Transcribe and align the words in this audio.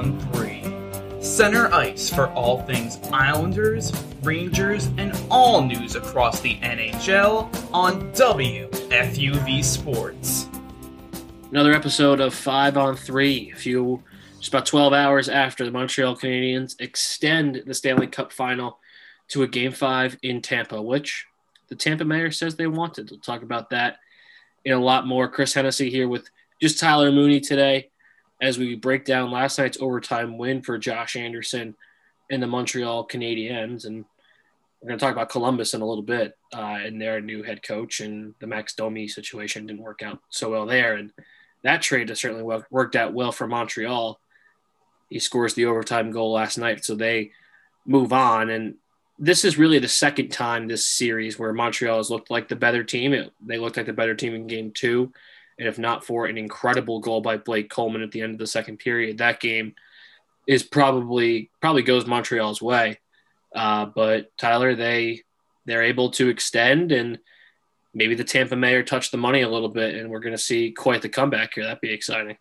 This 0.00 0.08
is 0.08 0.22
5 0.22 0.32
on 0.32 0.32
3. 0.32 1.22
Center 1.22 1.72
ice 1.74 2.08
for 2.08 2.28
all 2.30 2.62
things 2.62 2.98
Islanders, 3.12 3.92
Rangers, 4.22 4.86
and 4.96 5.18
all 5.30 5.62
news 5.62 5.94
across 5.94 6.40
the 6.40 6.58
NHL 6.60 7.52
on 7.72 8.10
WFUV 8.12 9.62
Sports. 9.62 10.48
Another 11.50 11.72
episode 11.72 12.20
of 12.20 12.32
5 12.32 12.76
on 12.78 12.96
3. 12.96 13.52
A 13.52 13.56
few, 13.56 14.02
just 14.38 14.48
about 14.48 14.66
12 14.66 14.92
hours 14.92 15.28
after 15.28 15.64
the 15.64 15.70
Montreal 15.70 16.16
Canadiens 16.16 16.80
extend 16.80 17.62
the 17.66 17.74
Stanley 17.74 18.06
Cup 18.06 18.32
final 18.32 18.78
to 19.28 19.42
a 19.42 19.48
game 19.48 19.72
5 19.72 20.18
in 20.22 20.40
Tampa, 20.40 20.80
which 20.80 21.26
the 21.68 21.74
Tampa 21.74 22.04
mayor 22.04 22.30
says 22.30 22.56
they 22.56 22.66
wanted. 22.66 23.10
We'll 23.10 23.20
talk 23.20 23.42
about 23.42 23.70
that 23.70 23.98
in 24.64 24.72
a 24.72 24.80
lot 24.80 25.06
more. 25.06 25.28
Chris 25.28 25.52
Hennessy 25.52 25.90
here 25.90 26.08
with 26.08 26.30
just 26.60 26.78
Tyler 26.78 27.12
Mooney 27.12 27.40
today 27.40 27.89
as 28.40 28.58
we 28.58 28.74
break 28.74 29.04
down 29.04 29.30
last 29.30 29.58
night's 29.58 29.80
overtime 29.80 30.38
win 30.38 30.62
for 30.62 30.78
Josh 30.78 31.16
Anderson 31.16 31.74
and 32.30 32.42
the 32.42 32.46
Montreal 32.46 33.06
Canadiens. 33.06 33.84
And 33.84 34.04
we're 34.80 34.88
going 34.88 34.98
to 34.98 35.04
talk 35.04 35.12
about 35.12 35.28
Columbus 35.28 35.74
in 35.74 35.82
a 35.82 35.86
little 35.86 36.02
bit 36.02 36.36
uh, 36.54 36.78
and 36.82 37.00
their 37.00 37.20
new 37.20 37.42
head 37.42 37.62
coach 37.62 38.00
and 38.00 38.34
the 38.40 38.46
Max 38.46 38.74
Domi 38.74 39.08
situation 39.08 39.66
didn't 39.66 39.82
work 39.82 40.02
out 40.02 40.20
so 40.30 40.50
well 40.50 40.66
there. 40.66 40.94
And 40.94 41.12
that 41.62 41.82
trade 41.82 42.08
has 42.08 42.20
certainly 42.20 42.62
worked 42.70 42.96
out 42.96 43.12
well 43.12 43.32
for 43.32 43.46
Montreal. 43.46 44.18
He 45.10 45.18
scores 45.18 45.54
the 45.54 45.66
overtime 45.66 46.10
goal 46.12 46.32
last 46.32 46.56
night, 46.56 46.84
so 46.84 46.94
they 46.94 47.32
move 47.84 48.12
on. 48.12 48.48
And 48.48 48.76
this 49.18 49.44
is 49.44 49.58
really 49.58 49.78
the 49.78 49.88
second 49.88 50.30
time 50.30 50.66
this 50.66 50.86
series 50.86 51.38
where 51.38 51.52
Montreal 51.52 51.98
has 51.98 52.10
looked 52.10 52.30
like 52.30 52.48
the 52.48 52.56
better 52.56 52.84
team. 52.84 53.12
It, 53.12 53.32
they 53.44 53.58
looked 53.58 53.76
like 53.76 53.86
the 53.86 53.92
better 53.92 54.14
team 54.14 54.34
in 54.34 54.46
game 54.46 54.72
two. 54.72 55.12
And 55.60 55.68
if 55.68 55.78
not 55.78 56.04
for 56.04 56.24
an 56.24 56.38
incredible 56.38 57.00
goal 57.00 57.20
by 57.20 57.36
Blake 57.36 57.68
Coleman 57.68 58.02
at 58.02 58.12
the 58.12 58.22
end 58.22 58.32
of 58.32 58.38
the 58.38 58.46
second 58.46 58.78
period, 58.78 59.18
that 59.18 59.40
game 59.40 59.74
is 60.46 60.62
probably 60.62 61.50
probably 61.60 61.82
goes 61.82 62.06
Montreal's 62.06 62.62
way. 62.62 62.98
Uh, 63.54 63.84
but 63.84 64.34
Tyler, 64.38 64.74
they 64.74 65.20
they're 65.66 65.82
able 65.82 66.12
to 66.12 66.30
extend, 66.30 66.92
and 66.92 67.18
maybe 67.92 68.14
the 68.14 68.24
Tampa 68.24 68.56
Mayor 68.56 68.82
touched 68.82 69.12
the 69.12 69.18
money 69.18 69.42
a 69.42 69.50
little 69.50 69.68
bit, 69.68 69.96
and 69.96 70.10
we're 70.10 70.20
going 70.20 70.34
to 70.34 70.42
see 70.42 70.72
quite 70.72 71.02
the 71.02 71.10
comeback 71.10 71.52
here. 71.54 71.64
That'd 71.64 71.82
be 71.82 71.92
exciting. 71.92 72.38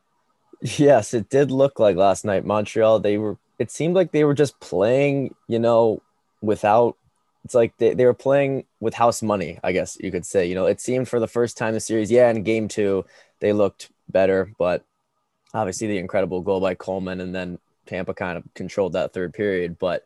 Yes, 0.62 1.14
it 1.14 1.30
did 1.30 1.52
look 1.52 1.78
like 1.78 1.98
last 1.98 2.24
night 2.24 2.46
Montreal. 2.46 3.00
They 3.00 3.18
were. 3.18 3.38
It 3.60 3.70
seemed 3.70 3.96
like 3.96 4.14
they 4.14 4.24
were 4.24 4.34
just 4.34 4.58
playing, 4.62 5.36
you 5.50 5.60
know, 5.60 6.02
without 6.42 6.96
it's 7.46 7.56
like 7.56 7.76
they, 7.78 7.94
they 7.94 8.06
were 8.06 8.14
playing 8.14 8.66
with 8.80 8.94
house 8.94 9.22
money, 9.22 9.60
I 9.64 9.72
guess 9.72 9.98
you 10.00 10.12
could 10.12 10.26
say. 10.26 10.48
You 10.48 10.56
know, 10.56 10.66
it 10.66 10.82
seemed 10.82 11.08
for 11.08 11.20
the 11.20 11.28
first 11.28 11.58
time 11.58 11.74
the 11.74 11.80
series, 11.80 12.12
yeah, 12.12 12.30
in 12.30 12.44
game 12.44 12.68
two, 12.68 13.06
they 13.40 13.54
looked 13.54 13.90
better, 14.10 14.52
but 14.58 14.84
obviously 15.54 15.88
the 15.88 15.98
incredible 15.98 16.42
goal 16.42 16.60
by 16.60 16.76
Coleman 16.76 17.22
and 17.22 17.34
then 17.34 17.60
Tampa 17.86 18.14
kind 18.14 18.38
of 18.38 18.44
controlled 18.54 18.94
that 18.94 19.14
third 19.14 19.34
period. 19.34 19.80
But 19.80 20.06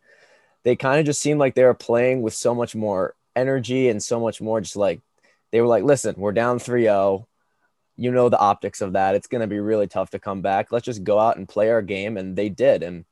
they 0.64 0.76
kind 0.76 1.00
of 1.00 1.06
just 1.06 1.22
seemed 1.22 1.40
like 1.40 1.56
they 1.56 1.64
were 1.64 1.74
playing 1.74 2.22
with 2.22 2.34
so 2.34 2.56
much 2.56 2.76
more 2.76 3.16
energy 3.36 3.90
and 3.90 4.02
so 4.02 4.20
much 4.20 4.40
more 4.42 4.62
just 4.62 4.76
like 4.76 5.02
they 5.52 5.62
were 5.62 5.68
like, 5.68 5.84
listen, 5.84 6.16
we're 6.18 6.32
down 6.32 6.60
3 6.60 6.84
0. 6.84 7.28
You 7.96 8.12
know 8.12 8.28
the 8.30 8.40
optics 8.40 8.82
of 8.82 8.94
that. 8.94 9.14
It's 9.14 9.28
going 9.28 9.42
to 9.42 9.48
be 9.48 9.60
really 9.60 9.86
tough 9.86 10.10
to 10.12 10.20
come 10.20 10.42
back. 10.42 10.72
Let's 10.72 10.86
just 10.86 11.04
go 11.04 11.20
out 11.20 11.38
and 11.38 11.48
play 11.48 11.70
our 11.70 11.84
game. 11.84 12.18
And 12.18 12.36
they 12.36 12.50
did. 12.50 12.82
And 12.82 13.06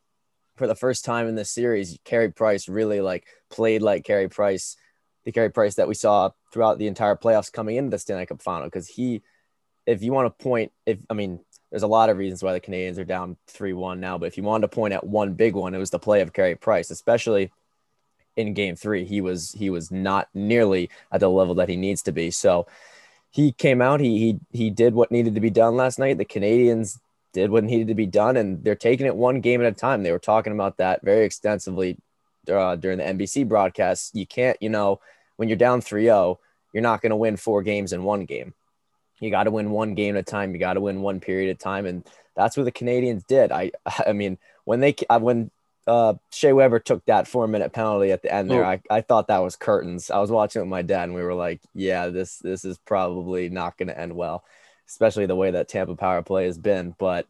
for 0.56 0.68
the 0.68 0.76
first 0.76 1.06
time 1.06 1.28
in 1.28 1.36
this 1.36 1.52
series, 1.52 1.98
Carey 2.04 2.32
Price 2.32 2.68
really 2.68 3.02
like 3.02 3.26
played 3.50 3.82
like 3.82 4.04
Carey 4.04 4.30
Price, 4.30 4.76
the 5.26 5.32
Carey 5.32 5.50
Price 5.50 5.76
that 5.76 5.88
we 5.88 5.94
saw 5.94 6.32
throughout 6.52 6.78
the 6.78 6.88
entire 6.88 7.16
playoffs 7.16 7.52
coming 7.52 7.78
into 7.78 7.92
the 7.92 8.00
Stanley 8.00 8.26
Cup 8.26 8.42
final. 8.42 8.68
Because 8.68 8.88
he, 8.88 9.22
if 9.86 10.04
you 10.04 10.14
want 10.14 10.26
to 10.28 10.44
point, 10.44 10.72
if 10.86 11.00
I 11.10 11.14
mean, 11.14 11.40
there's 11.70 11.84
a 11.84 11.88
lot 11.88 12.10
of 12.10 12.18
reasons 12.18 12.44
why 12.44 12.54
the 12.54 12.60
Canadiens 12.60 12.98
are 12.98 13.06
down 13.06 13.38
3 13.48 13.74
1 13.74 14.00
now, 14.00 14.18
but 14.18 14.26
if 14.26 14.38
you 14.38 14.44
wanted 14.44 14.70
to 14.70 14.76
point 14.76 14.94
at 14.94 15.06
one 15.06 15.34
big 15.34 15.56
one, 15.56 15.74
it 15.74 15.80
was 15.80 15.90
the 15.90 16.00
play 16.00 16.22
of 16.22 16.34
Carey 16.34 16.56
Price, 16.56 16.92
especially 16.92 17.52
in 18.36 18.54
game 18.54 18.76
three. 18.76 19.06
He 19.06 19.22
was 19.22 19.52
he 19.52 19.70
was 19.70 19.92
not 19.92 20.28
nearly 20.34 20.90
at 21.12 21.20
the 21.20 21.30
level 21.30 21.56
that 21.56 21.70
he 21.70 21.76
needs 21.76 22.02
to 22.04 22.12
be. 22.12 22.32
So 22.32 22.68
he 23.30 23.52
came 23.52 23.82
out, 23.82 24.00
he 24.00 24.18
he 24.20 24.40
he 24.52 24.70
did 24.70 24.94
what 24.94 25.12
needed 25.12 25.36
to 25.36 25.42
be 25.42 25.50
done 25.50 25.76
last 25.76 26.00
night. 26.00 26.18
The 26.18 26.26
Canadiens 26.26 27.00
did 27.34 27.52
what 27.52 27.64
needed 27.64 27.88
to 27.88 27.96
be 27.96 28.06
done, 28.06 28.38
and 28.38 28.64
they're 28.64 28.76
taking 28.76 29.06
it 29.06 29.16
one 29.16 29.42
game 29.42 29.62
at 29.62 29.68
a 29.68 29.76
time. 29.76 30.04
They 30.04 30.12
were 30.12 30.20
talking 30.20 30.54
about 30.54 30.78
that 30.78 31.02
very 31.04 31.26
extensively 31.26 31.98
uh, 32.52 32.76
during 32.76 32.98
the 32.98 33.04
NBC 33.04 33.48
broadcast. 33.48 34.16
You 34.16 34.26
can't, 34.26 34.58
you 34.62 34.70
know, 34.70 35.00
when 35.38 35.50
you're 35.50 35.58
down 35.58 35.82
3 35.82 36.04
0, 36.04 36.40
you're 36.74 36.84
not 36.84 37.02
going 37.02 37.12
to 37.12 37.16
win 37.16 37.38
four 37.38 37.64
games 37.64 37.94
in 37.94 38.04
one 38.04 38.26
game. 38.26 38.54
You 39.20 39.30
got 39.30 39.44
to 39.44 39.52
win 39.52 39.72
one 39.72 39.94
game 39.94 40.16
at 40.16 40.22
a 40.22 40.24
time. 40.24 40.54
You 40.54 40.60
got 40.60 40.74
to 40.74 40.82
win 40.82 41.02
one 41.02 41.20
period 41.20 41.50
at 41.50 41.56
a 41.56 41.60
time. 41.60 41.86
And 41.86 42.04
that's 42.36 42.58
what 42.58 42.64
the 42.64 42.72
Canadiens 42.72 43.26
did. 43.26 43.52
I, 43.52 43.72
I 44.08 44.14
mean, 44.14 44.38
when 44.66 44.80
they, 44.80 44.96
when 45.10 45.52
uh, 45.88 46.16
Shea 46.32 46.54
Weber 46.54 46.80
took 46.80 47.06
that 47.06 47.28
four 47.28 47.48
minute 47.48 47.74
penalty 47.74 48.12
at 48.12 48.24
the 48.24 48.34
end 48.34 48.50
there, 48.50 48.66
oh. 48.66 48.70
I, 48.70 48.82
I 48.90 49.02
thought 49.02 49.28
that 49.28 49.44
was 49.44 49.56
curtains. 49.56 50.10
I 50.10 50.20
was 50.20 50.32
watching 50.32 50.62
with 50.62 50.70
my 50.70 50.82
dad 50.82 51.04
and 51.04 51.14
we 51.14 51.24
were 51.24 51.36
like, 51.36 51.62
yeah, 51.74 52.08
this, 52.08 52.38
this 52.38 52.66
is 52.66 52.78
probably 52.80 53.50
not 53.50 53.78
going 53.78 53.90
to 53.90 54.00
end 54.00 54.16
well 54.16 54.44
especially 54.92 55.26
the 55.26 55.36
way 55.36 55.52
that 55.52 55.70
Tampa 55.70 55.96
power 55.96 56.22
play 56.22 56.46
has 56.46 56.58
been. 56.58 56.94
But 56.98 57.26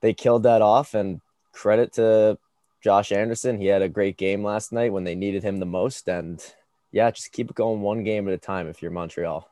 they 0.00 0.14
killed 0.14 0.44
that 0.44 0.62
off, 0.62 0.94
and 0.94 1.20
credit 1.52 1.94
to 1.94 2.38
Josh 2.82 3.12
Anderson. 3.12 3.58
He 3.58 3.66
had 3.66 3.82
a 3.82 3.88
great 3.88 4.16
game 4.16 4.44
last 4.44 4.72
night 4.72 4.92
when 4.92 5.04
they 5.04 5.14
needed 5.14 5.42
him 5.42 5.58
the 5.58 5.66
most. 5.66 6.08
And 6.08 6.44
yeah, 6.92 7.10
just 7.10 7.32
keep 7.32 7.50
it 7.50 7.56
going 7.56 7.80
one 7.80 8.04
game 8.04 8.28
at 8.28 8.34
a 8.34 8.38
time 8.38 8.68
if 8.68 8.80
you're 8.80 8.90
Montreal. 8.90 9.48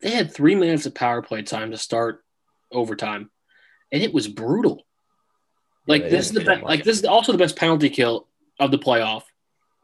They 0.00 0.10
had 0.10 0.32
three 0.32 0.54
minutes 0.54 0.86
of 0.86 0.94
power 0.94 1.22
play 1.22 1.42
time 1.42 1.70
to 1.72 1.76
start 1.76 2.24
overtime, 2.70 3.30
and 3.92 4.02
it 4.02 4.12
was 4.12 4.28
brutal. 4.28 4.84
Like 5.86 6.02
yeah, 6.02 6.08
this 6.10 6.26
is 6.26 6.32
the 6.32 6.44
best. 6.44 6.62
Like 6.62 6.84
this 6.84 6.98
is 6.98 7.04
also 7.04 7.32
the 7.32 7.38
best 7.38 7.56
penalty 7.56 7.90
kill 7.90 8.26
of 8.60 8.70
the 8.70 8.78
playoff. 8.78 9.22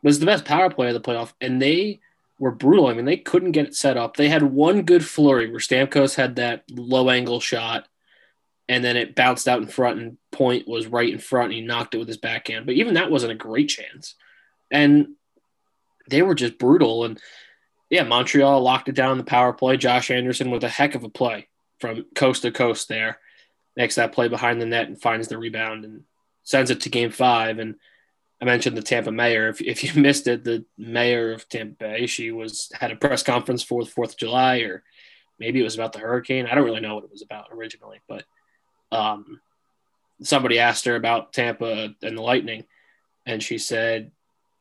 This 0.02 0.14
is 0.14 0.20
the 0.20 0.26
best 0.26 0.44
power 0.44 0.70
play 0.70 0.88
of 0.88 0.94
the 0.94 1.00
playoff, 1.00 1.32
and 1.40 1.60
they 1.60 2.00
were 2.44 2.50
brutal. 2.50 2.88
I 2.88 2.92
mean, 2.92 3.06
they 3.06 3.16
couldn't 3.16 3.52
get 3.52 3.64
it 3.64 3.74
set 3.74 3.96
up. 3.96 4.18
They 4.18 4.28
had 4.28 4.42
one 4.42 4.82
good 4.82 5.02
flurry 5.02 5.50
where 5.50 5.60
Stamkos 5.60 6.14
had 6.14 6.36
that 6.36 6.64
low 6.70 7.08
angle 7.08 7.40
shot, 7.40 7.88
and 8.68 8.84
then 8.84 8.98
it 8.98 9.14
bounced 9.14 9.48
out 9.48 9.62
in 9.62 9.66
front, 9.66 9.98
and 9.98 10.18
Point 10.30 10.68
was 10.68 10.86
right 10.86 11.10
in 11.10 11.18
front, 11.18 11.46
and 11.46 11.54
he 11.54 11.60
knocked 11.62 11.94
it 11.94 11.98
with 11.98 12.06
his 12.06 12.18
backhand. 12.18 12.66
But 12.66 12.74
even 12.74 12.94
that 12.94 13.10
wasn't 13.10 13.32
a 13.32 13.34
great 13.36 13.70
chance. 13.70 14.14
And 14.70 15.14
they 16.10 16.20
were 16.20 16.34
just 16.34 16.58
brutal. 16.58 17.06
And 17.06 17.18
yeah, 17.88 18.02
Montreal 18.02 18.60
locked 18.60 18.90
it 18.90 18.94
down 18.94 19.12
in 19.12 19.18
the 19.18 19.24
power 19.24 19.54
play. 19.54 19.78
Josh 19.78 20.10
Anderson 20.10 20.50
with 20.50 20.64
a 20.64 20.68
heck 20.68 20.94
of 20.94 21.02
a 21.02 21.08
play 21.08 21.48
from 21.80 22.04
coast 22.14 22.42
to 22.42 22.50
coast 22.50 22.90
there. 22.90 23.20
Makes 23.74 23.94
that 23.94 24.12
play 24.12 24.28
behind 24.28 24.60
the 24.60 24.66
net 24.66 24.86
and 24.86 25.00
finds 25.00 25.28
the 25.28 25.38
rebound 25.38 25.86
and 25.86 26.02
sends 26.42 26.70
it 26.70 26.82
to 26.82 26.90
game 26.90 27.10
five. 27.10 27.58
And 27.58 27.76
I 28.40 28.44
mentioned 28.44 28.76
the 28.76 28.82
Tampa 28.82 29.12
mayor. 29.12 29.48
If, 29.48 29.60
if 29.60 29.84
you 29.84 30.00
missed 30.00 30.26
it, 30.26 30.44
the 30.44 30.64
mayor 30.76 31.32
of 31.32 31.48
Tampa 31.48 31.74
Bay, 31.74 32.06
she 32.06 32.30
was 32.30 32.70
had 32.74 32.90
a 32.90 32.96
press 32.96 33.22
conference 33.22 33.62
for 33.62 33.84
the 33.84 33.90
Fourth 33.90 34.12
of 34.12 34.18
July, 34.18 34.58
or 34.58 34.82
maybe 35.38 35.60
it 35.60 35.64
was 35.64 35.74
about 35.74 35.92
the 35.92 36.00
hurricane. 36.00 36.46
I 36.46 36.54
don't 36.54 36.64
really 36.64 36.80
know 36.80 36.94
what 36.94 37.04
it 37.04 37.10
was 37.10 37.22
about 37.22 37.48
originally, 37.52 38.00
but 38.08 38.24
um, 38.92 39.40
somebody 40.22 40.58
asked 40.58 40.84
her 40.84 40.96
about 40.96 41.32
Tampa 41.32 41.94
and 42.02 42.16
the 42.16 42.22
Lightning, 42.22 42.64
and 43.26 43.42
she 43.42 43.58
said, 43.58 44.10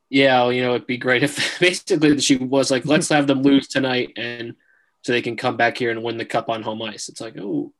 "Yeah, 0.09 0.41
well, 0.41 0.53
you 0.53 0.63
know, 0.63 0.75
it'd 0.75 0.87
be 0.87 0.97
great 0.97 1.23
if 1.23 1.59
basically 1.59 2.19
she 2.19 2.37
was 2.37 2.71
like, 2.71 2.85
let's 2.85 3.09
have 3.09 3.27
them 3.27 3.41
lose 3.41 3.67
tonight, 3.67 4.13
and 4.17 4.55
so 5.01 5.11
they 5.11 5.21
can 5.21 5.35
come 5.35 5.57
back 5.57 5.77
here 5.77 5.91
and 5.91 6.03
win 6.03 6.17
the 6.17 6.25
cup 6.25 6.49
on 6.49 6.61
home 6.63 6.81
ice." 6.81 7.09
It's 7.09 7.21
like, 7.21 7.35
oh, 7.39 7.73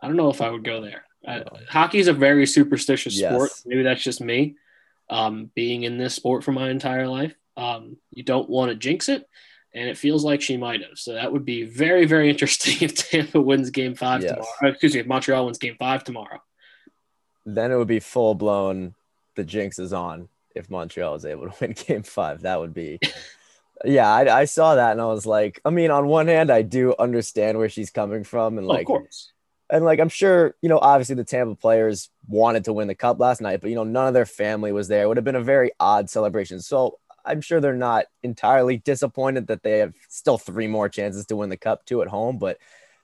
I 0.00 0.06
don't 0.06 0.16
know 0.16 0.30
if 0.30 0.40
I 0.40 0.50
would 0.50 0.64
go 0.64 0.80
there. 0.80 1.04
Uh, 1.26 1.44
hockey 1.68 1.98
is 1.98 2.08
a 2.08 2.12
very 2.12 2.46
superstitious 2.46 3.16
yes. 3.16 3.32
sport. 3.32 3.50
Maybe 3.64 3.82
that's 3.82 4.02
just 4.02 4.20
me 4.20 4.56
um, 5.12 5.50
being 5.54 5.82
in 5.82 5.98
this 5.98 6.14
sport 6.14 6.42
for 6.42 6.52
my 6.52 6.70
entire 6.70 7.06
life. 7.06 7.34
Um, 7.56 7.98
you 8.10 8.22
don't 8.22 8.48
want 8.48 8.70
to 8.70 8.74
jinx 8.74 9.10
it, 9.10 9.28
and 9.74 9.88
it 9.88 9.98
feels 9.98 10.24
like 10.24 10.40
she 10.40 10.56
might 10.56 10.80
have. 10.80 10.96
So 10.96 11.12
that 11.12 11.30
would 11.30 11.44
be 11.44 11.64
very, 11.64 12.06
very 12.06 12.30
interesting 12.30 12.76
if 12.80 12.94
Tampa 12.94 13.40
wins 13.40 13.70
Game 13.70 13.94
Five 13.94 14.22
yes. 14.22 14.32
tomorrow. 14.32 14.72
Excuse 14.72 14.94
me, 14.94 15.00
if 15.00 15.06
Montreal 15.06 15.44
wins 15.44 15.58
Game 15.58 15.76
Five 15.78 16.02
tomorrow. 16.02 16.42
Then 17.44 17.70
it 17.70 17.76
would 17.76 17.88
be 17.88 18.00
full 18.00 18.34
blown. 18.34 18.94
The 19.34 19.44
jinx 19.44 19.78
is 19.78 19.92
on 19.92 20.28
if 20.54 20.70
Montreal 20.70 21.14
is 21.14 21.26
able 21.26 21.50
to 21.50 21.54
win 21.60 21.72
Game 21.72 22.02
Five. 22.02 22.42
That 22.42 22.58
would 22.58 22.72
be. 22.72 22.98
yeah, 23.84 24.10
I, 24.10 24.40
I, 24.40 24.44
saw 24.46 24.76
that 24.76 24.92
and 24.92 25.00
I 25.00 25.06
was 25.06 25.26
like, 25.26 25.60
I 25.64 25.70
mean, 25.70 25.90
on 25.90 26.06
one 26.06 26.28
hand, 26.28 26.50
I 26.50 26.62
do 26.62 26.94
understand 26.98 27.58
where 27.58 27.68
she's 27.68 27.90
coming 27.90 28.24
from, 28.24 28.56
and 28.56 28.66
like, 28.66 28.88
oh, 28.88 29.06
and 29.72 29.86
like 29.86 30.00
I'm 30.00 30.10
sure, 30.10 30.54
you 30.60 30.68
know, 30.68 30.78
obviously 30.78 31.14
the 31.14 31.24
Tampa 31.24 31.54
players 31.54 32.10
wanted 32.28 32.66
to 32.66 32.74
win 32.74 32.88
the 32.88 32.94
cup 32.94 33.18
last 33.18 33.40
night, 33.40 33.62
but 33.62 33.70
you 33.70 33.74
know, 33.74 33.84
none 33.84 34.06
of 34.06 34.12
their 34.12 34.26
family 34.26 34.70
was 34.70 34.86
there. 34.86 35.04
It 35.04 35.08
would 35.08 35.16
have 35.16 35.24
been 35.24 35.34
a 35.34 35.42
very 35.42 35.72
odd 35.80 36.10
celebration. 36.10 36.60
So 36.60 36.98
I'm 37.24 37.40
sure 37.40 37.58
they're 37.58 37.74
not 37.74 38.04
entirely 38.22 38.76
disappointed 38.76 39.46
that 39.46 39.62
they 39.62 39.78
have 39.78 39.94
still 40.10 40.36
three 40.36 40.66
more 40.66 40.90
chances 40.90 41.24
to 41.26 41.36
win 41.36 41.48
the 41.48 41.56
cup, 41.56 41.86
two 41.86 42.02
at 42.02 42.08
home, 42.08 42.36
but 42.36 42.58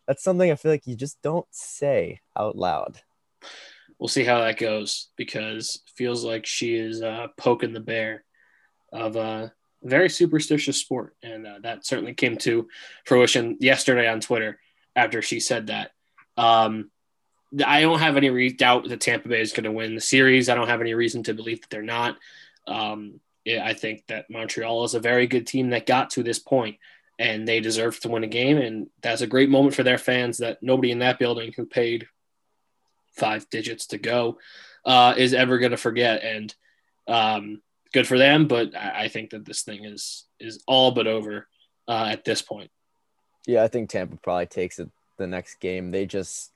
that's 0.06 0.23
something 0.23 0.50
I 0.50 0.56
feel 0.56 0.70
like 0.70 0.87
you 0.87 0.94
just 0.94 1.23
don't 1.23 1.47
say 1.50 2.20
out 2.37 2.55
loud. 2.55 3.00
We'll 3.99 4.09
see 4.09 4.25
how 4.25 4.41
that 4.41 4.59
goes 4.59 5.09
because 5.17 5.81
feels 5.97 6.23
like 6.23 6.44
she 6.44 6.75
is 6.75 7.00
uh, 7.00 7.29
poking 7.38 7.73
the 7.73 7.81
bear 7.81 8.25
of 8.93 9.17
a 9.17 9.53
very 9.82 10.11
superstitious 10.11 10.76
sport, 10.76 11.17
and 11.23 11.47
uh, 11.47 11.61
that 11.62 11.87
certainly 11.87 12.12
came 12.12 12.37
to 12.38 12.69
fruition 13.06 13.56
yesterday 13.59 14.06
on 14.06 14.21
Twitter 14.21 14.61
after 14.94 15.23
she 15.23 15.41
said 15.41 15.69
that. 15.69 15.93
Um, 16.38 16.90
I 17.64 17.81
don't 17.81 17.99
have 17.99 18.17
any 18.17 18.31
re- 18.31 18.52
doubt 18.52 18.88
that 18.88 19.00
Tampa 19.00 19.29
Bay 19.29 19.40
is 19.40 19.52
going 19.52 19.64
to 19.64 19.73
win 19.73 19.94
the 19.94 20.00
series. 20.00 20.49
I 20.49 20.55
don't 20.55 20.69
have 20.69 20.81
any 20.81 20.94
reason 20.94 21.23
to 21.25 21.35
believe 21.35 21.61
that 21.61 21.70
they're 21.70 21.82
not. 21.82 22.17
Um, 22.67 23.20
yeah, 23.44 23.64
I 23.64 23.75
think 23.75 24.06
that 24.08 24.31
Montreal 24.31 24.85
is 24.85 24.94
a 24.94 25.00
very 25.00 25.26
good 25.26 25.46
team 25.46 25.70
that 25.70 25.87
got 25.87 26.11
to 26.11 26.23
this 26.23 26.38
point, 26.38 26.76
and 27.19 27.49
they 27.49 27.61
deserve 27.61 27.99
to 28.00 28.08
win 28.08 28.25
a 28.25 28.29
game. 28.29 28.58
And 28.58 28.88
that's 29.00 29.23
a 29.23 29.26
great 29.26 29.49
moment 29.49 29.75
for 29.75 29.82
their 29.82 29.99
fans 29.99 30.38
that 30.38 30.62
nobody 30.62 30.93
in 30.93 30.99
that 31.00 31.19
building 31.19 31.52
who 31.56 31.64
paid 31.64 32.06
five 33.17 33.49
digits 33.50 33.87
to 33.88 33.99
go 33.99 34.38
uh, 34.85 35.14
is 35.17 35.35
ever 35.35 35.58
going 35.58 35.70
to 35.73 35.79
forget. 35.79 36.23
And 36.23 36.55
um, 37.08 37.62
good 37.93 38.06
for 38.06 38.19
them, 38.19 38.46
but 38.46 38.76
I, 38.76 39.05
I, 39.05 39.08
think 39.08 39.31
that 39.31 39.46
this 39.46 39.62
thing 39.62 39.85
is 39.87 40.26
is 40.38 40.62
all 40.67 40.90
but 40.90 41.06
over 41.06 41.49
uh, 41.88 42.08
at 42.11 42.25
this 42.25 42.43
point. 42.43 42.70
Yeah, 43.46 43.62
I 43.62 43.69
think 43.69 43.88
Tampa 43.88 44.17
probably 44.17 44.44
takes 44.44 44.79
it 44.79 44.90
the 45.19 45.26
next 45.26 45.56
game. 45.56 45.91
They 45.91 46.06
just 46.06 46.53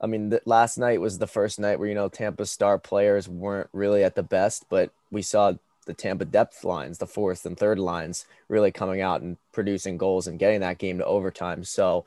I 0.00 0.06
mean, 0.06 0.28
the, 0.28 0.42
last 0.44 0.76
night 0.76 1.00
was 1.00 1.18
the 1.18 1.26
first 1.26 1.58
night 1.58 1.78
where 1.78 1.88
you 1.88 1.94
know 1.94 2.08
Tampa 2.08 2.46
star 2.46 2.78
players 2.78 3.28
weren't 3.28 3.70
really 3.72 4.04
at 4.04 4.14
the 4.14 4.22
best, 4.22 4.66
but 4.68 4.90
we 5.10 5.22
saw 5.22 5.54
the 5.86 5.94
Tampa 5.94 6.24
depth 6.24 6.64
lines, 6.64 6.98
the 6.98 7.06
fourth 7.06 7.46
and 7.46 7.56
third 7.56 7.78
lines, 7.78 8.26
really 8.48 8.70
coming 8.70 9.00
out 9.00 9.22
and 9.22 9.36
producing 9.52 9.96
goals 9.96 10.26
and 10.26 10.38
getting 10.38 10.60
that 10.60 10.78
game 10.78 10.98
to 10.98 11.04
overtime. 11.04 11.64
So, 11.64 12.04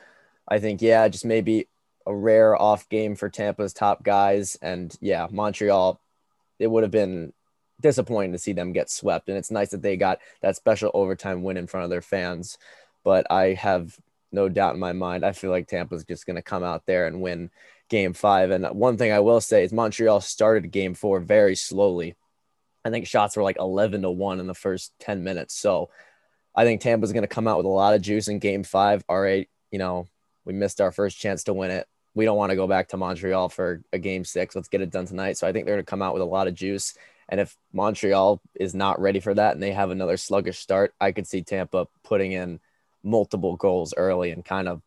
I 0.47 0.59
think 0.59 0.81
yeah, 0.81 1.07
just 1.07 1.25
maybe 1.25 1.67
a 2.05 2.15
rare 2.15 2.55
off 2.55 2.87
game 2.89 3.15
for 3.15 3.29
Tampa's 3.29 3.73
top 3.73 4.03
guys, 4.03 4.57
and 4.61 4.95
yeah, 5.01 5.27
Montreal. 5.31 5.99
It 6.59 6.67
would 6.67 6.83
have 6.83 6.91
been 6.91 7.33
disappointing 7.81 8.31
to 8.33 8.39
see 8.39 8.53
them 8.53 8.73
get 8.73 8.89
swept, 8.89 9.29
and 9.29 9.37
it's 9.37 9.51
nice 9.51 9.69
that 9.69 9.81
they 9.81 9.97
got 9.97 10.19
that 10.41 10.55
special 10.55 10.91
overtime 10.93 11.43
win 11.43 11.57
in 11.57 11.67
front 11.67 11.83
of 11.83 11.89
their 11.89 12.01
fans. 12.01 12.57
But 13.03 13.25
I 13.31 13.53
have 13.53 13.97
no 14.31 14.49
doubt 14.49 14.73
in 14.73 14.79
my 14.79 14.93
mind. 14.93 15.25
I 15.25 15.31
feel 15.31 15.51
like 15.51 15.67
Tampa's 15.67 16.03
just 16.03 16.25
going 16.25 16.35
to 16.35 16.41
come 16.41 16.63
out 16.63 16.85
there 16.85 17.07
and 17.07 17.21
win 17.21 17.49
game 17.89 18.13
five. 18.13 18.51
And 18.51 18.65
one 18.67 18.97
thing 18.97 19.11
I 19.11 19.19
will 19.19 19.41
say 19.41 19.63
is 19.63 19.71
Montreal 19.71 20.21
started 20.21 20.71
game 20.71 20.93
four 20.93 21.19
very 21.19 21.55
slowly. 21.55 22.15
I 22.83 22.89
think 22.89 23.07
shots 23.07 23.35
were 23.35 23.43
like 23.43 23.57
11 23.59 24.01
to 24.03 24.11
1 24.11 24.39
in 24.39 24.47
the 24.47 24.53
first 24.53 24.93
10 24.99 25.23
minutes. 25.23 25.55
So 25.55 25.89
I 26.55 26.63
think 26.63 26.81
Tampa's 26.81 27.13
going 27.13 27.23
to 27.23 27.27
come 27.27 27.47
out 27.47 27.57
with 27.57 27.65
a 27.65 27.69
lot 27.69 27.93
of 27.93 28.01
juice 28.01 28.27
in 28.27 28.39
game 28.39 28.63
five. 28.63 29.03
All 29.07 29.19
right, 29.19 29.49
you 29.71 29.79
know, 29.79 30.07
we 30.45 30.53
missed 30.53 30.81
our 30.81 30.91
first 30.91 31.19
chance 31.19 31.43
to 31.45 31.53
win 31.53 31.71
it. 31.71 31.87
We 32.15 32.25
don't 32.25 32.37
want 32.37 32.49
to 32.49 32.55
go 32.55 32.67
back 32.67 32.89
to 32.89 32.97
Montreal 32.97 33.49
for 33.49 33.83
a 33.93 33.99
game 33.99 34.25
six. 34.25 34.55
Let's 34.55 34.69
get 34.69 34.81
it 34.81 34.89
done 34.89 35.05
tonight. 35.05 35.37
So 35.37 35.47
I 35.47 35.51
think 35.51 35.65
they're 35.65 35.75
going 35.75 35.85
to 35.85 35.89
come 35.89 36.01
out 36.01 36.13
with 36.13 36.23
a 36.23 36.25
lot 36.25 36.47
of 36.47 36.55
juice. 36.55 36.95
And 37.29 37.39
if 37.39 37.55
Montreal 37.73 38.41
is 38.55 38.73
not 38.73 38.99
ready 38.99 39.19
for 39.19 39.33
that 39.33 39.53
and 39.53 39.61
they 39.61 39.73
have 39.73 39.91
another 39.91 40.17
sluggish 40.17 40.57
start, 40.57 40.93
I 40.99 41.11
could 41.11 41.27
see 41.27 41.43
Tampa 41.43 41.87
putting 42.03 42.31
in 42.31 42.59
multiple 43.07 43.55
goals 43.55 43.93
early 43.95 44.31
and 44.31 44.43
kind 44.43 44.67
of 44.67 44.81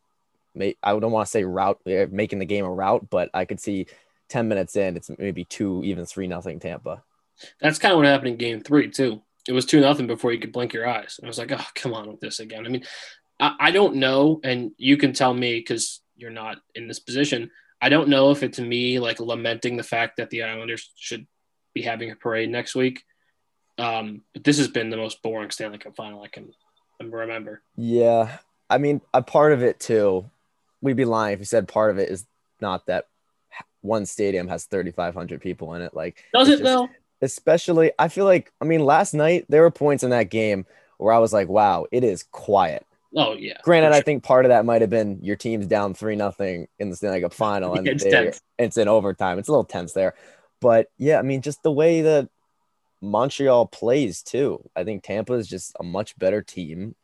I 0.61 0.75
don't 0.83 1.13
want 1.13 1.27
to 1.27 1.31
say 1.31 1.45
route 1.45 1.81
uh, 1.87 2.07
making 2.11 2.41
the 2.41 2.45
game 2.45 2.65
a 2.65 2.71
route, 2.71 3.09
but 3.09 3.31
I 3.33 3.45
could 3.45 3.61
see 3.61 3.87
10 4.31 4.49
minutes 4.49 4.77
in, 4.77 4.97
it's 4.97 5.11
maybe 5.19 5.45
two, 5.45 5.83
even 5.85 6.07
three 6.07 6.27
nothing 6.27 6.59
Tampa. 6.59 7.03
That's 7.61 7.79
kind 7.79 7.93
of 7.93 7.99
what 7.99 8.07
happened 8.07 8.33
in 8.33 8.37
game 8.37 8.61
three, 8.61 8.91
too. 8.91 9.23
It 9.49 9.53
was 9.53 9.65
two 9.65 9.81
nothing 9.81 10.07
before 10.07 10.33
you 10.33 10.39
could 10.39 10.53
blink 10.53 10.73
your 10.73 10.89
eyes. 10.89 11.17
And 11.19 11.27
I 11.27 11.31
was 11.31 11.39
like, 11.39 11.53
oh, 11.53 11.67
come 11.75 11.95
on 11.95 12.09
with 12.09 12.21
this 12.21 12.41
again. 12.41 12.67
I 12.67 12.69
mean, 12.69 12.85
I, 13.39 13.55
I 13.59 13.71
don't 13.71 13.97
know, 13.97 14.41
and 14.45 14.73
you 14.77 14.97
can 14.97 15.13
tell 15.13 15.33
me 15.33 15.59
because 15.59 16.01
you're 16.17 16.31
not 16.31 16.59
in 16.75 16.89
this 16.89 16.99
position. 16.99 17.51
I 17.81 17.89
don't 17.89 18.09
know 18.09 18.31
if 18.31 18.43
it's 18.43 18.59
me 18.59 18.99
like 18.99 19.21
lamenting 19.21 19.77
the 19.77 19.83
fact 19.83 20.19
that 20.19 20.31
the 20.31 20.43
Islanders 20.43 20.91
should 20.97 21.27
be 21.75 21.83
having 21.83 22.11
a 22.11 22.17
parade 22.17 22.51
next 22.51 22.75
week. 22.75 23.05
Um, 23.79 24.23
but 24.35 24.45
this 24.45 24.59
has 24.59 24.69
been 24.69 24.91
the 24.91 24.99
most 24.99 25.23
boring 25.23 25.51
Stanley 25.51 25.79
Cup 25.79 25.97
final 25.97 26.23
I 26.23 26.29
can 26.29 26.53
remember. 27.01 27.63
Yeah. 27.77 28.39
I 28.69 28.79
mean, 28.79 29.01
a 29.13 29.23
part 29.23 29.53
of 29.53 29.63
it 29.63 29.81
too 29.81 30.31
we'd 30.83 30.97
be 30.97 31.05
lying 31.05 31.35
if 31.35 31.39
we 31.39 31.45
said 31.45 31.69
part 31.69 31.91
of 31.91 31.99
it 31.99 32.09
is 32.09 32.27
not 32.61 32.87
that 32.87 33.07
one 33.83 34.07
stadium 34.07 34.49
has 34.49 34.65
3,500 34.67 35.41
people 35.41 35.75
in 35.75 35.83
it. 35.83 35.95
Like, 35.95 36.25
does 36.35 36.49
it 36.49 36.53
just, 36.53 36.65
though? 36.65 36.89
Especially, 37.23 37.93
I 37.99 38.09
feel 38.09 38.25
like, 38.25 38.53
I 38.61 38.65
mean, 38.65 38.85
last 38.85 39.15
night 39.15 39.47
there 39.49 39.63
were 39.63 39.71
points 39.71 40.03
in 40.03 40.11
that 40.11 40.31
game 40.31 40.67
where 40.99 41.13
I 41.13 41.19
was 41.19 41.33
like, 41.33 41.49
wow, 41.49 41.87
it 41.91 42.05
is 42.05 42.23
quiet. 42.31 42.87
Oh 43.17 43.33
yeah. 43.33 43.59
Granted, 43.65 43.89
sure. 43.89 43.97
I 43.97 44.01
think 44.03 44.23
part 44.23 44.45
of 44.45 44.51
that 44.51 44.65
might 44.65 44.83
have 44.83 44.91
been 44.91 45.19
your 45.23 45.35
team's 45.35 45.67
down 45.67 45.95
three 45.95 46.15
nothing 46.15 46.69
in 46.79 46.91
the 46.91 46.97
Stanley 46.97 47.21
Cup 47.21 47.35
final, 47.35 47.75
and 47.79 47.89
it's, 47.89 48.41
it's 48.57 48.77
in 48.77 48.87
overtime. 48.87 49.39
It's 49.39 49.49
a 49.49 49.53
little 49.53 49.65
tense 49.65 49.93
there, 49.93 50.15
but 50.61 50.91
yeah, 50.97 51.19
I 51.19 51.23
mean, 51.23 51.43
just 51.43 51.63
the 51.65 51.73
way 51.73 52.03
that 52.03 52.29
Montreal 53.01 53.67
plays 53.67 54.23
too. 54.23 54.69
I 54.77 54.85
think 54.85 55.03
Tampa 55.03 55.35
is 55.35 55.49
just 55.49 55.75
a 55.81 55.83
much 55.83 56.19
better 56.19 56.43
team, 56.43 56.95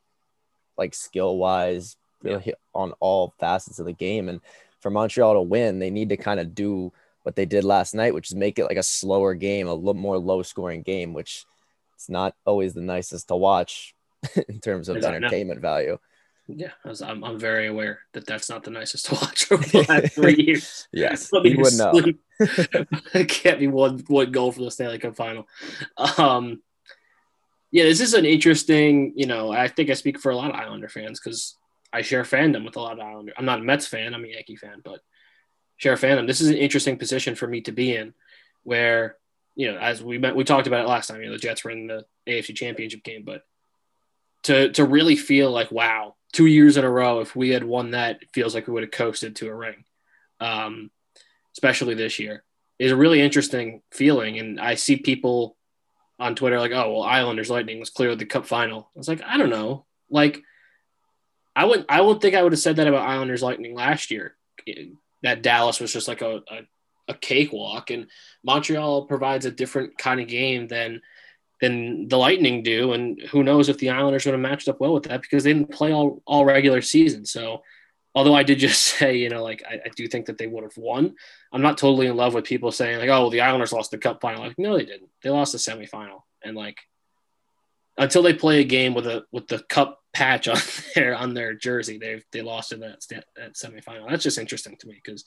like 0.76 0.94
skill 0.94 1.36
wise, 1.36 1.96
really 2.22 2.42
yeah. 2.46 2.54
on 2.74 2.92
all 3.00 3.34
facets 3.38 3.78
of 3.78 3.86
the 3.86 3.92
game. 3.92 4.28
And 4.28 4.40
for 4.80 4.90
Montreal 4.90 5.34
to 5.34 5.42
win, 5.42 5.78
they 5.78 5.90
need 5.90 6.10
to 6.10 6.16
kind 6.16 6.40
of 6.40 6.54
do 6.54 6.92
what 7.22 7.34
they 7.34 7.46
did 7.46 7.64
last 7.64 7.94
night, 7.94 8.14
which 8.14 8.30
is 8.30 8.36
make 8.36 8.58
it 8.58 8.66
like 8.66 8.76
a 8.76 8.82
slower 8.82 9.34
game, 9.34 9.66
a 9.66 9.74
little 9.74 9.94
more 9.94 10.18
low 10.18 10.42
scoring 10.42 10.82
game, 10.82 11.12
which 11.12 11.44
it's 11.94 12.08
not 12.08 12.34
always 12.44 12.74
the 12.74 12.82
nicest 12.82 13.28
to 13.28 13.36
watch 13.36 13.94
in 14.48 14.60
terms 14.60 14.88
of 14.88 14.98
entertainment 14.98 15.60
value. 15.60 15.98
Yeah, 16.48 16.70
I'm, 17.04 17.24
I'm 17.24 17.38
very 17.38 17.66
aware 17.66 18.00
that 18.12 18.26
that's 18.26 18.48
not 18.48 18.62
the 18.62 18.70
nicest 18.70 19.06
to 19.06 19.14
watch 19.14 19.50
over 19.50 19.64
the 19.64 19.86
last 19.88 20.14
three 20.14 20.36
years. 20.36 20.86
yes, 20.92 21.30
you 21.32 21.58
would 21.58 21.74
know. 21.74 21.92
It 22.38 23.24
can't 23.28 23.58
be 23.58 23.66
one 23.66 23.98
one 24.06 24.30
goal 24.32 24.52
for 24.52 24.62
the 24.62 24.70
Stanley 24.70 24.98
Cup 24.98 25.16
final. 25.16 25.46
Um, 26.18 26.62
yeah, 27.70 27.84
this 27.84 28.00
is 28.00 28.14
an 28.14 28.24
interesting. 28.24 29.12
You 29.16 29.26
know, 29.26 29.52
I 29.52 29.68
think 29.68 29.90
I 29.90 29.94
speak 29.94 30.20
for 30.20 30.30
a 30.30 30.36
lot 30.36 30.50
of 30.50 30.56
Islander 30.56 30.88
fans 30.88 31.20
because 31.20 31.56
I 31.92 32.02
share 32.02 32.24
fandom 32.24 32.64
with 32.64 32.76
a 32.76 32.80
lot 32.80 32.98
of 32.98 33.00
Islander. 33.00 33.32
I'm 33.36 33.44
not 33.44 33.60
a 33.60 33.62
Mets 33.62 33.86
fan, 33.86 34.14
I'm 34.14 34.24
a 34.24 34.28
Yankee 34.28 34.56
fan, 34.56 34.82
but 34.84 35.00
share 35.76 35.96
fandom. 35.96 36.26
This 36.26 36.40
is 36.40 36.48
an 36.48 36.56
interesting 36.56 36.98
position 36.98 37.34
for 37.34 37.46
me 37.46 37.62
to 37.62 37.72
be 37.72 37.94
in 37.94 38.14
where, 38.64 39.16
you 39.54 39.70
know, 39.70 39.78
as 39.78 40.02
we 40.02 40.18
met, 40.18 40.36
we 40.36 40.44
talked 40.44 40.66
about 40.66 40.84
it 40.84 40.88
last 40.88 41.06
time, 41.06 41.20
you 41.20 41.26
know, 41.26 41.32
the 41.32 41.38
Jets 41.38 41.64
were 41.64 41.70
in 41.70 41.86
the 41.86 42.04
AFC 42.26 42.54
championship 42.54 43.02
game, 43.02 43.22
but 43.24 43.42
to, 44.44 44.70
to 44.72 44.84
really 44.84 45.16
feel 45.16 45.50
like, 45.50 45.70
wow, 45.70 46.16
two 46.32 46.46
years 46.46 46.76
in 46.76 46.84
a 46.84 46.90
row, 46.90 47.20
if 47.20 47.36
we 47.36 47.50
had 47.50 47.64
won 47.64 47.92
that, 47.92 48.22
it 48.22 48.28
feels 48.32 48.54
like 48.54 48.66
we 48.66 48.72
would 48.72 48.82
have 48.82 48.92
coasted 48.92 49.36
to 49.36 49.48
a 49.48 49.54
ring. 49.54 49.84
Um, 50.40 50.90
especially 51.56 51.94
this 51.94 52.18
year 52.18 52.44
is 52.78 52.92
a 52.92 52.96
really 52.96 53.20
interesting 53.20 53.82
feeling. 53.90 54.38
And 54.38 54.60
I 54.60 54.74
see 54.74 54.96
people 54.96 55.56
on 56.18 56.34
Twitter 56.34 56.60
like, 56.60 56.72
oh, 56.72 56.92
well, 56.92 57.02
Islanders 57.02 57.50
Lightning 57.50 57.80
was 57.80 57.90
clear 57.90 58.14
the 58.14 58.26
cup 58.26 58.46
final. 58.46 58.90
I 58.94 58.98
was 58.98 59.08
like, 59.08 59.22
I 59.22 59.38
don't 59.38 59.50
know. 59.50 59.86
Like, 60.10 60.42
I 61.54 61.64
would 61.64 61.86
I 61.88 62.00
would 62.00 62.20
think 62.20 62.34
I 62.34 62.42
would 62.42 62.52
have 62.52 62.60
said 62.60 62.76
that 62.76 62.86
about 62.86 63.08
Islanders 63.08 63.42
Lightning 63.42 63.74
last 63.74 64.10
year. 64.10 64.36
Eh, 64.66 64.88
that 65.22 65.42
Dallas 65.42 65.80
was 65.80 65.92
just 65.92 66.06
like 66.06 66.20
a, 66.20 66.42
a, 66.48 66.60
a 67.08 67.14
cakewalk, 67.14 67.90
and 67.90 68.08
Montreal 68.44 69.06
provides 69.06 69.46
a 69.46 69.50
different 69.50 69.96
kind 69.96 70.20
of 70.20 70.28
game 70.28 70.68
than 70.68 71.00
than 71.62 72.08
the 72.08 72.18
Lightning 72.18 72.62
do. 72.62 72.92
And 72.92 73.20
who 73.30 73.42
knows 73.42 73.70
if 73.70 73.78
the 73.78 73.90
Islanders 73.90 74.26
would 74.26 74.32
have 74.32 74.40
matched 74.40 74.68
up 74.68 74.80
well 74.80 74.92
with 74.92 75.04
that 75.04 75.22
because 75.22 75.44
they 75.44 75.54
didn't 75.54 75.72
play 75.72 75.92
all, 75.92 76.22
all 76.26 76.44
regular 76.44 76.82
season. 76.82 77.24
So 77.24 77.62
although 78.16 78.34
I 78.34 78.42
did 78.42 78.58
just 78.58 78.82
say, 78.98 79.16
you 79.16 79.28
know, 79.28 79.44
like 79.44 79.62
I, 79.68 79.74
I, 79.74 79.88
do 79.94 80.08
think 80.08 80.26
that 80.26 80.38
they 80.38 80.48
would 80.48 80.64
have 80.64 80.76
won. 80.76 81.14
I'm 81.52 81.62
not 81.62 81.78
totally 81.78 82.08
in 82.08 82.16
love 82.16 82.34
with 82.34 82.44
people 82.44 82.72
saying 82.72 82.98
like, 82.98 83.10
oh, 83.10 83.20
well, 83.20 83.30
the 83.30 83.42
Islanders 83.42 83.72
lost 83.72 83.92
the 83.92 83.98
cup 83.98 84.20
final. 84.20 84.42
Like, 84.42 84.58
no, 84.58 84.76
they 84.76 84.86
didn't. 84.86 85.10
They 85.22 85.30
lost 85.30 85.52
the 85.52 85.58
semifinal. 85.58 86.22
And 86.42 86.56
like 86.56 86.78
until 87.98 88.22
they 88.22 88.34
play 88.34 88.60
a 88.60 88.64
game 88.64 88.94
with 88.94 89.06
a 89.06 89.24
with 89.30 89.46
the 89.46 89.60
cup 89.60 90.00
patch 90.12 90.48
on 90.48 90.58
their 90.94 91.14
on 91.14 91.34
their 91.34 91.54
jersey. 91.54 91.98
They 91.98 92.22
they 92.32 92.42
lost 92.42 92.72
in 92.72 92.80
that 92.80 93.04
that 93.36 93.54
semifinal. 93.54 94.08
That's 94.08 94.24
just 94.24 94.38
interesting 94.38 94.76
to 94.78 94.88
me 94.88 95.00
because 95.02 95.24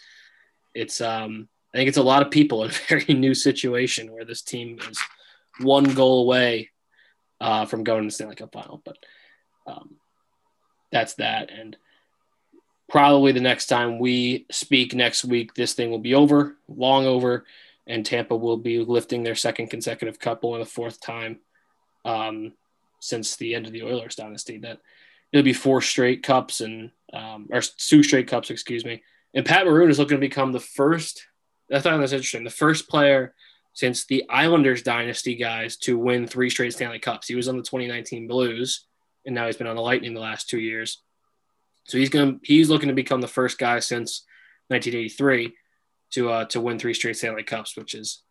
it's 0.73 0.99
um 0.99 1.47
I 1.73 1.77
think 1.77 1.87
it's 1.87 1.97
a 1.97 2.03
lot 2.03 2.23
of 2.23 2.31
people 2.31 2.63
in 2.65 2.71
a 2.71 2.73
very 2.89 3.13
new 3.13 3.33
situation 3.33 4.11
where 4.11 4.25
this 4.25 4.41
team 4.41 4.79
is 4.89 4.99
one 5.61 5.83
goal 5.93 6.23
away 6.23 6.69
uh, 7.41 7.65
from 7.65 7.83
going 7.83 8.03
to 8.03 8.07
the 8.07 8.11
Stanley 8.11 8.35
Cup 8.35 8.51
final. 8.51 8.81
But 8.83 8.97
um, 9.67 9.95
that's 10.91 11.15
that. 11.15 11.51
And 11.51 11.77
probably 12.89 13.31
the 13.31 13.39
next 13.39 13.67
time 13.67 13.99
we 13.99 14.45
speak 14.51 14.93
next 14.93 15.23
week, 15.23 15.53
this 15.53 15.73
thing 15.73 15.91
will 15.91 15.99
be 15.99 16.15
over, 16.15 16.57
long 16.67 17.05
over, 17.05 17.45
and 17.87 18.05
Tampa 18.05 18.35
will 18.35 18.57
be 18.57 18.79
lifting 18.79 19.23
their 19.23 19.35
second 19.35 19.67
consecutive 19.67 20.19
cup 20.19 20.41
for 20.41 20.57
the 20.57 20.65
fourth 20.65 20.99
time. 20.99 21.39
Um, 22.05 22.53
since 22.99 23.35
the 23.35 23.55
end 23.55 23.65
of 23.65 23.71
the 23.71 23.83
Oilers 23.83 24.15
dynasty. 24.15 24.57
That 24.57 24.79
it'll 25.31 25.43
be 25.43 25.53
four 25.53 25.81
straight 25.81 26.23
cups 26.23 26.61
and 26.61 26.91
um, 27.13 27.47
or 27.51 27.61
two 27.61 28.03
straight 28.03 28.27
cups, 28.27 28.49
excuse 28.51 28.85
me. 28.85 29.03
And 29.33 29.45
Pat 29.45 29.65
Maroon 29.65 29.89
is 29.89 29.99
looking 29.99 30.17
to 30.17 30.21
become 30.21 30.51
the 30.51 30.59
first. 30.59 31.25
I 31.71 31.79
thought 31.79 31.91
that 31.91 31.99
was 31.99 32.13
interesting. 32.13 32.43
The 32.43 32.49
first 32.49 32.89
player 32.89 33.33
since 33.73 34.05
the 34.05 34.27
Islanders 34.29 34.81
dynasty 34.81 35.35
guys 35.35 35.77
to 35.77 35.97
win 35.97 36.27
three 36.27 36.49
straight 36.49 36.73
Stanley 36.73 36.99
Cups. 36.99 37.27
He 37.27 37.35
was 37.35 37.47
on 37.47 37.55
the 37.55 37.63
2019 37.63 38.27
Blues, 38.27 38.85
and 39.25 39.35
now 39.35 39.45
he's 39.45 39.57
been 39.57 39.67
on 39.67 39.75
the 39.75 39.81
Lightning 39.81 40.13
the 40.13 40.19
last 40.19 40.49
two 40.49 40.59
years. 40.59 41.01
So 41.89 41.97
he's 41.97 42.09
going. 42.09 42.39
He's 42.43 42.69
looking 42.69 42.89
to 42.89 42.95
become 42.95 43.21
the 43.21 43.27
first 43.27 43.57
guy 43.57 43.79
since 43.79 44.23
1983 44.67 45.53
to 46.11 46.29
uh, 46.29 46.45
to 46.45 46.61
win 46.61 46.79
three 46.79 46.93
straight 46.93 47.17
Stanley 47.17 47.43
Cups, 47.43 47.75
which 47.75 47.93
is 47.93 48.23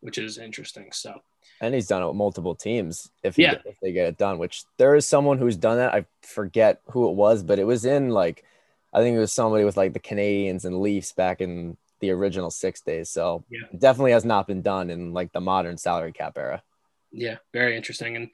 which 0.00 0.18
is 0.18 0.38
interesting. 0.38 0.90
So 0.92 1.20
and 1.60 1.74
he's 1.74 1.86
done 1.86 2.02
it 2.02 2.06
with 2.06 2.16
multiple 2.16 2.54
teams 2.54 3.10
if, 3.22 3.36
yeah. 3.36 3.56
if 3.64 3.78
they 3.80 3.92
get 3.92 4.08
it 4.08 4.16
done, 4.16 4.38
which 4.38 4.64
there 4.78 4.94
is 4.94 5.06
someone 5.06 5.38
who's 5.38 5.56
done 5.56 5.76
that. 5.76 5.92
I 5.92 6.06
forget 6.22 6.80
who 6.86 7.08
it 7.08 7.14
was, 7.14 7.42
but 7.42 7.58
it 7.58 7.64
was 7.64 7.84
in 7.84 8.10
like, 8.10 8.44
I 8.94 9.00
think 9.00 9.16
it 9.16 9.20
was 9.20 9.32
somebody 9.32 9.64
with 9.64 9.76
like 9.76 9.92
the 9.92 10.00
Canadiens 10.00 10.64
and 10.64 10.80
Leafs 10.80 11.12
back 11.12 11.42
in 11.42 11.76
the 12.00 12.12
original 12.12 12.50
six 12.50 12.80
days. 12.80 13.10
So 13.10 13.44
Yeah. 13.50 13.66
definitely 13.78 14.12
has 14.12 14.24
not 14.24 14.46
been 14.46 14.62
done 14.62 14.88
in 14.88 15.12
like 15.12 15.32
the 15.32 15.40
modern 15.40 15.76
salary 15.76 16.12
cap 16.12 16.38
era. 16.38 16.62
Yeah, 17.12 17.36
very 17.52 17.76
interesting. 17.76 18.16
And 18.16 18.30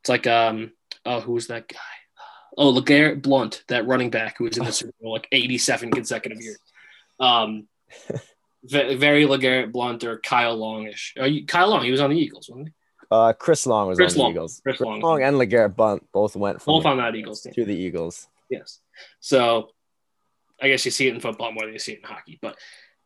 it's 0.00 0.08
like, 0.08 0.28
um, 0.28 0.72
oh, 1.04 1.20
who 1.20 1.32
was 1.32 1.48
that 1.48 1.66
guy? 1.66 1.78
Oh, 2.58 2.72
LeGarrette 2.74 3.22
Blunt, 3.22 3.62
that 3.68 3.86
running 3.86 4.10
back 4.10 4.36
who 4.36 4.44
was 4.44 4.58
in 4.58 4.64
the 4.64 4.72
Super 4.72 4.92
Bowl 5.00 5.12
like 5.12 5.28
87 5.30 5.92
consecutive 5.92 6.40
years. 6.40 6.58
Um, 7.20 7.68
very 8.64 9.24
LeGarrette 9.26 9.70
Blunt 9.70 10.02
or 10.02 10.18
Kyle 10.18 10.56
Longish. 10.56 11.14
Oh, 11.18 11.24
you, 11.24 11.46
Kyle 11.46 11.70
Long, 11.70 11.84
he 11.84 11.92
was 11.92 12.00
on 12.00 12.10
the 12.10 12.18
Eagles, 12.18 12.48
wasn't 12.48 12.68
he? 12.68 12.74
Uh, 13.10 13.32
Chris 13.32 13.64
Long 13.64 13.88
was 13.88 13.96
Chris 13.96 14.18
on 14.18 14.24
the 14.24 14.30
Eagles. 14.30 14.60
Chris 14.62 14.76
Chris, 14.78 14.86
Long. 14.86 15.00
Long. 15.00 15.22
and 15.22 15.36
LeGarrette 15.36 15.76
Bunt 15.76 16.04
both 16.12 16.36
went 16.36 16.60
from 16.60 16.74
Both 16.74 16.86
on 16.86 16.98
that 16.98 17.14
Eagles 17.14 17.40
team. 17.42 17.54
to 17.54 17.64
the 17.64 17.76
Eagles. 17.76 18.26
Yes. 18.50 18.80
So 19.20 19.70
I 20.60 20.68
guess 20.68 20.84
you 20.84 20.90
see 20.90 21.06
it 21.06 21.14
in 21.14 21.20
football 21.20 21.52
more 21.52 21.62
than 21.64 21.72
you 21.72 21.78
see 21.78 21.92
it 21.92 22.00
in 22.00 22.04
hockey. 22.04 22.38
But 22.42 22.58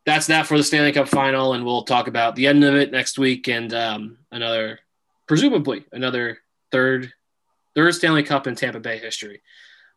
that's 0.07 0.27
that 0.29 0.47
for 0.47 0.57
the 0.57 0.65
Stanley 0.65 0.93
Cup 0.93 1.09
final. 1.09 1.53
And 1.53 1.65
we'll 1.65 1.85
talk 1.85 2.09
about 2.09 2.35
the 2.35 2.47
end 2.47 2.65
of 2.65 2.75
it 2.75 2.91
next 2.91 3.19
week 3.19 3.49
and 3.49 3.73
um, 3.75 4.19
another, 4.33 4.81
presumably, 5.29 5.85
another 5.93 6.39
third, 6.73 7.13
third 7.75 7.95
Stanley 7.95 8.23
Cup 8.23 8.47
in 8.47 8.55
Tampa 8.55 8.81
Bay 8.81 8.99
history 8.99 9.43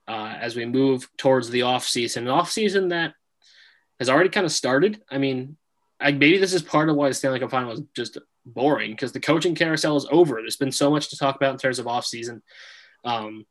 uh, 0.07 0.35
as 0.39 0.55
we 0.55 0.65
move 0.65 1.09
towards 1.17 1.49
the 1.49 1.63
off 1.63 1.85
season. 1.85 2.23
An 2.23 2.29
off 2.29 2.51
season 2.51 2.89
that 2.89 3.13
has 3.99 4.09
already 4.09 4.29
kind 4.29 4.45
of 4.45 4.51
started. 4.51 5.01
I 5.09 5.17
mean, 5.17 5.57
I, 5.99 6.11
maybe 6.11 6.37
this 6.37 6.53
is 6.53 6.61
part 6.61 6.89
of 6.89 6.95
why 6.95 7.07
the 7.07 7.13
Stanley 7.13 7.39
Cup 7.39 7.51
final 7.51 7.69
was 7.69 7.81
just 7.95 8.17
boring 8.45 8.91
because 8.91 9.11
the 9.11 9.19
coaching 9.19 9.55
carousel 9.55 9.97
is 9.97 10.07
over. 10.11 10.35
There's 10.35 10.57
been 10.57 10.71
so 10.71 10.91
much 10.91 11.09
to 11.09 11.17
talk 11.17 11.35
about 11.35 11.53
in 11.53 11.57
terms 11.57 11.79
of 11.79 11.87
off 11.87 12.05
season. 12.05 12.41
Um, 13.03 13.45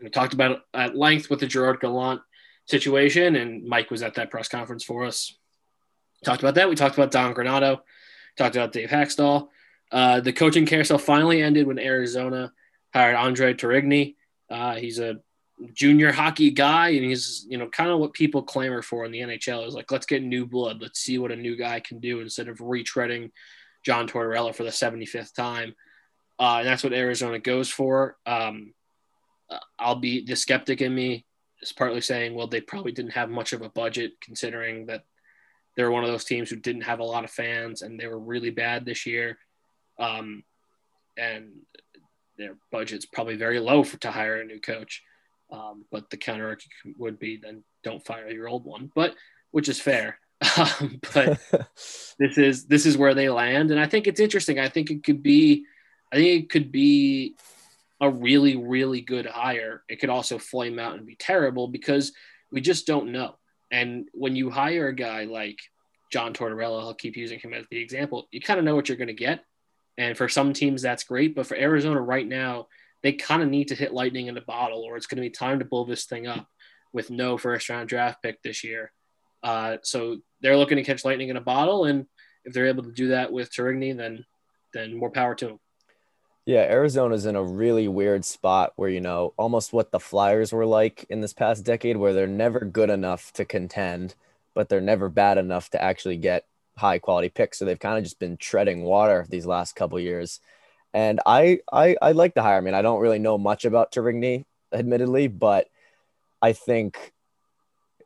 we 0.00 0.10
talked 0.10 0.34
about 0.34 0.62
at 0.72 0.96
length 0.96 1.30
with 1.30 1.40
the 1.40 1.46
Gerard 1.46 1.80
Gallant 1.80 2.20
situation, 2.66 3.36
and 3.36 3.64
Mike 3.64 3.90
was 3.90 4.02
at 4.02 4.14
that 4.14 4.30
press 4.30 4.48
conference 4.48 4.84
for 4.84 5.04
us. 5.04 5.36
Talked 6.24 6.42
about 6.42 6.54
that. 6.54 6.68
We 6.68 6.74
talked 6.74 6.96
about 6.96 7.10
Don 7.10 7.34
Granato, 7.34 7.80
talked 8.36 8.56
about 8.56 8.72
Dave 8.72 8.88
Hakstol. 8.88 9.48
Uh, 9.92 10.20
the 10.20 10.32
coaching 10.32 10.66
carousel 10.66 10.98
finally 10.98 11.42
ended 11.42 11.66
when 11.66 11.78
Arizona 11.78 12.52
hired 12.94 13.16
Andre 13.16 13.54
Tourigny. 13.54 14.14
Uh, 14.50 14.76
he's 14.76 14.98
a 14.98 15.16
junior 15.72 16.12
hockey 16.12 16.50
guy, 16.50 16.90
and 16.90 17.04
he's 17.04 17.46
you 17.48 17.58
know 17.58 17.68
kind 17.68 17.90
of 17.90 17.98
what 17.98 18.12
people 18.12 18.42
clamor 18.42 18.82
for 18.82 19.04
in 19.04 19.12
the 19.12 19.20
NHL 19.20 19.66
is 19.66 19.74
like 19.74 19.90
let's 19.90 20.06
get 20.06 20.22
new 20.22 20.46
blood, 20.46 20.80
let's 20.80 21.00
see 21.00 21.18
what 21.18 21.32
a 21.32 21.36
new 21.36 21.56
guy 21.56 21.80
can 21.80 21.98
do 22.00 22.20
instead 22.20 22.48
of 22.48 22.58
retreading 22.58 23.30
John 23.84 24.08
Tortorella 24.08 24.54
for 24.54 24.64
the 24.64 24.70
75th 24.70 25.34
time. 25.34 25.74
Uh, 26.38 26.56
and 26.58 26.66
that's 26.66 26.82
what 26.82 26.92
Arizona 26.92 27.38
goes 27.38 27.68
for. 27.68 28.16
Um, 28.26 28.74
uh, 29.50 29.58
I'll 29.78 29.96
be 29.96 30.24
the 30.24 30.34
skeptic 30.34 30.80
in 30.80 30.94
me 30.94 31.26
is 31.62 31.72
partly 31.72 32.00
saying, 32.00 32.34
well, 32.34 32.46
they 32.46 32.60
probably 32.60 32.92
didn't 32.92 33.12
have 33.12 33.30
much 33.30 33.52
of 33.52 33.62
a 33.62 33.68
budget 33.68 34.12
considering 34.20 34.86
that 34.86 35.04
they're 35.76 35.90
one 35.90 36.04
of 36.04 36.10
those 36.10 36.24
teams 36.24 36.50
who 36.50 36.56
didn't 36.56 36.82
have 36.82 37.00
a 37.00 37.04
lot 37.04 37.24
of 37.24 37.30
fans 37.30 37.82
and 37.82 37.98
they 37.98 38.06
were 38.06 38.18
really 38.18 38.50
bad 38.50 38.84
this 38.84 39.06
year. 39.06 39.38
Um, 39.98 40.42
and 41.16 41.50
their 42.38 42.56
budget's 42.70 43.06
probably 43.06 43.36
very 43.36 43.60
low 43.60 43.84
for 43.84 43.96
to 43.98 44.10
hire 44.10 44.40
a 44.40 44.44
new 44.44 44.60
coach. 44.60 45.02
Um, 45.50 45.84
but 45.90 46.10
the 46.10 46.16
counter 46.16 46.58
would 46.98 47.18
be 47.18 47.36
then 47.36 47.64
don't 47.82 48.04
fire 48.04 48.28
your 48.30 48.48
old 48.48 48.64
one, 48.64 48.90
but 48.94 49.14
which 49.50 49.68
is 49.68 49.80
fair. 49.80 50.18
Um, 50.58 51.00
but 51.14 51.40
this 52.18 52.38
is 52.38 52.66
this 52.66 52.84
is 52.86 52.98
where 52.98 53.14
they 53.14 53.28
land, 53.30 53.70
and 53.70 53.80
I 53.80 53.86
think 53.86 54.06
it's 54.06 54.20
interesting. 54.20 54.58
I 54.58 54.68
think 54.68 54.90
it 54.90 55.02
could 55.02 55.22
be, 55.22 55.64
I 56.12 56.16
think 56.16 56.44
it 56.44 56.50
could 56.50 56.70
be 56.70 57.34
a 58.00 58.10
really 58.10 58.56
really 58.56 59.00
good 59.00 59.26
hire. 59.26 59.82
It 59.88 60.00
could 60.00 60.10
also 60.10 60.38
flame 60.38 60.78
out 60.78 60.96
and 60.96 61.06
be 61.06 61.16
terrible 61.16 61.68
because 61.68 62.12
we 62.52 62.60
just 62.60 62.86
don't 62.86 63.10
know. 63.10 63.36
And 63.70 64.08
when 64.12 64.36
you 64.36 64.50
hire 64.50 64.88
a 64.88 64.94
guy 64.94 65.24
like 65.24 65.58
John 66.12 66.34
Tortorella, 66.34 66.80
I'll 66.80 66.94
keep 66.94 67.16
using 67.16 67.40
him 67.40 67.54
as 67.54 67.66
the 67.70 67.80
example. 67.80 68.28
You 68.30 68.40
kind 68.40 68.58
of 68.58 68.64
know 68.64 68.76
what 68.76 68.88
you're 68.88 68.98
going 68.98 69.08
to 69.08 69.14
get, 69.14 69.44
and 69.96 70.16
for 70.16 70.28
some 70.28 70.52
teams 70.52 70.82
that's 70.82 71.04
great, 71.04 71.34
but 71.34 71.46
for 71.46 71.56
Arizona 71.56 72.00
right 72.00 72.26
now, 72.26 72.66
they 73.02 73.12
kind 73.12 73.42
of 73.42 73.48
need 73.48 73.68
to 73.68 73.74
hit 73.74 73.92
lightning 73.92 74.26
in 74.28 74.36
a 74.36 74.42
bottle, 74.42 74.82
or 74.82 74.96
it's 74.96 75.06
going 75.06 75.16
to 75.16 75.28
be 75.28 75.30
time 75.30 75.58
to 75.58 75.64
blow 75.64 75.84
this 75.84 76.06
thing 76.06 76.26
up 76.26 76.48
with 76.92 77.10
no 77.10 77.36
first 77.36 77.68
round 77.68 77.88
draft 77.88 78.22
pick 78.22 78.42
this 78.42 78.64
year. 78.64 78.90
Uh, 79.42 79.76
so 79.82 80.18
they're 80.40 80.56
looking 80.56 80.76
to 80.76 80.82
catch 80.82 81.04
lightning 81.04 81.28
in 81.28 81.36
a 81.36 81.40
bottle, 81.40 81.84
and 81.84 82.06
if 82.44 82.54
they're 82.54 82.68
able 82.68 82.82
to 82.82 82.92
do 82.92 83.08
that 83.08 83.32
with 83.32 83.52
Tourigny, 83.52 83.96
then 83.96 84.24
then 84.72 84.96
more 84.96 85.10
power 85.10 85.34
to 85.34 85.46
them. 85.46 85.60
Yeah, 86.46 86.62
Arizona's 86.62 87.26
in 87.26 87.36
a 87.36 87.42
really 87.42 87.88
weird 87.88 88.24
spot 88.24 88.72
where 88.76 88.88
you 88.88 89.00
know 89.00 89.34
almost 89.36 89.72
what 89.72 89.92
the 89.92 90.00
Flyers 90.00 90.52
were 90.52 90.66
like 90.66 91.04
in 91.10 91.20
this 91.20 91.34
past 91.34 91.64
decade, 91.64 91.98
where 91.98 92.14
they're 92.14 92.26
never 92.26 92.60
good 92.60 92.90
enough 92.90 93.32
to 93.34 93.44
contend, 93.44 94.14
but 94.54 94.68
they're 94.68 94.80
never 94.80 95.08
bad 95.08 95.36
enough 95.36 95.70
to 95.70 95.82
actually 95.82 96.16
get 96.16 96.46
high 96.76 96.98
quality 96.98 97.28
picks. 97.28 97.58
So 97.58 97.64
they've 97.64 97.78
kind 97.78 97.98
of 97.98 98.04
just 98.04 98.18
been 98.18 98.36
treading 98.36 98.82
water 98.82 99.26
these 99.28 99.46
last 99.46 99.76
couple 99.76 99.98
years. 100.00 100.40
And 100.92 101.20
I, 101.26 101.60
I 101.72 101.96
I 102.00 102.12
like 102.12 102.34
the 102.34 102.42
hire. 102.42 102.58
I 102.58 102.60
mean, 102.60 102.74
I 102.74 102.82
don't 102.82 103.00
really 103.00 103.18
know 103.18 103.36
much 103.36 103.64
about 103.64 103.92
Tourigny, 103.92 104.44
admittedly, 104.72 105.28
but 105.28 105.66
I 106.40 106.52
think 106.52 107.12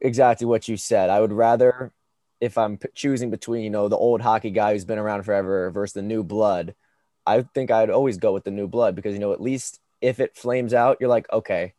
exactly 0.00 0.46
what 0.46 0.68
you 0.68 0.76
said. 0.76 1.10
I 1.10 1.20
would 1.20 1.32
rather, 1.32 1.92
if 2.40 2.56
I'm 2.56 2.78
choosing 2.94 3.30
between, 3.30 3.64
you 3.64 3.70
know, 3.70 3.88
the 3.88 3.96
old 3.96 4.20
hockey 4.20 4.50
guy 4.50 4.72
who's 4.72 4.84
been 4.84 4.98
around 4.98 5.24
forever 5.24 5.70
versus 5.70 5.94
the 5.94 6.02
new 6.02 6.22
blood, 6.22 6.74
I 7.26 7.42
think 7.42 7.70
I'd 7.70 7.90
always 7.90 8.16
go 8.16 8.32
with 8.32 8.44
the 8.44 8.50
new 8.50 8.68
blood 8.68 8.94
because, 8.94 9.12
you 9.12 9.20
know, 9.20 9.32
at 9.32 9.40
least 9.40 9.80
if 10.00 10.20
it 10.20 10.36
flames 10.36 10.72
out, 10.72 10.96
you're 11.00 11.10
like, 11.10 11.30
okay, 11.32 11.74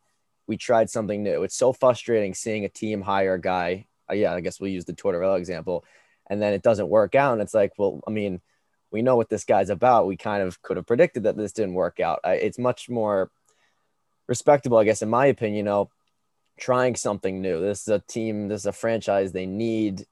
we 0.46 0.56
tried 0.56 0.90
something 0.90 1.22
new. 1.22 1.42
It's 1.42 1.56
so 1.56 1.72
frustrating 1.72 2.34
seeing 2.34 2.64
a 2.64 2.68
team 2.68 3.00
hire 3.00 3.34
a 3.34 3.40
guy. 3.40 3.86
Uh, 4.08 4.14
yeah, 4.14 4.34
I 4.34 4.40
guess 4.40 4.60
we'll 4.60 4.70
use 4.70 4.84
the 4.84 4.92
Tortorella 4.92 5.38
example, 5.38 5.84
and 6.30 6.40
then 6.40 6.54
it 6.54 6.62
doesn't 6.62 6.88
work 6.88 7.14
out. 7.14 7.32
And 7.34 7.42
it's 7.42 7.52
like, 7.52 7.72
well, 7.76 8.00
I 8.06 8.10
mean, 8.10 8.40
we 8.92 9.02
know 9.02 9.16
what 9.16 9.28
this 9.28 9.44
guy's 9.44 9.68
about. 9.68 10.06
We 10.06 10.16
kind 10.16 10.42
of 10.42 10.62
could 10.62 10.76
have 10.76 10.86
predicted 10.86 11.24
that 11.24 11.36
this 11.36 11.52
didn't 11.52 11.74
work 11.74 12.00
out. 12.00 12.20
I, 12.24 12.34
it's 12.34 12.58
much 12.58 12.88
more 12.88 13.30
respectable, 14.28 14.78
I 14.78 14.84
guess, 14.84 15.02
in 15.02 15.10
my 15.10 15.26
opinion, 15.26 15.56
you 15.56 15.62
know, 15.64 15.90
trying 16.58 16.94
something 16.94 17.42
new. 17.42 17.60
This 17.60 17.82
is 17.82 17.88
a 17.88 17.98
team, 17.98 18.48
this 18.48 18.62
is 18.62 18.66
a 18.66 18.72
franchise 18.72 19.32
they 19.32 19.46
need. 19.46 20.06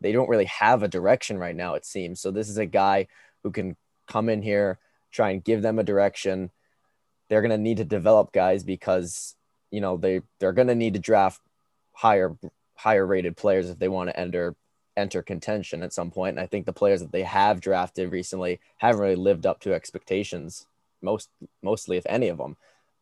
They 0.00 0.12
don't 0.12 0.28
really 0.28 0.44
have 0.46 0.82
a 0.82 0.88
direction 0.88 1.38
right 1.38 1.56
now, 1.56 1.74
it 1.74 1.86
seems. 1.86 2.20
So 2.20 2.30
this 2.30 2.50
is 2.50 2.58
a 2.58 2.66
guy 2.66 3.06
who 3.42 3.50
can 3.50 3.76
come 4.06 4.28
in 4.28 4.42
here, 4.42 4.78
try 5.10 5.30
and 5.30 5.42
give 5.42 5.62
them 5.62 5.78
a 5.78 5.84
direction. 5.84 6.50
They're 7.30 7.40
going 7.40 7.50
to 7.50 7.58
need 7.58 7.78
to 7.78 7.84
develop 7.84 8.32
guys 8.32 8.62
because, 8.62 9.34
you 9.70 9.80
know, 9.80 9.96
they 9.96 10.20
they're 10.38 10.52
going 10.52 10.68
to 10.68 10.74
need 10.74 10.94
to 10.94 11.00
draft 11.00 11.40
higher 11.94 12.36
higher 12.74 13.06
rated 13.06 13.36
players 13.36 13.70
if 13.70 13.78
they 13.78 13.88
want 13.88 14.10
to 14.10 14.20
enter 14.20 14.54
enter 14.96 15.22
contention 15.22 15.82
at 15.82 15.92
some 15.92 16.10
point. 16.10 16.36
And 16.36 16.40
I 16.40 16.46
think 16.46 16.66
the 16.66 16.72
players 16.72 17.00
that 17.00 17.12
they 17.12 17.22
have 17.22 17.60
drafted 17.60 18.12
recently 18.12 18.60
haven't 18.78 19.00
really 19.00 19.16
lived 19.16 19.46
up 19.46 19.60
to 19.60 19.74
expectations. 19.74 20.66
Most 21.02 21.28
mostly, 21.62 21.96
if 21.96 22.06
any 22.06 22.28
of 22.28 22.38
them, 22.38 22.56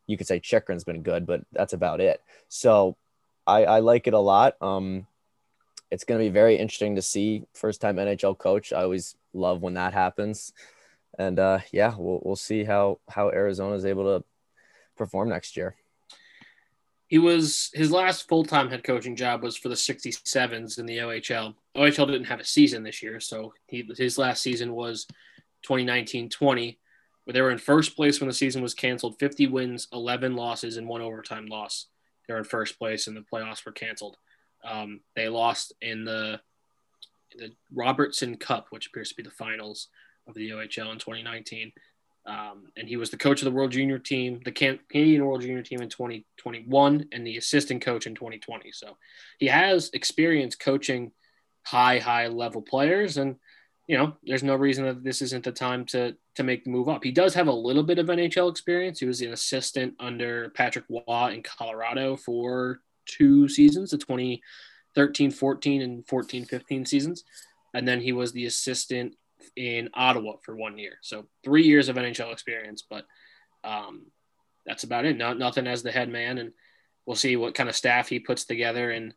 you 0.07 0.17
could 0.17 0.27
say 0.27 0.39
Chychrun's 0.39 0.83
been 0.83 1.03
good, 1.03 1.25
but 1.25 1.41
that's 1.51 1.73
about 1.73 2.01
it. 2.01 2.21
So 2.49 2.97
I, 3.47 3.65
I 3.65 3.79
like 3.79 4.07
it 4.07 4.13
a 4.13 4.19
lot. 4.19 4.61
Um, 4.61 5.07
it's 5.91 6.03
going 6.03 6.19
to 6.19 6.25
be 6.25 6.33
very 6.33 6.57
interesting 6.57 6.95
to 6.95 7.01
see 7.01 7.43
first 7.53 7.79
time 7.79 7.97
NHL 7.97 8.37
coach. 8.37 8.73
I 8.73 8.83
always 8.83 9.15
love 9.33 9.61
when 9.61 9.75
that 9.75 9.93
happens. 9.93 10.53
And 11.17 11.37
uh, 11.39 11.59
yeah, 11.71 11.93
we'll, 11.97 12.19
we'll 12.23 12.35
see 12.35 12.63
how, 12.63 12.99
how 13.07 13.29
Arizona 13.29 13.75
is 13.75 13.85
able 13.85 14.05
to 14.05 14.25
perform 14.97 15.29
next 15.29 15.55
year. 15.55 15.75
He 17.07 17.19
was 17.19 17.69
his 17.73 17.91
last 17.91 18.27
full 18.27 18.43
time 18.43 18.69
head 18.69 18.83
coaching 18.83 19.15
job 19.15 19.43
was 19.43 19.57
for 19.57 19.69
the 19.69 19.75
67s 19.75 20.79
in 20.79 20.85
the 20.85 20.97
OHL. 20.97 21.53
OHL 21.75 22.07
didn't 22.07 22.25
have 22.25 22.39
a 22.39 22.45
season 22.45 22.83
this 22.83 23.03
year, 23.03 23.19
so 23.19 23.53
he, 23.67 23.87
his 23.97 24.17
last 24.17 24.41
season 24.41 24.73
was 24.73 25.05
2019 25.63 26.29
20, 26.29 26.79
where 27.23 27.33
they 27.33 27.41
were 27.41 27.51
in 27.51 27.57
first 27.57 27.95
place 27.95 28.19
when 28.19 28.27
the 28.27 28.33
season 28.33 28.61
was 28.61 28.73
canceled 28.73 29.19
50 29.19 29.47
wins, 29.47 29.87
11 29.93 30.35
losses, 30.35 30.77
and 30.77 30.87
one 30.87 31.01
overtime 31.01 31.45
loss. 31.45 31.87
They 32.27 32.33
were 32.33 32.39
in 32.39 32.45
first 32.45 32.79
place, 32.79 33.07
and 33.07 33.15
the 33.15 33.21
playoffs 33.21 33.65
were 33.65 33.71
canceled. 33.71 34.17
Um, 34.63 35.01
they 35.15 35.27
lost 35.27 35.73
in 35.81 36.05
the, 36.05 36.39
the 37.37 37.51
Robertson 37.73 38.37
Cup, 38.37 38.67
which 38.69 38.87
appears 38.87 39.09
to 39.09 39.15
be 39.15 39.23
the 39.23 39.29
finals 39.29 39.89
of 40.27 40.35
the 40.35 40.51
OHL 40.51 40.91
in 40.91 40.99
2019. 40.99 41.73
Um, 42.25 42.71
and 42.77 42.87
he 42.87 42.95
was 42.95 43.09
the 43.09 43.17
coach 43.17 43.41
of 43.41 43.45
the 43.45 43.51
World 43.51 43.71
Junior 43.71 43.99
team, 43.99 44.39
the 44.45 44.51
Canadian 44.51 45.25
World 45.25 45.41
Junior 45.41 45.61
team 45.61 45.81
in 45.81 45.89
2021, 45.89 47.05
and 47.11 47.27
the 47.27 47.37
assistant 47.37 47.81
coach 47.81 48.07
in 48.07 48.15
2020. 48.15 48.71
So 48.71 48.97
he 49.39 49.47
has 49.47 49.89
experience 49.93 50.55
coaching 50.55 51.11
high, 51.63 51.99
high 51.99 52.27
level 52.27 52.61
players, 52.61 53.17
and 53.17 53.35
you 53.87 53.97
know, 53.97 54.13
there's 54.23 54.43
no 54.43 54.55
reason 54.55 54.85
that 54.85 55.03
this 55.03 55.21
isn't 55.21 55.43
the 55.43 55.51
time 55.51 55.85
to 55.87 56.15
to 56.35 56.43
make 56.43 56.63
the 56.63 56.69
move 56.69 56.87
up. 56.87 57.03
He 57.03 57.11
does 57.11 57.33
have 57.33 57.47
a 57.47 57.53
little 57.53 57.83
bit 57.83 57.99
of 57.99 58.07
NHL 58.07 58.49
experience. 58.49 58.99
He 58.99 59.05
was 59.05 59.21
an 59.21 59.33
assistant 59.33 59.93
under 59.99 60.49
Patrick 60.51 60.85
Roy 60.89 61.33
in 61.33 61.43
Colorado 61.43 62.15
for 62.15 62.79
two 63.05 63.47
seasons, 63.49 63.91
the 63.91 63.97
2013 63.97 65.31
14 65.31 65.81
and 65.81 66.07
14 66.07 66.45
15 66.45 66.85
seasons. 66.85 67.23
And 67.73 67.87
then 67.87 67.99
he 67.99 68.13
was 68.13 68.31
the 68.31 68.45
assistant 68.45 69.15
in 69.55 69.89
Ottawa 69.93 70.33
for 70.43 70.55
one 70.55 70.77
year. 70.77 70.97
So 71.01 71.25
three 71.43 71.63
years 71.63 71.89
of 71.89 71.95
NHL 71.95 72.31
experience, 72.31 72.83
but 72.87 73.05
um, 73.63 74.07
that's 74.65 74.83
about 74.83 75.05
it. 75.05 75.17
Not 75.17 75.37
nothing 75.37 75.67
as 75.67 75.83
the 75.83 75.91
head 75.91 76.09
man, 76.09 76.37
and 76.37 76.53
we'll 77.05 77.15
see 77.15 77.35
what 77.35 77.55
kind 77.55 77.69
of 77.69 77.75
staff 77.75 78.09
he 78.09 78.19
puts 78.19 78.45
together. 78.45 78.91
And 78.91 79.13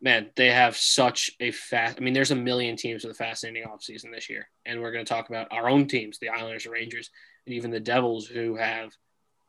man, 0.00 0.30
they 0.36 0.50
have 0.50 0.76
such 0.76 1.30
a 1.40 1.50
fast. 1.50 1.98
I 1.98 2.00
mean, 2.00 2.14
there's 2.14 2.30
a 2.30 2.36
million 2.36 2.76
teams 2.76 3.04
with 3.04 3.12
a 3.12 3.18
fascinating 3.18 3.68
offseason 3.68 4.12
this 4.12 4.28
year, 4.28 4.48
and 4.66 4.80
we're 4.80 4.92
going 4.92 5.04
to 5.04 5.12
talk 5.12 5.28
about 5.28 5.48
our 5.52 5.68
own 5.68 5.86
teams, 5.86 6.18
the 6.18 6.30
Islanders, 6.30 6.66
Rangers, 6.66 7.10
and 7.46 7.54
even 7.54 7.70
the 7.70 7.80
Devils, 7.80 8.26
who 8.26 8.56
have 8.56 8.92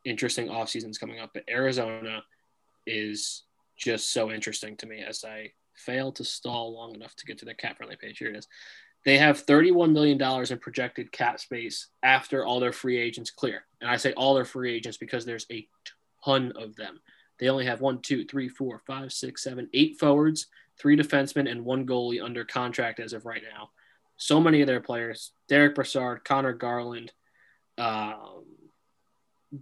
interesting 0.05 0.49
off 0.49 0.69
seasons 0.69 0.97
coming 0.97 1.19
up. 1.19 1.31
But 1.33 1.49
Arizona 1.49 2.23
is 2.85 3.43
just 3.77 4.11
so 4.11 4.31
interesting 4.31 4.77
to 4.77 4.85
me 4.85 5.01
as 5.01 5.23
I 5.23 5.51
fail 5.75 6.11
to 6.13 6.23
stall 6.23 6.73
long 6.73 6.93
enough 6.95 7.15
to 7.15 7.25
get 7.25 7.39
to 7.39 7.45
the 7.45 7.53
cap 7.53 7.77
friendly 7.77 7.95
page. 7.95 8.17
Here 8.19 8.29
it 8.29 8.35
is. 8.35 8.47
They 9.05 9.17
have 9.17 9.45
$31 9.45 9.91
million 9.91 10.21
in 10.21 10.59
projected 10.59 11.11
cap 11.11 11.39
space 11.39 11.87
after 12.03 12.45
all 12.45 12.59
their 12.59 12.71
free 12.71 12.97
agents 12.97 13.31
clear. 13.31 13.65
And 13.81 13.89
I 13.89 13.97
say 13.97 14.13
all 14.13 14.33
their 14.33 14.45
free 14.45 14.73
agents 14.73 14.97
because 14.97 15.25
there's 15.25 15.45
a 15.51 15.67
ton 16.23 16.53
of 16.55 16.75
them. 16.75 17.01
They 17.39 17.49
only 17.49 17.65
have 17.65 17.81
one, 17.81 18.01
two, 18.01 18.23
three, 18.23 18.47
four, 18.47 18.81
five, 18.87 19.11
six, 19.11 19.43
seven, 19.43 19.69
eight 19.73 19.99
forwards, 19.99 20.47
three 20.79 20.95
defensemen, 20.95 21.51
and 21.51 21.65
one 21.65 21.85
goalie 21.85 22.23
under 22.23 22.45
contract 22.45 22.99
as 22.99 23.11
of 23.11 23.25
right 23.25 23.41
now. 23.53 23.71
So 24.15 24.39
many 24.39 24.61
of 24.61 24.67
their 24.67 24.79
players 24.79 25.33
Derek 25.49 25.75
Brassard, 25.75 26.23
Conor 26.23 26.53
Garland, 26.53 27.11
um, 27.77 28.45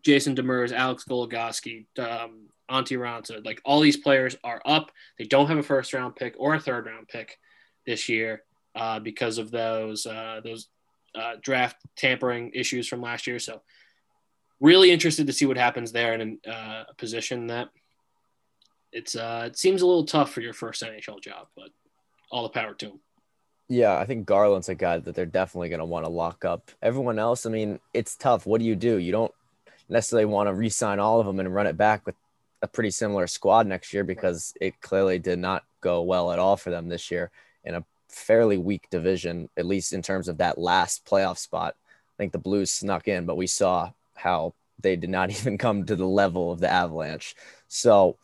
Jason 0.03 0.35
Demers, 0.35 0.71
Alex 0.71 1.03
Goligoski, 1.09 1.85
um, 1.97 2.49
Antti 2.69 2.97
Raanta. 2.97 3.43
Like 3.43 3.61
all 3.65 3.79
these 3.79 3.97
players 3.97 4.35
are 4.43 4.61
up. 4.65 4.91
They 5.17 5.25
don't 5.25 5.47
have 5.47 5.57
a 5.57 5.63
first 5.63 5.93
round 5.93 6.15
pick 6.15 6.35
or 6.37 6.53
a 6.53 6.59
third 6.59 6.85
round 6.85 7.07
pick 7.07 7.39
this 7.87 8.07
year 8.07 8.43
uh, 8.75 8.99
because 8.99 9.37
of 9.37 9.51
those 9.51 10.05
uh, 10.05 10.41
those 10.43 10.67
uh, 11.15 11.33
draft 11.41 11.77
tampering 11.95 12.51
issues 12.53 12.87
from 12.87 13.01
last 13.01 13.27
year. 13.27 13.39
So 13.39 13.61
really 14.59 14.91
interested 14.91 15.27
to 15.27 15.33
see 15.33 15.45
what 15.45 15.57
happens 15.57 15.91
there 15.91 16.13
in 16.13 16.39
uh, 16.47 16.83
a 16.89 16.93
position 16.97 17.47
that 17.47 17.69
it's 18.91 19.15
uh, 19.15 19.43
it 19.47 19.57
seems 19.57 19.81
a 19.81 19.87
little 19.87 20.05
tough 20.05 20.31
for 20.31 20.41
your 20.41 20.53
first 20.53 20.83
NHL 20.83 21.21
job, 21.21 21.47
but 21.55 21.69
all 22.31 22.43
the 22.43 22.49
power 22.49 22.73
to 22.75 22.87
him. 22.87 22.99
Yeah, 23.69 23.97
I 23.97 24.05
think 24.05 24.25
Garland's 24.25 24.67
a 24.67 24.75
guy 24.75 24.97
that 24.97 25.15
they're 25.15 25.25
definitely 25.25 25.69
going 25.69 25.79
to 25.79 25.85
want 25.85 26.05
to 26.05 26.11
lock 26.11 26.43
up. 26.43 26.71
Everyone 26.81 27.17
else, 27.17 27.45
I 27.45 27.49
mean, 27.49 27.79
it's 27.93 28.17
tough. 28.17 28.45
What 28.45 28.59
do 28.59 28.65
you 28.65 28.75
do? 28.75 28.97
You 28.97 29.13
don't 29.13 29.33
necessarily 29.87 30.25
want 30.25 30.47
to 30.47 30.53
re-sign 30.53 30.99
all 30.99 31.21
of 31.21 31.25
them 31.25 31.39
and 31.39 31.53
run 31.53 31.67
it 31.67 31.77
back 31.77 32.05
with 32.05 32.15
a 32.61 32.67
pretty 32.67 32.91
similar 32.91 33.27
squad 33.27 33.67
next 33.67 33.93
year 33.93 34.03
because 34.03 34.53
it 34.59 34.79
clearly 34.81 35.19
did 35.19 35.39
not 35.39 35.63
go 35.79 36.01
well 36.01 36.31
at 36.31 36.39
all 36.39 36.57
for 36.57 36.69
them 36.69 36.89
this 36.89 37.11
year 37.11 37.31
in 37.63 37.75
a 37.75 37.85
fairly 38.11 38.57
weak 38.57 38.87
division, 38.89 39.49
at 39.57 39.65
least 39.65 39.93
in 39.93 40.01
terms 40.01 40.27
of 40.27 40.37
that 40.37 40.57
last 40.57 41.05
playoff 41.05 41.37
spot. 41.37 41.75
I 41.85 42.15
think 42.17 42.31
the 42.31 42.37
Blues 42.37 42.71
snuck 42.71 43.07
in, 43.07 43.25
but 43.25 43.37
we 43.37 43.47
saw 43.47 43.91
how 44.15 44.53
they 44.79 44.95
did 44.95 45.09
not 45.09 45.29
even 45.39 45.57
come 45.57 45.85
to 45.85 45.95
the 45.95 46.05
level 46.05 46.51
of 46.51 46.59
the 46.59 46.71
Avalanche. 46.71 47.35
So 47.67 48.17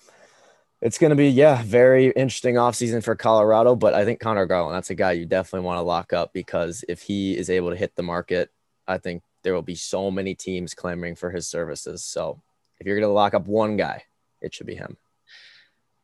it's 0.81 0.97
going 0.97 1.09
to 1.09 1.15
be, 1.15 1.29
yeah, 1.29 1.61
very 1.63 2.07
interesting 2.07 2.55
offseason 2.55 3.03
for 3.03 3.15
Colorado. 3.15 3.75
But 3.75 3.93
I 3.93 4.05
think 4.05 4.19
Conor 4.19 4.45
Garland, 4.45 4.75
that's 4.75 4.89
a 4.89 4.95
guy 4.95 5.13
you 5.13 5.25
definitely 5.25 5.65
want 5.65 5.77
to 5.77 5.83
lock 5.83 6.13
up 6.13 6.33
because 6.33 6.85
if 6.87 7.01
he 7.01 7.37
is 7.37 7.49
able 7.49 7.71
to 7.71 7.75
hit 7.75 7.95
the 7.95 8.03
market, 8.03 8.51
I 8.87 8.97
think 8.97 9.23
there 9.43 9.53
will 9.53 9.61
be 9.61 9.75
so 9.75 10.11
many 10.11 10.35
teams 10.35 10.73
clamoring 10.73 11.15
for 11.15 11.31
his 11.31 11.47
services. 11.47 12.03
So 12.03 12.41
if 12.79 12.85
you're 12.85 12.95
going 12.95 13.09
to 13.09 13.13
lock 13.13 13.33
up 13.33 13.47
one 13.47 13.77
guy, 13.77 14.03
it 14.41 14.53
should 14.53 14.67
be 14.67 14.75
him. 14.75 14.97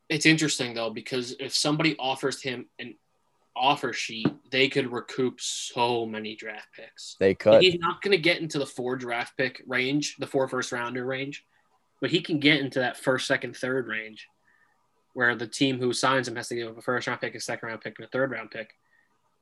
It's 0.10 0.26
interesting 0.26 0.74
though 0.74 0.90
because 0.90 1.36
if 1.40 1.56
somebody 1.56 1.96
offers 1.98 2.42
him 2.42 2.68
an 2.80 2.96
offer 3.56 3.94
sheet, 3.94 4.28
they 4.50 4.68
could 4.68 4.92
recoup 4.92 5.40
so 5.40 6.06
many 6.06 6.36
draft 6.36 6.68
picks. 6.76 7.16
They 7.20 7.34
could. 7.36 7.62
He's 7.62 7.80
not 7.80 8.02
going 8.02 8.12
to 8.12 8.22
get 8.22 8.42
into 8.42 8.60
the 8.60 8.66
four 8.66 8.96
draft 8.96 9.38
pick 9.38 9.62
range, 9.68 10.16
the 10.18 10.28
four 10.28 10.48
first 10.48 10.72
rounder 10.72 11.06
range, 11.06 11.46
but 12.02 12.10
he 12.10 12.22
can 12.22 12.40
get 12.40 12.60
into 12.60 12.80
that 12.80 12.98
first, 12.98 13.28
second, 13.28 13.56
third 13.56 13.88
range, 13.88 14.28
where 15.14 15.36
the 15.36 15.48
team 15.48 15.80
who 15.80 15.94
signs 15.94 16.28
him 16.28 16.36
has 16.36 16.48
to 16.50 16.56
give 16.56 16.70
up 16.70 16.78
a 16.78 16.82
first 16.82 17.08
round 17.08 17.22
pick, 17.22 17.36
a 17.36 17.40
second 17.40 17.70
round 17.70 17.82
pick, 17.82 17.98
and 17.98 18.06
a 18.06 18.10
third 18.10 18.32
round 18.32 18.52
pick. 18.52 18.72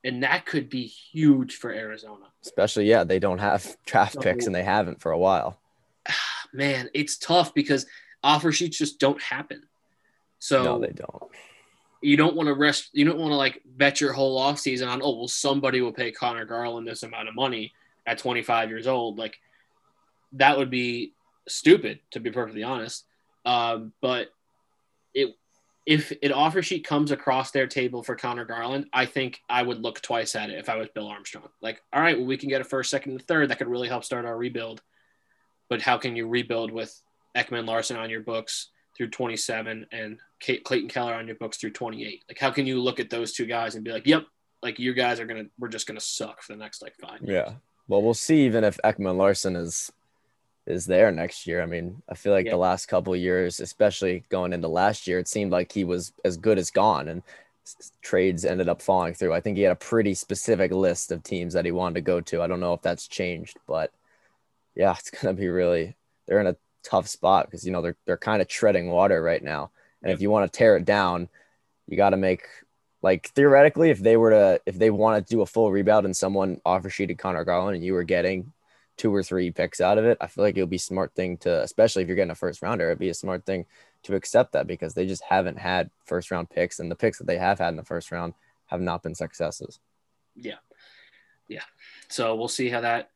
And 0.04 0.24
that 0.24 0.46
could 0.46 0.70
be 0.70 0.86
huge 0.86 1.56
for 1.56 1.72
Arizona. 1.72 2.26
Especially, 2.44 2.86
yeah, 2.86 3.04
they 3.04 3.20
don't 3.20 3.38
have 3.38 3.78
draft 3.86 4.20
picks 4.20 4.48
and 4.48 4.56
they 4.56 4.64
haven't 4.64 5.00
for 5.00 5.12
a 5.12 5.18
while. 5.18 5.60
Man, 6.54 6.90
it's 6.94 7.18
tough 7.18 7.54
because 7.54 7.86
offer 8.24 8.52
sheets 8.52 8.78
just 8.78 9.00
don't 9.00 9.22
happen. 9.22 9.64
So 10.40 10.64
no, 10.64 10.80
they 10.80 10.92
don't. 10.92 11.24
You 12.02 12.18
don't 12.18 12.36
want 12.36 12.48
to 12.48 12.56
rest. 12.56 12.90
You 12.94 13.06
don't 13.06 13.20
want 13.20 13.32
to 13.32 13.36
like 13.36 13.62
bet 13.66 14.02
your 14.02 14.14
whole 14.14 14.38
off 14.38 14.60
season 14.60 14.90
on. 14.90 15.02
Oh 15.04 15.18
well, 15.18 15.28
somebody 15.28 15.82
will 15.82 15.94
pay 15.94 16.12
Conor 16.12 16.46
Garland 16.46 16.88
this 16.88 17.04
amount 17.04 17.30
of 17.30 17.36
money 17.36 17.74
at 18.06 18.18
25 18.18 18.70
years 18.70 18.88
old. 18.88 19.18
Like 19.18 19.38
that 20.34 20.58
would 20.58 20.70
be 20.70 21.14
stupid, 21.48 22.00
to 22.12 22.20
be 22.20 22.32
perfectly 22.32 22.64
honest. 22.64 23.06
Um, 23.46 23.94
but 24.02 24.30
it 25.14 25.36
if 25.86 26.14
an 26.22 26.32
offer 26.32 26.62
sheet 26.62 26.86
comes 26.86 27.12
across 27.12 27.52
their 27.52 27.68
table 27.68 28.04
for 28.04 28.16
Conor 28.16 28.46
Garland, 28.46 28.86
I 28.94 29.06
think 29.06 29.42
I 29.50 29.64
would 29.64 29.82
look 29.82 30.02
twice 30.02 30.36
at 30.36 30.50
it 30.50 30.60
if 30.60 30.70
I 30.70 30.76
was 30.76 30.90
Bill 30.94 31.08
Armstrong. 31.08 31.50
Like, 31.60 31.82
all 31.92 32.02
right, 32.02 32.18
well, 32.18 32.28
we 32.28 32.38
can 32.38 32.50
get 32.50 32.62
a 32.62 32.66
first, 32.66 32.92
second, 32.92 33.14
and 33.14 33.22
third 33.28 33.50
that 33.50 33.58
could 33.58 33.68
really 33.68 33.88
help 33.88 34.04
start 34.04 34.26
our 34.26 34.38
rebuild. 34.38 34.82
But 35.70 35.82
how 35.82 35.98
can 35.98 36.16
you 36.16 36.28
rebuild 36.28 36.72
with 36.72 37.02
Ekman-Larsson 37.36 37.98
on 37.98 38.10
your 38.10 38.22
books 38.22 38.70
through 39.02 39.10
27 39.10 39.88
and 39.92 40.20
Clayton 40.40 40.88
Keller 40.88 41.16
on 41.16 41.26
your 41.26 41.36
books 41.38 41.58
through 41.58 41.72
28. 41.72 42.24
Like, 42.30 42.38
how 42.38 42.52
can 42.52 42.68
you 42.68 42.80
look 42.80 43.00
at 43.00 43.10
those 43.10 43.34
two 43.34 43.48
guys 43.48 43.74
and 43.74 43.84
be 43.84 43.92
like, 43.92 44.06
yep, 44.06 44.28
like 44.62 44.78
you 44.78 44.94
guys 44.94 45.20
are 45.20 45.26
gonna, 45.26 45.46
we're 45.58 45.70
just 45.70 45.88
gonna 45.88 46.00
suck 46.00 46.44
for 46.44 46.54
the 46.54 46.60
next 46.60 46.84
like 46.84 46.94
five. 47.02 47.20
Years. 47.22 47.32
Yeah. 47.48 47.54
Well, 47.88 48.04
we'll 48.04 48.14
see. 48.14 48.46
Even 48.46 48.64
if 48.64 48.78
Ekman-Larsson 48.84 49.56
is 49.56 49.92
is 50.68 50.86
there 50.86 51.12
next 51.12 51.48
year. 51.48 51.64
I 51.64 51.66
mean, 51.66 52.04
I 52.08 52.14
feel 52.14 52.32
like 52.32 52.46
yeah. 52.46 52.52
the 52.52 52.58
last 52.58 52.86
couple 52.86 53.16
years, 53.16 53.60
especially 53.60 54.24
going 54.30 54.54
into 54.54 54.68
last 54.68 55.08
year, 55.08 55.18
it 55.18 55.28
seemed 55.28 55.52
like 55.52 55.72
he 55.72 55.84
was 55.84 56.14
as 56.24 56.38
good 56.38 56.60
as 56.60 56.70
gone, 56.70 57.08
and 57.08 57.24
trades 58.04 58.46
ended 58.46 58.70
up 58.70 58.84
falling 58.84 59.16
through. 59.16 59.34
I 59.34 59.42
think 59.42 59.58
he 59.58 59.64
had 59.64 59.72
a 59.72 59.76
pretty 59.76 60.14
specific 60.14 60.72
list 60.72 61.12
of 61.12 61.24
teams 61.24 61.56
that 61.56 61.66
he 61.66 61.72
wanted 61.72 61.96
to 61.96 62.02
go 62.02 62.22
to. 62.22 62.44
I 62.44 62.48
don't 62.48 62.60
know 62.60 62.76
if 62.76 62.84
that's 62.84 63.08
changed, 63.08 63.58
but 63.68 63.92
yeah, 64.76 64.92
it's 65.00 65.10
gonna 65.10 65.34
be 65.34 65.48
really. 65.48 65.96
They're 66.28 66.40
in 66.40 66.46
a 66.46 66.56
tough 66.84 67.08
spot 67.08 67.46
because 67.46 67.66
you 67.66 67.72
know 67.72 67.82
they're 67.82 67.98
they're 68.06 68.18
kind 68.18 68.42
of 68.42 68.48
treading 68.48 68.90
water 68.90 69.22
right 69.22 69.44
now. 69.44 69.72
And 70.04 70.12
if 70.12 70.22
you 70.22 70.30
want 70.32 70.52
to 70.52 70.58
tear 70.58 70.78
it 70.78 70.86
down, 70.86 71.30
you 71.88 71.98
got 71.98 72.12
to 72.12 72.18
make 72.18 72.44
like 73.02 73.30
theoretically, 73.30 73.90
if 73.90 74.00
they 74.00 74.18
were 74.18 74.32
to 74.32 74.62
if 74.66 74.78
they 74.78 74.90
want 74.90 75.26
to 75.26 75.34
do 75.34 75.42
a 75.42 75.46
full 75.46 75.72
rebuild 75.72 76.06
and 76.06 76.16
someone 76.16 76.62
offer 76.66 76.90
sheeted 76.90 77.18
Conor 77.18 77.44
Garland 77.44 77.76
and 77.76 77.86
you 77.86 77.94
were 77.94 78.04
getting 78.04 78.54
two 78.98 79.14
or 79.14 79.24
three 79.24 79.50
picks 79.52 79.82
out 79.82 79.98
of 79.98 80.06
it, 80.06 80.18
I 80.22 80.28
feel 80.28 80.44
like 80.44 80.58
it 80.58 80.62
would 80.62 80.70
be 80.70 80.78
smart 80.78 81.14
thing 81.16 81.38
to, 81.38 81.62
especially 81.64 82.04
if 82.04 82.08
you're 82.08 82.16
getting 82.16 82.32
a 82.32 82.36
first 82.36 82.62
rounder, 82.62 82.88
it'd 82.88 83.00
be 83.00 83.10
a 83.10 83.16
smart 83.16 83.46
thing 83.46 83.66
to 84.04 84.16
accept 84.16 84.54
that 84.54 84.68
because 84.68 84.94
they 84.94 85.08
just 85.08 85.24
haven't 85.24 85.58
had 85.58 85.90
first 86.06 86.30
round 86.30 86.50
picks 86.50 86.80
and 86.80 86.92
the 86.92 86.96
picks 86.96 87.18
that 87.18 87.26
they 87.26 87.38
have 87.38 87.60
had 87.60 87.70
in 87.70 87.78
the 87.78 87.84
first 87.84 88.12
round 88.12 88.34
have 88.68 88.82
not 88.82 89.02
been 89.02 89.16
successes. 89.16 89.80
Yeah. 90.36 90.58
Yeah. 91.48 91.64
So 92.10 92.36
we'll 92.36 92.48
see 92.48 92.70
how 92.70 92.82
that 92.82 93.10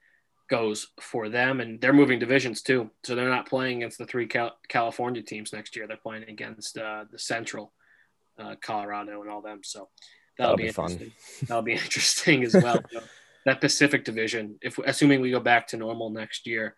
goes 0.49 0.87
for 0.99 1.29
them. 1.29 1.59
And 1.59 1.79
they're 1.81 1.93
moving 1.93 2.19
divisions 2.19 2.61
too. 2.61 2.89
So 3.03 3.15
they're 3.15 3.29
not 3.29 3.49
playing 3.49 3.77
against 3.77 3.97
the 3.97 4.05
three 4.05 4.27
Cal- 4.27 4.57
California 4.67 5.21
teams 5.21 5.53
next 5.53 5.75
year. 5.75 5.87
They're 5.87 5.97
playing 5.97 6.29
against 6.29 6.77
uh, 6.77 7.05
the 7.11 7.19
Central, 7.19 7.73
uh, 8.39 8.55
Colorado, 8.61 9.21
and 9.21 9.29
all 9.29 9.41
them. 9.41 9.61
So 9.63 9.89
that'll, 10.37 10.55
that'll 10.55 10.57
be, 10.57 10.63
be 10.63 10.71
fun. 10.71 11.11
That'll 11.47 11.63
be 11.63 11.73
interesting 11.83 12.43
as 12.43 12.53
well. 12.53 12.79
that 13.45 13.61
Pacific 13.61 14.03
division, 14.03 14.57
if 14.61 14.77
assuming 14.79 15.21
we 15.21 15.31
go 15.31 15.39
back 15.39 15.67
to 15.67 15.77
normal 15.77 16.09
next 16.09 16.47
year, 16.47 16.75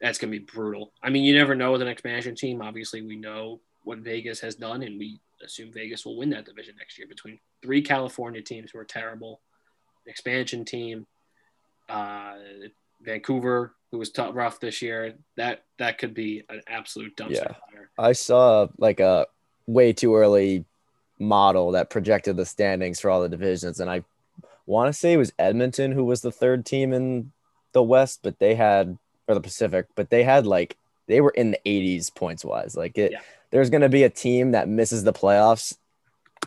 that's 0.00 0.18
going 0.18 0.32
to 0.32 0.38
be 0.38 0.44
brutal. 0.44 0.92
I 1.02 1.10
mean, 1.10 1.24
you 1.24 1.34
never 1.34 1.54
know 1.54 1.72
with 1.72 1.82
an 1.82 1.88
expansion 1.88 2.34
team. 2.34 2.60
Obviously, 2.60 3.02
we 3.02 3.16
know 3.16 3.60
what 3.84 3.98
Vegas 3.98 4.40
has 4.40 4.54
done, 4.54 4.82
and 4.82 4.98
we 4.98 5.20
assume 5.42 5.72
Vegas 5.72 6.04
will 6.04 6.16
win 6.16 6.30
that 6.30 6.44
division 6.44 6.74
next 6.78 6.98
year 6.98 7.06
between 7.06 7.38
three 7.62 7.82
California 7.82 8.42
teams 8.42 8.70
who 8.70 8.78
are 8.78 8.84
terrible, 8.84 9.40
expansion 10.06 10.64
team, 10.64 11.06
uh, 11.88 12.34
Vancouver, 13.04 13.74
who 13.90 13.98
was 13.98 14.10
tough, 14.10 14.34
rough 14.34 14.60
this 14.60 14.82
year. 14.82 15.14
That 15.36 15.64
that 15.78 15.98
could 15.98 16.14
be 16.14 16.42
an 16.48 16.62
absolute 16.66 17.16
dumpster 17.16 17.34
yeah. 17.34 17.54
fire. 17.70 17.90
I 17.98 18.12
saw 18.12 18.68
like 18.78 19.00
a 19.00 19.26
way 19.66 19.92
too 19.92 20.16
early 20.16 20.64
model 21.18 21.72
that 21.72 21.90
projected 21.90 22.36
the 22.36 22.46
standings 22.46 23.00
for 23.00 23.10
all 23.10 23.22
the 23.22 23.28
divisions, 23.28 23.80
and 23.80 23.90
I 23.90 24.04
want 24.66 24.88
to 24.88 24.98
say 24.98 25.12
it 25.12 25.18
was 25.18 25.32
Edmonton 25.38 25.92
who 25.92 26.04
was 26.04 26.22
the 26.22 26.32
third 26.32 26.64
team 26.64 26.92
in 26.92 27.32
the 27.72 27.82
West, 27.82 28.20
but 28.22 28.38
they 28.38 28.54
had 28.54 28.98
or 29.26 29.34
the 29.34 29.40
Pacific, 29.40 29.86
but 29.94 30.10
they 30.10 30.22
had 30.22 30.46
like 30.46 30.76
they 31.06 31.20
were 31.20 31.30
in 31.30 31.50
the 31.50 31.58
80s 31.66 32.14
points 32.14 32.44
wise. 32.44 32.76
Like 32.76 32.96
it, 32.96 33.12
yeah. 33.12 33.20
there's 33.50 33.70
going 33.70 33.82
to 33.82 33.88
be 33.88 34.04
a 34.04 34.10
team 34.10 34.52
that 34.52 34.68
misses 34.68 35.04
the 35.04 35.12
playoffs 35.12 35.76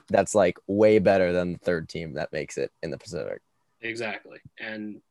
that's 0.10 0.36
like 0.36 0.58
way 0.68 1.00
better 1.00 1.32
than 1.32 1.54
the 1.54 1.60
third 1.60 1.90
team 1.90 2.14
that 2.14 2.32
makes 2.32 2.58
it 2.58 2.72
in 2.82 2.92
the 2.92 2.98
Pacific. 2.98 3.42
Exactly. 3.82 4.40
And 4.60 5.02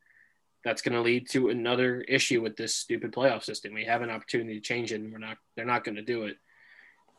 that's 0.66 0.83
going 0.83 0.94
to 0.94 1.00
lead 1.00 1.29
to 1.31 1.50
another 1.50 2.00
issue 2.00 2.42
with 2.42 2.57
this 2.57 2.74
stupid 2.74 3.12
playoff 3.12 3.44
system. 3.44 3.72
We 3.72 3.85
have 3.85 4.02
an 4.02 4.11
opportunity 4.11 4.55
to 4.55 4.61
change 4.61 4.90
it, 4.90 5.00
and 5.00 5.12
we're 5.12 5.18
not. 5.18 5.38
They're 5.55 5.64
not 5.64 5.85
going 5.85 5.94
to 5.94 6.02
do 6.02 6.24
it. 6.24 6.38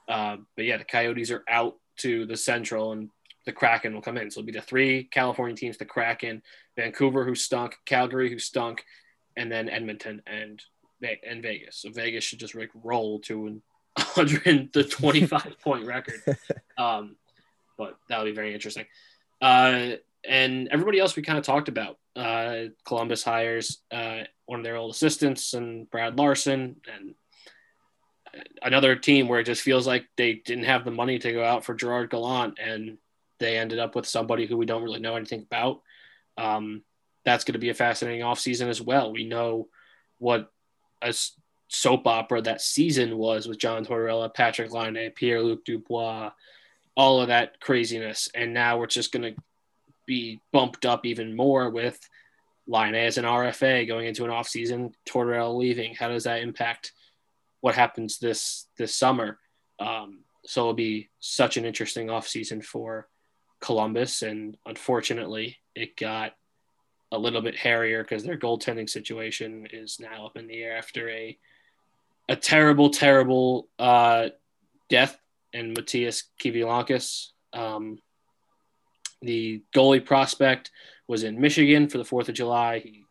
Uh, 0.05 0.37
but 0.57 0.65
yeah, 0.65 0.75
the 0.75 0.83
Coyotes 0.83 1.31
are 1.31 1.45
out 1.47 1.75
to 1.99 2.25
the 2.25 2.35
Central, 2.35 2.91
and 2.91 3.09
the 3.45 3.53
Kraken 3.53 3.93
will 3.93 4.01
come 4.01 4.17
in. 4.17 4.29
So 4.29 4.41
it'll 4.41 4.47
be 4.47 4.51
the 4.51 4.61
three 4.61 5.05
California 5.05 5.55
teams: 5.55 5.77
the 5.77 5.85
Kraken, 5.85 6.41
Vancouver, 6.75 7.23
who 7.23 7.35
stunk, 7.35 7.77
Calgary, 7.85 8.29
who 8.29 8.37
stunk, 8.37 8.83
and 9.37 9.49
then 9.49 9.69
Edmonton 9.69 10.21
and 10.27 10.61
and 11.01 11.41
Vegas. 11.41 11.77
So 11.77 11.89
Vegas 11.89 12.25
should 12.25 12.39
just 12.39 12.53
like 12.53 12.71
roll 12.83 13.19
to 13.21 13.47
an 13.47 13.61
125 13.95 15.55
point 15.63 15.85
record. 15.85 16.21
Um, 16.77 17.15
but 17.75 17.97
that'll 18.07 18.25
be 18.25 18.33
very 18.33 18.53
interesting. 18.53 18.85
Uh, 19.41 19.93
and 20.27 20.67
everybody 20.71 20.99
else 20.99 21.15
we 21.15 21.23
kind 21.23 21.39
of 21.39 21.45
talked 21.45 21.69
about. 21.69 21.97
Uh, 22.15 22.65
Columbus 22.85 23.23
hires 23.23 23.79
uh, 23.91 24.21
one 24.45 24.59
of 24.59 24.63
their 24.63 24.75
old 24.75 24.91
assistants 24.91 25.53
and 25.53 25.89
Brad 25.89 26.17
Larsen 26.17 26.77
and 26.93 27.15
another 28.61 28.95
team 28.95 29.27
where 29.27 29.39
it 29.39 29.45
just 29.45 29.61
feels 29.61 29.87
like 29.87 30.05
they 30.15 30.33
didn't 30.33 30.65
have 30.65 30.85
the 30.85 30.91
money 30.91 31.19
to 31.19 31.31
go 31.31 31.43
out 31.43 31.65
for 31.65 31.73
Gerard 31.73 32.09
Gallant 32.09 32.59
and 32.59 32.97
they 33.39 33.57
ended 33.57 33.79
up 33.79 33.95
with 33.95 34.05
somebody 34.05 34.45
who 34.45 34.57
we 34.57 34.65
don't 34.65 34.83
really 34.83 34.99
know 34.99 35.15
anything 35.15 35.41
about. 35.41 35.81
Um, 36.37 36.83
that's 37.23 37.43
going 37.43 37.53
to 37.53 37.59
be 37.59 37.69
a 37.69 37.75
fascinating 37.75 38.21
offseason 38.21 38.67
as 38.67 38.81
well. 38.81 39.11
We 39.11 39.25
know 39.25 39.67
what 40.17 40.51
a 41.01 41.13
soap 41.67 42.07
opera 42.07 42.41
that 42.41 42.61
season 42.61 43.17
was 43.17 43.47
with 43.47 43.59
John 43.59 43.85
Tortorella, 43.85 44.33
Patrik 44.33 44.71
Laine, 44.71 45.11
Pierre 45.11 45.41
Luc 45.41 45.65
Dubois, 45.65 46.31
all 46.95 47.21
of 47.21 47.27
that 47.27 47.59
craziness. 47.59 48.29
And 48.33 48.53
now 48.53 48.79
we're 48.79 48.87
just 48.87 49.11
going 49.11 49.35
to 49.35 49.41
be 50.07 50.41
bumped 50.51 50.85
up 50.85 51.05
even 51.05 51.35
more 51.35 51.69
with 51.69 51.99
Laine 52.67 52.95
as 52.95 53.17
an 53.17 53.25
RFA 53.25 53.87
going 53.87 54.07
into 54.07 54.25
an 54.25 54.31
offseason, 54.31 54.93
Tortorella 55.07 55.55
leaving. 55.55 55.93
How 55.93 56.09
does 56.09 56.23
that 56.23 56.41
impact 56.41 56.93
what 57.61 57.75
happens 57.75 58.17
this 58.17 58.67
this 58.77 58.95
summer? 58.95 59.37
Um, 59.79 60.23
so 60.45 60.61
it'll 60.61 60.73
be 60.73 61.09
such 61.19 61.57
an 61.57 61.65
interesting 61.65 62.07
offseason 62.07 62.63
for 62.63 63.07
Columbus. 63.59 64.21
And 64.21 64.57
unfortunately, 64.65 65.57
it 65.75 65.95
got 65.95 66.33
a 67.11 67.17
little 67.17 67.41
bit 67.41 67.55
hairier 67.55 68.03
because 68.03 68.23
their 68.23 68.37
goaltending 68.37 68.89
situation 68.89 69.67
is 69.71 69.99
now 69.99 70.25
up 70.25 70.37
in 70.37 70.47
the 70.47 70.61
air 70.61 70.77
after 70.77 71.09
a 71.09 71.37
a 72.29 72.35
terrible, 72.35 72.89
terrible 72.89 73.69
uh, 73.79 74.27
death 74.89 75.17
in 75.53 75.73
Matthias 75.73 76.23
Kivlenieks. 76.43 77.29
Um, 77.53 77.99
the 79.21 79.63
goalie 79.75 80.05
prospect 80.05 80.71
was 81.07 81.23
in 81.23 81.39
Michigan 81.39 81.87
for 81.87 81.97
the 81.97 82.03
4th 82.03 82.29
of 82.29 82.35
July. 82.35 82.79
He 82.79 83.03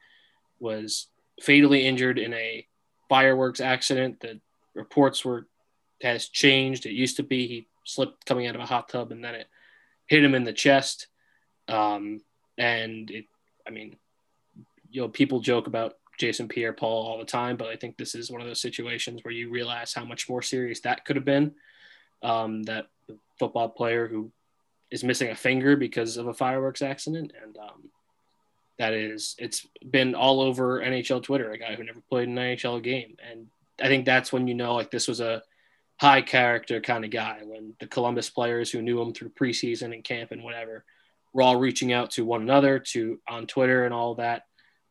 was 0.61 1.09
fatally 1.41 1.87
injured 1.87 2.19
in 2.19 2.33
a 2.35 2.67
fireworks 3.09 3.61
accident. 3.61 4.21
The 4.21 4.41
reports 4.75 5.25
were 5.25 5.47
has 6.03 6.29
changed. 6.29 6.87
It 6.87 6.93
used 6.93 7.17
to 7.17 7.23
be 7.23 7.47
he 7.47 7.69
slipped 7.85 8.27
coming 8.27 8.47
out 8.47 8.55
of 8.55 8.61
a 8.61 8.67
hot 8.67 8.89
tub 8.89 9.13
and 9.13 9.25
then 9.25 9.35
it 9.35 9.49
hit 10.07 10.25
him 10.25 10.35
in 10.35 10.45
the 10.45 10.53
chest. 10.53 11.09
Um, 11.69 12.21
and 12.59 13.11
it, 13.11 13.27
I 13.67 13.71
mean, 13.71 13.97
you 14.91 15.03
know, 15.03 15.09
people 15.09 15.41
joke 15.41 15.67
about 15.67 15.95
Jason 16.19 16.49
Pierre 16.49 16.73
Paul 16.73 17.07
all 17.07 17.19
the 17.19 17.25
time, 17.25 17.57
but 17.57 17.69
I 17.69 17.77
think 17.77 17.97
this 17.97 18.15
is 18.15 18.31
one 18.31 18.41
of 18.41 18.47
those 18.47 18.61
situations 18.61 19.21
where 19.23 19.35
you 19.35 19.51
realize 19.51 19.93
how 19.93 20.05
much 20.05 20.29
more 20.29 20.43
serious 20.43 20.81
that 20.81 21.05
could 21.05 21.17
have 21.17 21.25
been. 21.25 21.55
Um, 22.23 22.63
that 22.65 22.87
football 23.39 23.69
player 23.69 24.09
who 24.09 24.33
is 24.91 25.05
missing 25.05 25.31
a 25.31 25.35
finger 25.35 25.77
because 25.77 26.17
of 26.17 26.27
a 26.27 26.35
fireworks 26.35 26.83
accident, 26.83 27.33
and 27.43 27.57
um, 27.59 27.91
that 28.79 28.93
is 28.93 29.35
it's 29.39 29.67
been 29.91 30.15
all 30.15 30.41
over 30.41 30.81
NHL 30.81 31.23
Twitter. 31.23 31.51
A 31.51 31.59
guy 31.59 31.75
who 31.75 31.85
never 31.85 32.01
played 32.09 32.29
an 32.29 32.37
NHL 32.37 32.83
game, 32.83 33.17
and 33.31 33.47
I 33.81 33.89
think 33.89 34.05
that's 34.05 34.33
when 34.33 34.47
you 34.47 34.55
know 34.55 34.75
like 34.75 34.91
this 34.91 35.09
was 35.09 35.21
a 35.21 35.43
high 35.99 36.23
character 36.23 36.81
kind 36.81 37.05
of 37.05 37.11
guy. 37.11 37.41
When 37.45 37.75
the 37.81 37.87
Columbus 37.87 38.31
players 38.31 38.71
who 38.71 38.83
knew 38.83 39.01
him 39.01 39.13
through 39.13 39.31
preseason 39.31 39.93
and 39.95 40.05
camp 40.05 40.31
and 40.31 40.43
whatever 40.43 40.85
were 41.33 41.43
all 41.43 41.57
reaching 41.57 41.93
out 41.93 42.11
to 42.13 42.25
one 42.25 42.43
another 42.43 42.79
to 42.79 43.21
on 43.29 43.47
Twitter 43.47 43.85
and 43.85 43.95
all 43.95 44.15
that. 44.17 44.43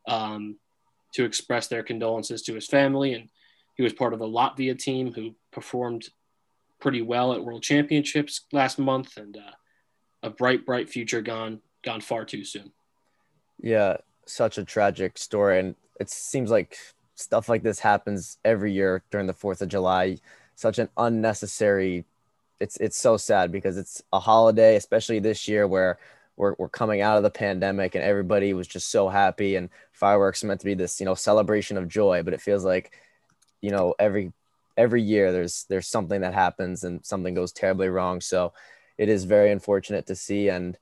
Um, 0.06 0.58
to 1.16 1.24
express 1.24 1.66
their 1.68 1.82
condolences 1.82 2.42
to 2.42 2.54
his 2.54 2.66
family. 2.66 3.14
And 3.14 3.30
he 3.74 3.82
was 3.82 3.94
part 3.94 4.12
of 4.12 4.18
the 4.18 4.26
Latvia 4.26 4.78
team 4.78 5.14
who 5.14 5.34
performed 5.50 6.08
pretty 6.78 7.00
well 7.00 7.32
at 7.32 7.42
World 7.42 7.62
Championships 7.62 8.42
last 8.52 8.78
month, 8.78 9.16
and 9.16 9.34
uh, 9.34 9.52
a 10.22 10.30
bright, 10.30 10.66
bright 10.66 10.88
future 10.88 11.22
gone 11.22 11.60
gone 11.84 12.00
far 12.00 12.24
too 12.24 12.44
soon. 12.44 12.72
Yeah, 13.60 13.98
such 14.26 14.58
a 14.58 14.64
tragic 14.64 15.18
story, 15.18 15.60
and 15.60 15.74
it 16.00 16.10
seems 16.10 16.50
like 16.50 16.76
stuff 17.14 17.48
like 17.48 17.62
this 17.62 17.80
happens 17.80 18.38
every 18.44 18.72
year 18.72 19.02
during 19.10 19.26
the 19.26 19.32
Fourth 19.32 19.62
of 19.62 19.68
July. 19.68 20.18
Such 20.54 20.78
an 20.78 20.88
unnecessary. 20.96 22.04
It's 22.60 22.76
it's 22.78 22.96
so 22.96 23.16
sad 23.16 23.52
because 23.52 23.76
it's 23.76 24.02
a 24.12 24.20
holiday, 24.20 24.76
especially 24.76 25.18
this 25.18 25.48
year 25.48 25.66
where 25.66 25.98
we're, 26.36 26.54
we're 26.58 26.68
coming 26.68 27.00
out 27.00 27.16
of 27.16 27.22
the 27.22 27.30
pandemic 27.30 27.94
and 27.94 28.04
everybody 28.04 28.52
was 28.52 28.66
just 28.66 28.90
so 28.90 29.08
happy 29.08 29.56
and 29.56 29.70
fireworks 29.92 30.44
meant 30.44 30.60
to 30.60 30.66
be 30.66 30.74
this 30.74 31.00
you 31.00 31.06
know 31.06 31.14
celebration 31.14 31.76
of 31.76 31.88
joy 31.88 32.22
but 32.22 32.34
it 32.34 32.40
feels 32.40 32.64
like 32.64 32.92
you 33.62 33.70
know 33.70 33.94
every 33.98 34.32
every 34.76 35.02
year 35.02 35.32
there's 35.32 35.64
there's 35.68 35.88
something 35.88 36.20
that 36.20 36.34
happens 36.34 36.84
and 36.84 37.04
something 37.04 37.34
goes 37.34 37.52
terribly 37.52 37.88
wrong 37.88 38.20
so 38.20 38.52
it 38.98 39.08
is 39.08 39.24
very 39.24 39.50
unfortunate 39.50 40.06
to 40.06 40.16
see 40.16 40.48
and 40.48 40.78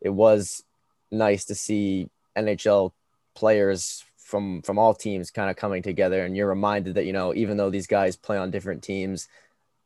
it 0.00 0.10
was 0.10 0.62
nice 1.10 1.44
to 1.44 1.54
see 1.54 2.08
nhl 2.36 2.92
players 3.34 4.04
from 4.16 4.62
from 4.62 4.78
all 4.78 4.94
teams 4.94 5.30
kind 5.30 5.50
of 5.50 5.56
coming 5.56 5.82
together 5.82 6.24
and 6.24 6.36
you're 6.36 6.48
reminded 6.48 6.94
that 6.94 7.06
you 7.06 7.12
know 7.12 7.34
even 7.34 7.56
though 7.56 7.70
these 7.70 7.86
guys 7.86 8.16
play 8.16 8.36
on 8.36 8.50
different 8.50 8.82
teams 8.82 9.28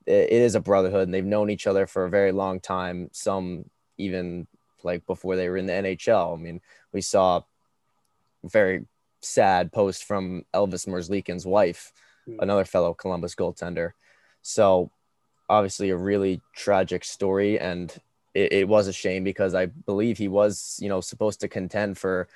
it, 0.07 0.33
it 0.33 0.43
is 0.43 0.55
a 0.55 0.61
brotherhood 0.61 1.03
and 1.03 1.15
they've 1.15 1.25
known 1.25 1.51
each 1.51 1.67
other 1.67 1.87
for 1.87 2.05
a 2.05 2.11
very 2.11 2.33
long 2.33 2.61
time 2.61 3.09
some 3.13 3.65
even 3.99 4.47
like 4.85 5.07
before 5.07 5.37
they 5.37 5.49
were 5.49 5.57
in 5.57 5.67
the 5.67 5.73
NHL. 5.73 6.39
I 6.39 6.41
mean, 6.41 6.61
we 6.93 7.01
saw 7.01 7.43
very 8.45 8.87
sad 9.21 9.73
post 9.73 10.05
from 10.05 10.45
Elvis 10.55 10.87
Merzlikins' 10.87 11.47
wife, 11.47 11.93
mm-hmm. 12.29 12.41
another 12.41 12.65
fellow 12.65 12.95
Columbus 12.95 13.35
goaltender. 13.35 13.93
So 14.43 14.91
obviously 15.49 15.91
a 15.91 15.97
really 15.97 16.41
tragic 16.55 17.05
story 17.05 17.59
and 17.59 17.95
it, 18.35 18.53
it, 18.53 18.69
was 18.69 18.87
a 18.87 18.93
shame 18.93 19.25
because 19.25 19.55
I 19.55 19.67
believe 19.67 20.19
he 20.19 20.29
was, 20.29 20.79
you 20.81 20.89
know, 20.89 21.01
supposed 21.01 21.41
to 21.41 21.49
contend 21.49 21.99
for 21.99 22.29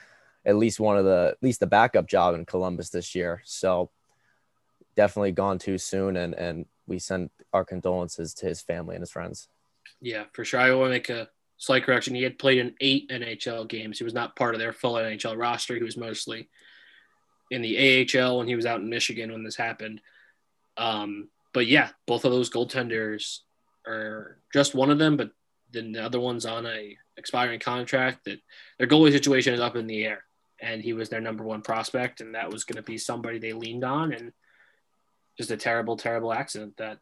at 0.45 0.57
least 0.57 0.81
one 0.81 0.97
of 0.97 1.05
the 1.05 1.31
at 1.33 1.43
least 1.43 1.61
the 1.61 1.67
backup 1.67 2.07
job 2.07 2.35
in 2.35 2.45
Columbus 2.45 2.89
this 2.89 3.15
year. 3.15 3.43
So 3.45 3.91
definitely 4.97 5.33
gone 5.33 5.59
too 5.59 5.79
soon 5.79 6.17
and 6.17 6.35
and 6.35 6.67
we 6.87 6.99
send 6.99 7.31
our 7.53 7.65
condolences 7.65 8.35
to 8.35 8.47
his 8.47 8.61
family 8.61 8.97
and 8.97 9.03
his 9.03 9.11
friends. 9.11 9.49
Yeah, 10.01 10.25
for 10.33 10.45
sure. 10.45 10.61
I 10.61 10.73
want 10.75 10.89
to 10.89 10.95
make 10.95 11.11
a 11.11 11.29
slight 11.59 11.85
correction. 11.85 12.15
He 12.15 12.23
had 12.23 12.39
played 12.39 12.59
in 12.59 12.75
eight 12.81 13.09
NHL 13.11 13.69
games. 13.69 13.99
He 13.99 14.05
was 14.05 14.15
not 14.15 14.35
part 14.35 14.55
of 14.55 14.61
their 14.61 14.73
full 14.73 14.95
NHL 14.95 15.39
roster. 15.39 15.77
He 15.77 15.83
was 15.83 15.97
mostly 15.97 16.49
in 17.51 17.63
the 17.63 18.09
AHL 18.19 18.39
when 18.39 18.49
he 18.49 18.57
was 18.57 18.67
out 18.67 18.81
in 18.81 18.89
Michigan 18.89 19.31
when 19.31 19.45
this 19.45 19.57
happened. 19.57 20.01
Um, 20.77 21.29
but 21.53 21.67
yeah, 21.67 21.91
both 22.07 22.25
of 22.25 22.33
those 22.33 22.51
goaltenders 22.51 23.41
are 23.87 24.39
just 24.53 24.75
one 24.75 24.91
of 24.91 24.99
them, 24.99 25.17
but 25.17 25.31
then 25.73 25.93
the 25.93 26.05
other 26.05 26.21
one's 26.21 26.47
on 26.47 26.67
a 26.67 26.97
expiring 27.17 27.61
contract. 27.61 28.25
That 28.25 28.41
their 28.79 28.87
goalie 28.87 29.13
situation 29.13 29.55
is 29.55 29.61
up 29.61 29.77
in 29.77 29.87
the 29.87 30.05
air, 30.05 30.25
and 30.61 30.83
he 30.83 30.93
was 30.93 31.09
their 31.09 31.21
number 31.21 31.45
one 31.45 31.63
prospect, 31.63 32.21
and 32.21 32.35
that 32.35 32.51
was 32.51 32.65
going 32.65 32.77
to 32.77 32.83
be 32.83 32.99
somebody 32.99 33.39
they 33.39 33.53
leaned 33.53 33.85
on, 33.85 34.13
and 34.13 34.33
just 35.37 35.51
a 35.51 35.57
terrible, 35.57 35.97
terrible 35.97 36.33
accident 36.33 36.77
that, 36.77 36.99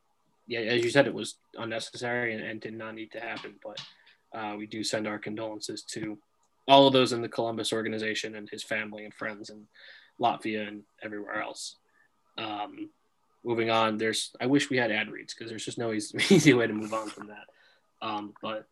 yeah, 0.47 0.61
as 0.61 0.85
you 0.85 0.91
said, 0.91 1.07
it 1.07 1.15
was 1.15 1.37
unnecessary 1.57 2.35
and, 2.35 2.43
and 2.43 2.61
did 2.61 2.75
not 2.75 2.95
need 2.95 3.13
to 3.13 3.21
happen, 3.21 3.55
but 3.63 3.81
uh, 4.33 4.55
we 4.57 4.67
do 4.67 4.85
send 4.85 5.07
our 5.07 5.19
condolences 5.19 5.83
to 5.83 6.19
all 6.69 6.87
of 6.87 6.93
those 6.93 7.13
in 7.13 7.23
the 7.23 7.29
Columbus 7.29 7.73
organization 7.73 8.37
and 8.37 8.49
his 8.49 8.63
family 8.63 9.05
and 9.05 9.13
friends 9.13 9.51
in 9.51 9.67
Latvia 10.21 10.69
and 10.69 10.83
everywhere 11.03 11.43
else. 11.43 11.77
Um, 12.39 12.91
moving 13.45 13.71
on, 13.71 13.99
there's 13.99 14.35
I 14.41 14.47
wish 14.47 14.71
we 14.71 14.77
had 14.77 14.91
ad 14.91 15.11
reads 15.11 15.35
because 15.35 15.51
there's 15.51 15.65
just 15.65 15.79
no 15.79 15.93
easy, 15.93 16.19
easy, 16.35 16.55
way 16.55 16.67
to 16.67 16.73
move 16.73 16.95
on 16.95 17.09
from 17.09 17.29
that. 17.29 17.47
Um, 18.03 18.35
but 18.43 18.67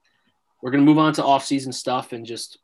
we're 0.62 0.70
gonna 0.70 0.85
move 0.85 0.98
on 0.98 1.12
to 1.14 1.24
off-season 1.24 1.72
stuff 1.72 2.12
and 2.12 2.26
just 2.26 2.59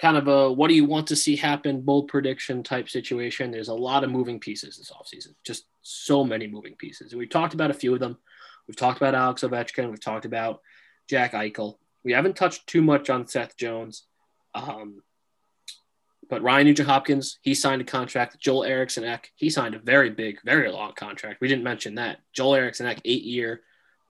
kind 0.00 0.16
of 0.16 0.28
a 0.28 0.52
what 0.52 0.68
do 0.68 0.74
you 0.74 0.84
want 0.84 1.06
to 1.08 1.16
see 1.16 1.36
happen 1.36 1.80
bold 1.80 2.08
prediction 2.08 2.62
type 2.62 2.88
situation. 2.88 3.50
There's 3.50 3.68
a 3.68 3.74
lot 3.74 4.04
of 4.04 4.10
moving 4.10 4.40
pieces 4.40 4.76
this 4.76 4.92
offseason, 4.92 5.34
just 5.44 5.66
so 5.82 6.24
many 6.24 6.46
moving 6.46 6.74
pieces. 6.74 7.12
And 7.12 7.18
we 7.18 7.26
talked 7.26 7.54
about 7.54 7.70
a 7.70 7.74
few 7.74 7.94
of 7.94 8.00
them. 8.00 8.18
We've 8.66 8.76
talked 8.76 8.96
about 8.96 9.14
Alex 9.14 9.42
Ovechkin. 9.42 9.90
We've 9.90 10.00
talked 10.00 10.24
about 10.24 10.60
Jack 11.08 11.32
Eichel. 11.32 11.76
We 12.02 12.12
haven't 12.12 12.36
touched 12.36 12.66
too 12.66 12.82
much 12.82 13.10
on 13.10 13.26
Seth 13.26 13.56
Jones. 13.56 14.04
Um, 14.54 15.02
but 16.34 16.42
Ryan 16.42 16.66
Nugent 16.66 16.88
Hopkins, 16.88 17.38
he 17.42 17.54
signed 17.54 17.80
a 17.80 17.84
contract. 17.84 18.40
Joel 18.40 18.64
Eriksson 18.64 19.04
Ek, 19.04 19.30
he 19.36 19.48
signed 19.48 19.76
a 19.76 19.78
very 19.78 20.10
big, 20.10 20.40
very 20.44 20.68
long 20.68 20.92
contract. 20.94 21.40
We 21.40 21.46
didn't 21.46 21.62
mention 21.62 21.94
that. 21.94 22.18
Joel 22.32 22.56
Eriksson 22.56 22.86
Ek, 22.86 23.00
eight 23.04 23.22
year, 23.22 23.60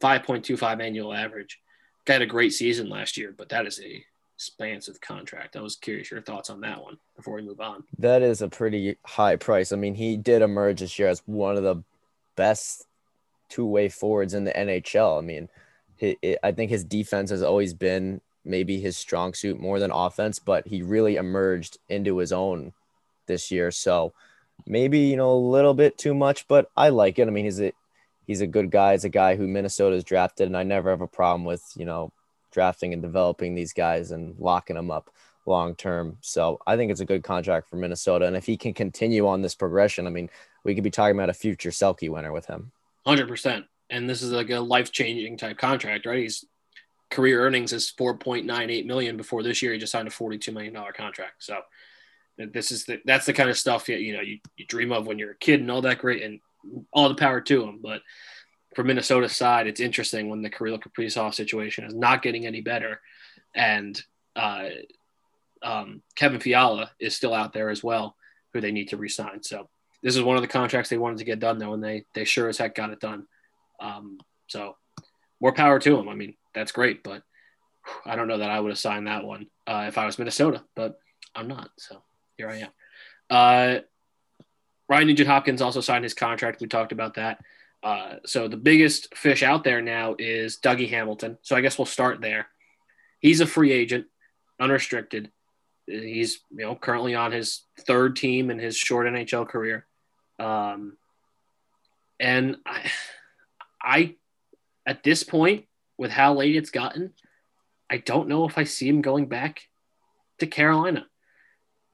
5.25 0.01 0.83
annual 0.83 1.13
average. 1.13 1.61
Got 2.07 2.23
a 2.23 2.27
great 2.27 2.55
season 2.55 2.89
last 2.89 3.19
year, 3.19 3.35
but 3.37 3.51
that 3.51 3.67
is 3.67 3.79
a 3.79 4.03
expansive 4.37 5.03
contract. 5.03 5.55
I 5.55 5.61
was 5.61 5.77
curious 5.77 6.11
your 6.11 6.23
thoughts 6.23 6.49
on 6.49 6.63
that 6.63 6.83
one 6.83 6.97
before 7.15 7.35
we 7.35 7.43
move 7.43 7.61
on. 7.61 7.85
That 7.99 8.23
is 8.23 8.41
a 8.41 8.49
pretty 8.49 8.97
high 9.05 9.37
price. 9.37 9.71
I 9.71 9.77
mean, 9.77 9.95
he 9.95 10.17
did 10.17 10.41
emerge 10.41 10.81
this 10.81 10.99
year 10.99 11.09
as 11.09 11.23
one 11.27 11.59
of 11.59 11.63
the 11.63 11.83
best 12.37 12.87
two 13.51 13.67
way 13.67 13.91
forwards 13.91 14.33
in 14.33 14.45
the 14.45 14.53
NHL. 14.53 15.19
I 15.19 15.21
mean, 15.21 15.51
I 16.43 16.53
think 16.53 16.71
his 16.71 16.85
defense 16.85 17.29
has 17.29 17.43
always 17.43 17.75
been 17.75 18.23
maybe 18.45 18.81
his 18.81 18.97
strong 18.97 19.35
suit 19.35 19.61
more 19.61 19.79
than 19.79 19.91
offense, 19.91 20.39
but 20.39 20.67
he 20.67 20.83
really 20.83 21.17
emerged 21.17 21.79
into 21.89 22.19
his 22.19 22.33
own 22.33 22.73
this 23.27 23.51
year. 23.51 23.71
So 23.71 24.13
maybe, 24.67 25.01
you 25.01 25.17
know, 25.17 25.33
a 25.33 25.39
little 25.39 25.75
bit 25.75 25.99
too 25.99 26.15
much, 26.15 26.47
but 26.49 26.71
I 26.77 26.91
like 26.91 27.19
it. 27.19 27.29
I 27.29 27.31
mean, 27.31 27.45
he's 27.45 27.61
a 27.61 27.73
he's 28.27 28.41
a 28.41 28.47
good 28.47 28.71
guy. 28.71 28.93
He's 28.93 29.05
a 29.05 29.11
guy 29.11 29.37
who 29.37 29.47
Minnesota 29.47 29.97
has 29.97 30.05
drafted, 30.05 30.47
and 30.47 30.57
I 30.57 30.63
never 30.63 30.91
have 30.91 31.01
a 31.01 31.07
problem 31.07 31.45
with, 31.45 31.65
you 31.77 31.85
know, 31.85 32.13
drafting 32.53 32.93
and 32.93 33.03
developing 33.03 33.55
these 33.55 33.73
guys 33.73 34.11
and 34.11 34.39
locking 34.39 34.77
them 34.77 34.91
up 34.91 35.11
long 35.47 35.75
term. 35.75 36.19
So 36.21 36.61
I 36.67 36.77
think 36.77 36.91
it's 36.91 37.01
a 37.01 37.07
good 37.07 37.23
contract 37.23 37.69
for 37.69 37.77
Minnesota. 37.77 38.27
And 38.27 38.37
if 38.37 38.47
he 38.47 38.57
can 38.57 38.73
continue 38.73 39.27
on 39.27 39.43
this 39.43 39.55
progression, 39.55 40.07
I 40.07 40.11
mean, 40.11 40.31
we 40.63 40.75
could 40.75 40.85
be 40.85 40.91
talking 40.91 41.17
about 41.17 41.31
a 41.31 41.35
future 41.35 41.71
Selke 41.71 42.09
winner 42.09 42.33
with 42.33 42.47
him. 42.47 42.73
100%. 43.07 43.65
And 43.91 44.09
this 44.09 44.23
is 44.23 44.33
like 44.33 44.49
a 44.51 44.61
life 44.61 44.93
changing 44.93 45.37
type 45.37 45.59
contract, 45.59 46.07
right? 46.07 46.21
He's 46.21 46.45
career 47.11 47.43
earnings 47.43 47.73
is 47.73 47.93
4.98 47.99 48.87
million 48.87 49.17
before 49.17 49.43
this 49.43 49.63
year. 49.63 49.73
He 49.73 49.79
just 49.79 49.93
signed 49.93 50.09
a 50.09 50.11
42 50.11 50.53
million 50.53 50.75
dollar 50.75 50.93
contract. 50.93 51.45
So 51.45 51.61
this 52.37 52.73
is 52.73 52.85
the, 52.85 53.01
that's 53.05 53.27
the 53.27 53.33
kind 53.33 53.51
of 53.51 53.57
stuff 53.57 53.89
you, 53.89 53.97
you 53.97 54.15
know, 54.15 54.23
you, 54.23 54.39
you 54.57 54.67
dream 54.67 54.93
of 54.93 55.07
when 55.07 55.19
you're 55.19 55.33
a 55.33 55.39
kid 55.39 55.61
and 55.61 55.71
all 55.71 55.83
that 55.83 55.99
great 55.99 56.23
and 56.23 56.41
all 56.93 57.09
the 57.09 57.15
power 57.15 57.41
to 57.41 57.65
him. 57.65 57.81
But 57.83 58.03
for 58.75 58.83
Minnesota's 58.83 59.37
side, 59.37 59.67
it's 59.67 59.81
interesting 59.81 60.29
when 60.29 60.43
the 60.43 60.51
Kirill 60.51 60.79
Kaprizov 60.79 61.35
situation 61.35 61.85
is 61.85 61.95
not 61.95 62.23
getting 62.23 62.47
any 62.47 62.61
better. 62.61 63.01
And, 63.55 64.01
uh, 64.35 64.69
um, 65.63 66.03
Kevin 66.15 66.41
Fiala 66.41 66.91
is 67.01 67.17
still 67.17 67.33
out 67.33 67.53
there 67.53 67.71
as 67.71 67.83
well, 67.83 68.17
who 68.53 68.61
they 68.61 68.73
need 68.73 68.89
to 68.89 68.97
resign. 68.97 69.43
So 69.43 69.69
this 70.03 70.15
is 70.15 70.23
one 70.23 70.37
of 70.37 70.43
the 70.43 70.49
contracts 70.49 70.91
they 70.91 70.99
wanted 70.99 71.19
to 71.19 71.25
get 71.25 71.41
done 71.41 71.59
though, 71.59 71.73
and 71.73 71.83
they 71.83 72.05
they 72.15 72.25
sure 72.25 72.49
as 72.49 72.59
heck 72.59 72.75
got 72.75 72.91
it 72.91 73.01
done. 73.01 73.27
Um, 73.81 74.19
so 74.47 74.77
more 75.41 75.53
power 75.53 75.79
to 75.79 75.97
them. 75.97 76.09
I 76.09 76.15
mean, 76.15 76.37
that's 76.55 76.73
great, 76.73 77.03
but 77.03 77.23
I 78.05 78.17
don't 78.17 78.29
know 78.29 78.39
that 78.39 78.51
I 78.51 78.61
would 78.61 78.71
have 78.71 78.79
signed 78.79 79.07
that 79.07 79.25
one 79.25 79.49
uh, 79.67 79.85
if 79.89 79.99
I 79.99 80.07
was 80.07 80.19
Minnesota, 80.19 80.63
but 80.75 80.99
I'm 81.35 81.49
not. 81.49 81.71
So 81.79 82.03
here 82.37 82.49
I 82.49 82.57
am. 82.57 82.71
Uh, 83.31 83.81
Ryan 84.89 85.09
Nugent 85.09 85.29
Hopkins 85.29 85.63
also 85.63 85.81
signed 85.81 86.05
his 86.05 86.15
contract. 86.15 86.61
We 86.61 86.67
talked 86.67 86.93
about 86.93 87.15
that. 87.15 87.41
Uh, 87.83 88.17
so 88.25 88.49
the 88.49 88.57
biggest 88.57 89.15
fish 89.15 89.43
out 89.43 89.65
there 89.65 89.83
now 89.83 90.17
is 90.19 90.59
Dougie 90.59 90.89
Hamilton. 90.89 91.39
So 91.43 91.55
I 91.55 91.61
guess 91.61 91.79
we'll 91.79 91.87
start 91.87 92.21
there. 92.21 92.49
He's 93.21 93.41
a 93.41 93.47
free 93.47 93.73
agent, 93.73 94.07
unrestricted. 94.61 95.31
He's 95.87 96.41
you 96.51 96.65
know 96.65 96.75
currently 96.75 97.15
on 97.15 97.33
his 97.33 97.63
third 97.81 98.17
team 98.17 98.51
in 98.51 98.59
his 98.59 98.77
short 98.77 99.07
NHL 99.07 99.47
career, 99.47 99.87
um, 100.39 100.97
and 102.19 102.57
I, 102.65 102.91
I, 103.83 104.15
at 104.87 105.03
this 105.03 105.25
point, 105.25 105.67
with 105.97 106.11
how 106.11 106.35
late 106.35 106.57
it's 106.57 106.71
gotten, 106.71 107.13
I 107.91 107.99
don't 107.99 108.29
know 108.29 108.47
if 108.47 108.59
I 108.59 108.65
see 108.65 108.89
him 108.89 109.03
going 109.03 109.27
back 109.27 109.69
to 110.39 110.47
Carolina. 110.47 111.07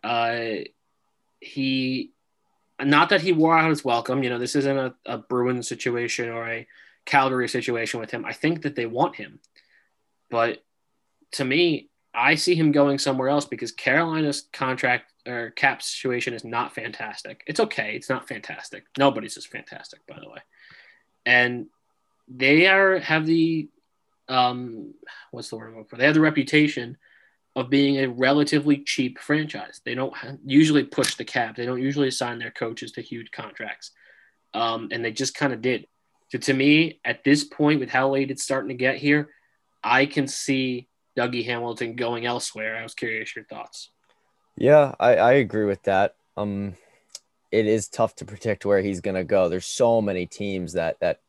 Uh, 0.03 0.65
he, 1.41 2.13
not 2.83 3.11
that 3.11 3.21
he 3.21 3.33
wore 3.33 3.59
out 3.59 3.71
his 3.71 3.85
welcome. 3.85 4.23
You 4.23 4.31
know, 4.31 4.39
this 4.39 4.57
isn't 4.57 4.79
a, 4.79 4.95
a 5.05 5.19
Bruin 5.19 5.63
situation 5.63 6.31
or 6.31 6.49
a 6.49 6.67
Calgary 7.05 7.49
situation 7.49 8.01
with 8.01 8.11
him. 8.11 8.25
I 8.25 8.33
think 8.33 8.63
that 8.63 8.77
they 8.77 8.87
want 8.87 9.17
him, 9.17 9.41
but 10.31 10.63
to 11.33 11.45
me, 11.45 11.91
I 12.13 12.35
see 12.35 12.55
him 12.55 12.73
going 12.73 12.99
somewhere 12.99 13.29
else 13.29 13.45
because 13.45 13.73
Carolina's 13.73 14.49
contract 14.53 15.13
or 15.27 15.51
cap 15.51 15.83
situation 15.83 16.35
is 16.35 16.45
not 16.45 16.75
fantastic. 16.75 17.43
It's 17.47 17.61
okay. 17.61 17.95
It's 17.95 18.09
not 18.09 18.27
fantastic. 18.27 18.85
Nobody's 18.99 19.35
just 19.35 19.49
fantastic, 19.49 20.05
by 20.07 20.19
the 20.19 20.29
way. 20.29 20.39
And 21.25 21.67
they 22.27 22.67
are 22.67 22.99
have 22.99 23.27
the 23.27 23.69
um 24.31 24.95
what's 25.31 25.51
the 25.51 25.57
word 25.57 25.75
I'm 25.77 25.85
for? 25.85 25.97
They 25.97 26.07
have 26.07 26.15
the 26.15 26.21
reputation 26.21 26.97
of 27.57 27.69
being 27.69 27.97
a 27.97 28.09
relatively 28.09 28.79
cheap 28.79 29.19
franchise. 29.19 29.81
They 29.85 29.95
don't 29.95 30.15
usually 30.45 30.85
push 30.85 31.17
the 31.17 31.25
cap. 31.25 31.57
They 31.57 31.67
don't 31.67 31.83
usually 31.83 32.09
assign 32.09 32.39
their 32.39 32.53
coaches 32.53 32.93
to 32.93 33.03
huge 33.03 33.33
contracts. 33.33 33.91
Um, 34.55 34.89
and 34.93 35.05
they 35.05 35.13
just 35.13 35.35
kind 35.35 35.53
of 35.53 35.61
did. 35.61 35.87
So 36.31 36.39
to 36.39 36.55
me, 36.55 37.01
at 37.05 37.25
this 37.25 37.43
point, 37.43 37.81
with 37.81 37.91
how 37.91 38.11
late 38.11 38.31
it's 38.31 38.45
starting 38.45 38.69
to 38.69 38.75
get 38.75 38.97
here, 38.97 39.31
I 39.83 40.07
can 40.07 40.29
see 40.29 40.89
Dougie 41.19 41.45
Hamilton 41.45 41.97
going 41.97 42.25
elsewhere. 42.25 42.77
I 42.77 42.85
was 42.85 42.95
curious 42.95 43.35
your 43.35 43.45
thoughts. 43.47 43.91
Yeah, 44.57 44.95
I, 45.01 45.17
I 45.17 45.33
agree 45.33 45.65
with 45.65 45.83
that. 45.85 46.15
Um, 46.37 46.77
it 47.51 47.67
is 47.67 47.89
tough 47.89 48.15
to 48.17 48.25
predict 48.25 48.65
where 48.65 48.81
he's 48.81 49.01
going 49.01 49.17
to 49.17 49.25
go. 49.25 49.49
There's 49.49 49.67
so 49.67 50.01
many 50.01 50.27
teams 50.27 50.75
that 50.75 51.01
that 51.01 51.21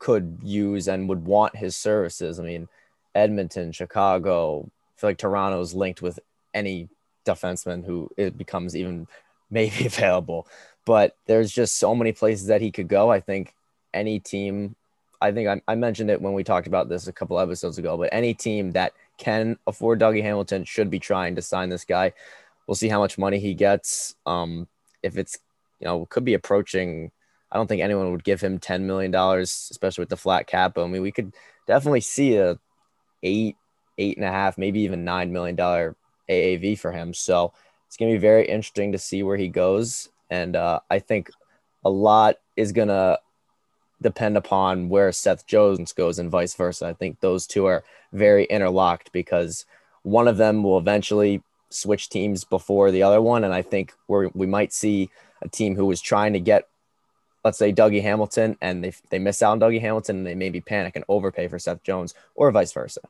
could 0.00 0.40
use 0.42 0.88
and 0.88 1.08
would 1.08 1.24
want 1.24 1.54
his 1.54 1.76
services. 1.76 2.40
I 2.40 2.42
mean, 2.42 2.68
Edmonton, 3.14 3.70
Chicago. 3.70 4.62
I 4.66 5.00
feel 5.00 5.10
like 5.10 5.18
Toronto 5.18 5.60
is 5.60 5.74
linked 5.74 6.02
with 6.02 6.18
any 6.52 6.88
defenseman 7.24 7.84
who 7.84 8.10
it 8.16 8.36
becomes 8.36 8.74
even 8.74 9.06
maybe 9.50 9.86
available. 9.86 10.48
But 10.84 11.16
there's 11.26 11.52
just 11.52 11.76
so 11.76 11.94
many 11.94 12.12
places 12.12 12.48
that 12.48 12.60
he 12.60 12.72
could 12.72 12.88
go. 12.88 13.10
I 13.10 13.20
think 13.20 13.54
any 13.94 14.18
team. 14.18 14.74
I 15.22 15.32
think 15.32 15.48
I, 15.48 15.60
I 15.70 15.74
mentioned 15.74 16.10
it 16.10 16.22
when 16.22 16.32
we 16.32 16.42
talked 16.42 16.66
about 16.66 16.88
this 16.88 17.06
a 17.06 17.12
couple 17.12 17.38
episodes 17.38 17.76
ago. 17.76 17.96
But 17.98 18.08
any 18.10 18.32
team 18.32 18.72
that 18.72 18.94
can 19.18 19.58
afford 19.66 20.00
Dougie 20.00 20.22
Hamilton 20.22 20.64
should 20.64 20.88
be 20.88 20.98
trying 20.98 21.34
to 21.36 21.42
sign 21.42 21.68
this 21.68 21.84
guy. 21.84 22.14
We'll 22.66 22.74
see 22.74 22.88
how 22.88 23.00
much 23.00 23.18
money 23.18 23.38
he 23.38 23.52
gets. 23.52 24.14
Um, 24.24 24.66
if 25.02 25.18
it's, 25.18 25.38
you 25.78 25.84
know, 25.84 26.06
could 26.06 26.24
be 26.24 26.34
approaching, 26.34 27.10
I 27.52 27.56
don't 27.56 27.66
think 27.66 27.82
anyone 27.82 28.12
would 28.12 28.24
give 28.24 28.40
him 28.40 28.58
$10 28.58 28.82
million, 28.82 29.14
especially 29.14 30.02
with 30.02 30.08
the 30.08 30.16
flat 30.16 30.46
cap. 30.46 30.78
I 30.78 30.86
mean, 30.86 31.02
we 31.02 31.12
could 31.12 31.32
definitely 31.66 32.00
see 32.00 32.36
a 32.36 32.58
eight, 33.22 33.56
eight 33.98 34.16
and 34.16 34.24
a 34.26 34.30
half, 34.30 34.56
maybe 34.56 34.80
even 34.80 35.04
$9 35.04 35.30
million 35.30 35.56
AAV 35.56 36.78
for 36.78 36.92
him. 36.92 37.12
So 37.12 37.52
it's 37.86 37.96
to 38.10 38.16
be 38.16 38.20
very 38.20 38.46
interesting 38.46 38.92
to 38.92 38.98
see 38.98 39.22
where 39.22 39.36
he 39.36 39.48
goes. 39.48 40.08
And 40.30 40.54
uh, 40.54 40.80
I 40.90 41.00
think 41.00 41.30
a 41.84 41.90
lot 41.90 42.36
is 42.56 42.72
to 42.88 43.18
depend 44.00 44.36
upon 44.36 44.88
where 44.88 45.12
Seth 45.12 45.46
Jones 45.46 45.92
goes 45.92 46.18
and 46.18 46.30
vice 46.30 46.54
versa. 46.54 46.86
I 46.86 46.92
think 46.94 47.20
those 47.20 47.46
two 47.46 47.66
are 47.66 47.84
very 48.12 48.44
interlocked 48.44 49.12
because 49.12 49.66
one 50.02 50.28
of 50.28 50.36
them 50.36 50.62
will 50.62 50.78
eventually 50.78 51.42
switch 51.68 52.08
teams 52.08 52.44
before 52.44 52.90
the 52.90 53.02
other 53.02 53.20
one. 53.20 53.44
And 53.44 53.52
I 53.52 53.62
think 53.62 53.92
we 54.08 54.28
we 54.34 54.46
might 54.46 54.72
see 54.72 55.10
a 55.42 55.48
team 55.48 55.76
who 55.76 55.86
was 55.86 56.00
trying 56.00 56.32
to 56.32 56.40
get, 56.40 56.68
let's 57.44 57.58
say, 57.58 57.72
Dougie 57.72 58.02
Hamilton, 58.02 58.56
and 58.60 58.84
they, 58.84 58.92
they 59.10 59.18
miss 59.18 59.42
out 59.42 59.52
on 59.52 59.60
Dougie 59.60 59.80
Hamilton 59.80 60.18
and 60.18 60.26
they 60.26 60.34
maybe 60.34 60.60
panic 60.60 60.96
and 60.96 61.04
overpay 61.08 61.48
for 61.48 61.58
Seth 61.58 61.82
Jones 61.82 62.14
or 62.34 62.50
vice 62.50 62.72
versa. 62.72 63.00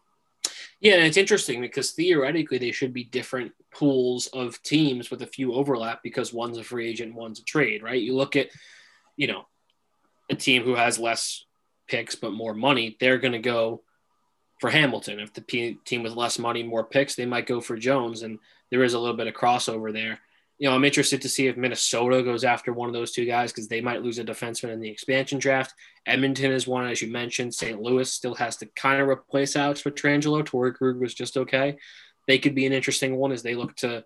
Yeah, 0.81 0.95
and 0.95 1.05
it's 1.05 1.19
interesting 1.19 1.61
because 1.61 1.91
theoretically 1.91 2.59
they 2.59 2.73
should 2.73 2.95
be 2.95 3.05
different 3.05 3.53
pools 3.71 4.29
of 4.29 4.63
teams 4.63 5.11
with 5.11 5.21
a 5.23 5.27
few 5.27 5.53
overlap 5.53 6.03
because 6.03 6.33
one's 6.33 6.57
a 6.57 6.65
free 6.65 6.89
agent, 6.89 7.15
one's 7.15 7.41
a 7.41 7.45
trade, 7.45 7.83
right? 7.83 8.01
You 8.01 8.17
look 8.17 8.35
at, 8.35 8.49
you 9.17 9.27
know, 9.27 9.47
a 10.31 10.35
team 10.35 10.63
who 10.63 10.75
has 10.75 10.99
less 10.99 11.45
picks 11.87 12.15
but 12.15 12.33
more 12.33 12.55
money, 12.55 12.97
they're 12.99 13.19
going 13.19 13.33
to 13.33 13.39
go 13.39 13.83
for 14.61 14.71
Hamilton. 14.71 15.21
If 15.21 15.35
the 15.35 15.77
team 15.85 16.03
with 16.03 16.15
less 16.15 16.39
money, 16.39 16.63
more 16.63 16.85
picks, 16.85 17.15
they 17.15 17.27
might 17.27 17.47
go 17.47 17.61
for 17.61 17.77
Jones. 17.77 18.23
And 18.23 18.39
there 18.71 18.85
is 18.85 18.95
a 18.95 18.99
little 18.99 19.17
bit 19.17 19.27
of 19.27 19.35
crossover 19.35 19.93
there. 19.93 20.21
You 20.61 20.69
know, 20.69 20.75
I'm 20.75 20.85
interested 20.85 21.23
to 21.23 21.29
see 21.29 21.47
if 21.47 21.57
Minnesota 21.57 22.23
goes 22.23 22.45
after 22.45 22.73
one 22.73 22.89
of 22.89 22.93
those 22.93 23.13
two 23.13 23.25
guys 23.25 23.51
because 23.51 23.67
they 23.67 23.81
might 23.81 24.03
lose 24.03 24.19
a 24.19 24.25
defenseman 24.25 24.73
in 24.73 24.81
the 24.81 24.91
expansion 24.91 25.39
draft. 25.39 25.75
Edmonton 26.07 26.53
is 26.53 26.69
one, 26.69 26.87
as 26.87 27.01
you 27.01 27.11
mentioned. 27.11 27.55
St. 27.55 27.81
Louis 27.81 28.13
still 28.13 28.35
has 28.35 28.57
to 28.59 28.67
kind 28.77 29.01
of 29.01 29.09
replace 29.09 29.57
Alex 29.57 29.83
Pietrangelo. 29.83 30.45
Torey 30.45 30.75
Krug 30.75 31.01
was 31.01 31.15
just 31.15 31.39
okay. 31.39 31.79
They 32.29 32.39
could 32.39 32.55
be 32.55 32.67
an 32.67 32.75
interesting 32.75 33.17
one 33.17 33.33
as 33.33 33.43
they 33.43 33.55
look 33.55 33.75
to 33.77 34.05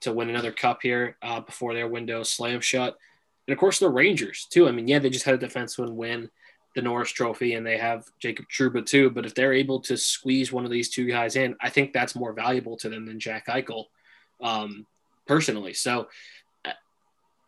to 0.00 0.12
win 0.12 0.28
another 0.28 0.52
cup 0.52 0.80
here 0.82 1.16
uh, 1.22 1.40
before 1.40 1.74
their 1.74 1.88
window 1.88 2.22
slam 2.22 2.60
shut. 2.60 2.98
And 3.46 3.52
of 3.52 3.58
course, 3.58 3.78
the 3.78 3.88
Rangers, 3.88 4.46
too. 4.50 4.68
I 4.68 4.72
mean, 4.72 4.88
yeah, 4.88 4.98
they 4.98 5.10
just 5.10 5.24
had 5.24 5.42
a 5.42 5.46
defenseman 5.46 5.94
win 5.94 6.30
the 6.74 6.82
Norris 6.82 7.10
Trophy 7.10 7.54
and 7.54 7.64
they 7.64 7.78
have 7.78 8.04
Jacob 8.18 8.46
Trouba, 8.48 8.84
too. 8.84 9.10
But 9.10 9.26
if 9.26 9.34
they're 9.34 9.52
able 9.52 9.80
to 9.82 9.96
squeeze 9.96 10.52
one 10.52 10.64
of 10.64 10.70
these 10.70 10.88
two 10.88 11.06
guys 11.06 11.36
in, 11.36 11.56
I 11.60 11.70
think 11.70 11.92
that's 11.92 12.16
more 12.16 12.32
valuable 12.32 12.76
to 12.78 12.88
them 12.88 13.06
than 13.06 13.20
Jack 13.20 13.46
Eichel, 13.46 13.84
um, 14.42 14.86
personally. 15.26 15.74
So 15.74 16.08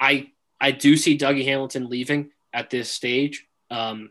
I 0.01 0.31
I 0.61 0.71
do 0.71 0.97
see 0.97 1.19
Dougie 1.19 1.45
Hamilton 1.45 1.89
leaving 1.89 2.31
at 2.53 2.71
this 2.71 2.91
stage. 2.91 3.47
Um, 3.71 4.11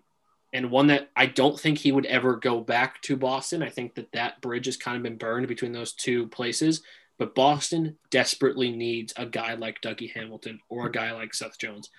and 0.54 0.72
one 0.72 0.88
that 0.88 1.10
I 1.16 1.26
don't 1.26 1.60
think 1.60 1.78
he 1.78 1.92
would 1.92 2.06
ever 2.06 2.38
go 2.38 2.62
back 2.62 3.02
to 3.04 3.18
Boston. 3.18 3.62
I 3.62 3.70
think 3.70 3.96
that 3.96 4.12
that 4.14 4.42
bridge 4.42 4.68
has 4.68 4.78
kind 4.78 4.96
of 4.96 5.04
been 5.04 5.18
burned 5.18 5.48
between 5.48 5.74
those 5.74 5.94
two 5.94 6.28
places. 6.28 6.82
But 7.18 7.36
Boston 7.36 7.98
desperately 8.10 8.72
needs 8.72 9.14
a 9.18 9.26
guy 9.26 9.56
like 9.56 9.82
Dougie 9.82 10.12
Hamilton 10.14 10.60
or 10.70 10.88
a 10.88 10.92
guy 10.92 11.12
like 11.14 11.34
Seth 11.34 11.58
Jones. 11.58 11.90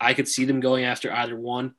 I 0.00 0.14
could 0.14 0.28
see 0.28 0.44
them 0.44 0.60
going 0.60 0.84
after 0.84 1.12
either 1.12 1.36
one. 1.36 1.74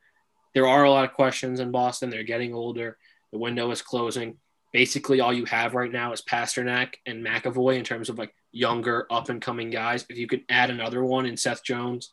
There 0.54 0.66
are 0.66 0.84
a 0.84 0.90
lot 0.90 1.04
of 1.04 1.12
questions 1.12 1.60
in 1.60 1.70
Boston. 1.70 2.10
They're 2.10 2.24
getting 2.24 2.54
older. 2.54 2.98
The 3.32 3.38
window 3.38 3.70
is 3.70 3.82
closing. 3.82 4.38
Basically, 4.78 5.18
all 5.18 5.32
you 5.32 5.44
have 5.46 5.74
right 5.74 5.90
now 5.90 6.12
is 6.12 6.22
Pastrnak 6.22 6.94
and 7.04 7.26
McAvoy 7.26 7.76
in 7.78 7.82
terms 7.82 8.08
of 8.08 8.16
like 8.16 8.32
younger, 8.52 9.08
up 9.10 9.28
and 9.28 9.42
coming 9.42 9.70
guys. 9.70 10.06
If 10.08 10.18
you 10.18 10.28
could 10.28 10.44
add 10.48 10.70
another 10.70 11.02
one 11.02 11.26
in 11.26 11.36
Seth 11.36 11.64
Jones, 11.64 12.12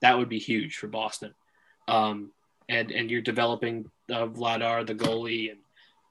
that 0.00 0.16
would 0.16 0.28
be 0.28 0.38
huge 0.38 0.76
for 0.76 0.86
Boston. 0.86 1.34
Um, 1.88 2.30
and 2.68 2.92
and 2.92 3.10
you're 3.10 3.22
developing 3.22 3.90
uh, 4.08 4.28
Vladar, 4.28 4.86
the 4.86 4.94
goalie, 4.94 5.50
and 5.50 5.58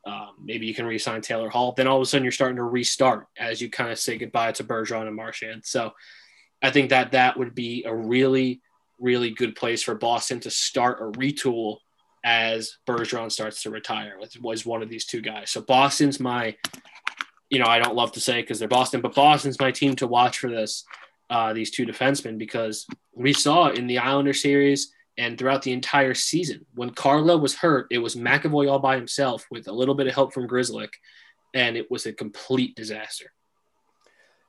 um, 0.05 0.31
maybe 0.43 0.65
you 0.65 0.73
can 0.73 0.85
re-sign 0.85 1.21
Taylor 1.21 1.47
Hall. 1.47 1.71
Then 1.71 1.87
all 1.87 1.95
of 1.95 2.01
a 2.01 2.05
sudden 2.05 2.25
you're 2.25 2.33
starting 2.33 2.57
to 2.57 2.63
restart 2.63 3.27
as 3.37 3.61
you 3.61 3.69
kind 3.69 3.89
of 3.89 3.97
say 3.97 4.17
goodbye 4.17 4.51
to 4.51 4.65
Bergeron 4.65 5.07
and 5.07 5.15
Marchand. 5.15 5.61
So 5.63 5.93
I 6.61 6.71
think 6.71 6.89
that 6.89 7.13
that 7.13 7.37
would 7.37 7.55
be 7.55 7.85
a 7.85 7.95
really, 7.95 8.59
really 8.99 9.29
good 9.29 9.55
place 9.55 9.81
for 9.81 9.95
Boston 9.95 10.41
to 10.41 10.51
start 10.51 10.99
a 10.99 11.17
retool 11.17 11.77
as 12.23 12.77
Bergeron 12.87 13.31
starts 13.31 13.63
to 13.63 13.69
retire. 13.69 14.17
Was 14.41 14.65
one 14.65 14.81
of 14.81 14.89
these 14.89 15.05
two 15.05 15.21
guys. 15.21 15.51
So 15.51 15.61
Boston's 15.61 16.19
my, 16.19 16.55
you 17.49 17.59
know, 17.59 17.65
I 17.65 17.79
don't 17.79 17.95
love 17.95 18.11
to 18.13 18.19
say 18.19 18.41
because 18.41 18.59
they're 18.59 18.67
Boston, 18.67 19.01
but 19.01 19.15
Boston's 19.15 19.59
my 19.59 19.71
team 19.71 19.95
to 19.97 20.07
watch 20.07 20.39
for 20.39 20.49
this. 20.49 20.85
Uh, 21.29 21.53
these 21.53 21.69
two 21.69 21.85
defensemen 21.85 22.39
because 22.39 22.87
we 23.13 23.33
saw 23.33 23.67
in 23.67 23.85
the 23.85 23.99
Islander 23.99 24.33
series 24.33 24.91
and 25.19 25.37
throughout 25.37 25.61
the 25.61 25.73
entire 25.73 26.15
season 26.15 26.65
when 26.73 26.89
Carlo 26.89 27.37
was 27.37 27.53
hurt, 27.53 27.87
it 27.91 27.99
was 27.99 28.15
McAvoy 28.15 28.71
all 28.71 28.79
by 28.79 28.95
himself 28.95 29.45
with 29.51 29.67
a 29.67 29.71
little 29.71 29.93
bit 29.93 30.07
of 30.07 30.15
help 30.15 30.33
from 30.33 30.47
Grzelcyk, 30.47 30.93
and 31.53 31.75
it 31.75 31.91
was 31.91 32.05
a 32.05 32.13
complete 32.13 32.75
disaster. 32.75 33.31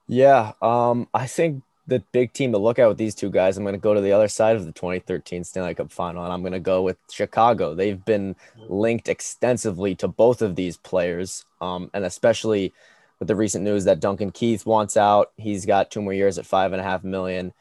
Yeah, 0.07 0.53
um, 0.63 1.09
I 1.13 1.27
think 1.27 1.65
the 1.91 2.03
big 2.13 2.33
team 2.33 2.53
to 2.53 2.59
look 2.59 2.79
at 2.79 2.89
with 2.89 2.99
these 2.99 3.17
two 3.17 3.31
guys, 3.31 3.59
I'm 3.59 3.65
going 3.65 3.75
to 3.75 3.79
go 3.79 3.95
to 3.95 4.01
the 4.01 4.13
other 4.13 4.29
side 4.29 4.55
of 4.55 4.65
the 4.65 4.73
2013 4.73 5.43
Stanley 5.43 5.75
Cup 5.75 5.91
final, 5.91 6.25
and 6.25 6.33
I'm 6.33 6.41
going 6.41 6.53
to 6.53 6.61
go 6.61 6.83
with 6.83 6.97
Chicago. 7.11 7.75
They've 7.75 8.03
been 8.03 8.37
linked 8.69 9.09
extensively 9.09 9.97
to 9.97 10.07
both 10.07 10.41
of 10.41 10.55
these 10.55 10.77
players, 10.77 11.45
um, 11.61 11.91
and 11.93 12.05
especially 12.05 12.73
with 13.19 13.27
the 13.27 13.35
recent 13.35 13.65
news 13.65 13.85
that 13.85 13.99
Duncan 13.99 14.31
Keith 14.31 14.65
wants 14.65 14.97
out. 14.97 15.33
He's 15.37 15.67
got 15.67 15.91
two 15.91 16.01
more 16.01 16.13
years 16.13 16.39
at 16.39 16.47
five 16.47 16.73
and 16.73 16.81
a 16.81 16.85
half 16.85 17.03
million. 17.03 17.53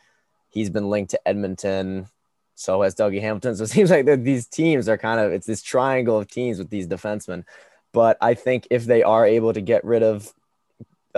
He's 0.50 0.70
been 0.70 0.90
linked 0.90 1.12
to 1.12 1.28
Edmonton. 1.28 2.08
So 2.54 2.84
has 2.84 2.96
Dougie 2.96 3.22
Hamilton. 3.22 3.56
So 3.58 3.64
it 3.64 3.70
seems 3.70 3.90
like 3.90 4.06
these 4.06 4.46
teams 4.46 4.88
are 4.88 4.98
kind 4.98 5.20
of 5.20 5.32
it's 5.32 5.48
this 5.48 5.64
triangle 5.64 6.20
of 6.20 6.30
teams 6.30 6.60
with 6.60 6.70
these 6.70 6.88
defensemen. 6.88 7.46
But 7.94 8.18
I 8.22 8.36
think 8.36 8.68
if 8.70 8.86
they 8.86 9.02
are 9.02 9.26
able 9.26 9.54
to 9.54 9.62
get 9.62 9.84
rid 9.84 10.04
of 10.04 10.32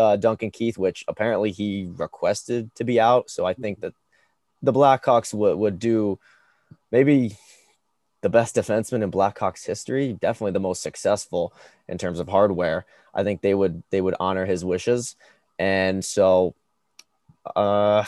uh, 0.01 0.15
Duncan 0.15 0.51
Keith, 0.51 0.77
which 0.77 1.05
apparently 1.07 1.51
he 1.51 1.87
requested 1.95 2.73
to 2.75 2.83
be 2.83 2.99
out. 2.99 3.29
So 3.29 3.45
I 3.45 3.53
think 3.53 3.81
that 3.81 3.93
the 4.61 4.73
Blackhawks 4.73 5.33
would, 5.33 5.57
would 5.57 5.79
do 5.79 6.19
maybe 6.91 7.37
the 8.21 8.29
best 8.29 8.55
defenseman 8.55 9.03
in 9.03 9.11
Blackhawks 9.11 9.65
history, 9.65 10.13
definitely 10.13 10.51
the 10.51 10.59
most 10.59 10.81
successful 10.81 11.53
in 11.87 11.97
terms 11.97 12.19
of 12.19 12.27
hardware. 12.27 12.85
I 13.13 13.23
think 13.23 13.41
they 13.41 13.53
would 13.53 13.83
they 13.89 14.01
would 14.01 14.15
honor 14.19 14.45
his 14.45 14.63
wishes. 14.63 15.15
And 15.59 16.03
so 16.03 16.55
uh 17.55 18.05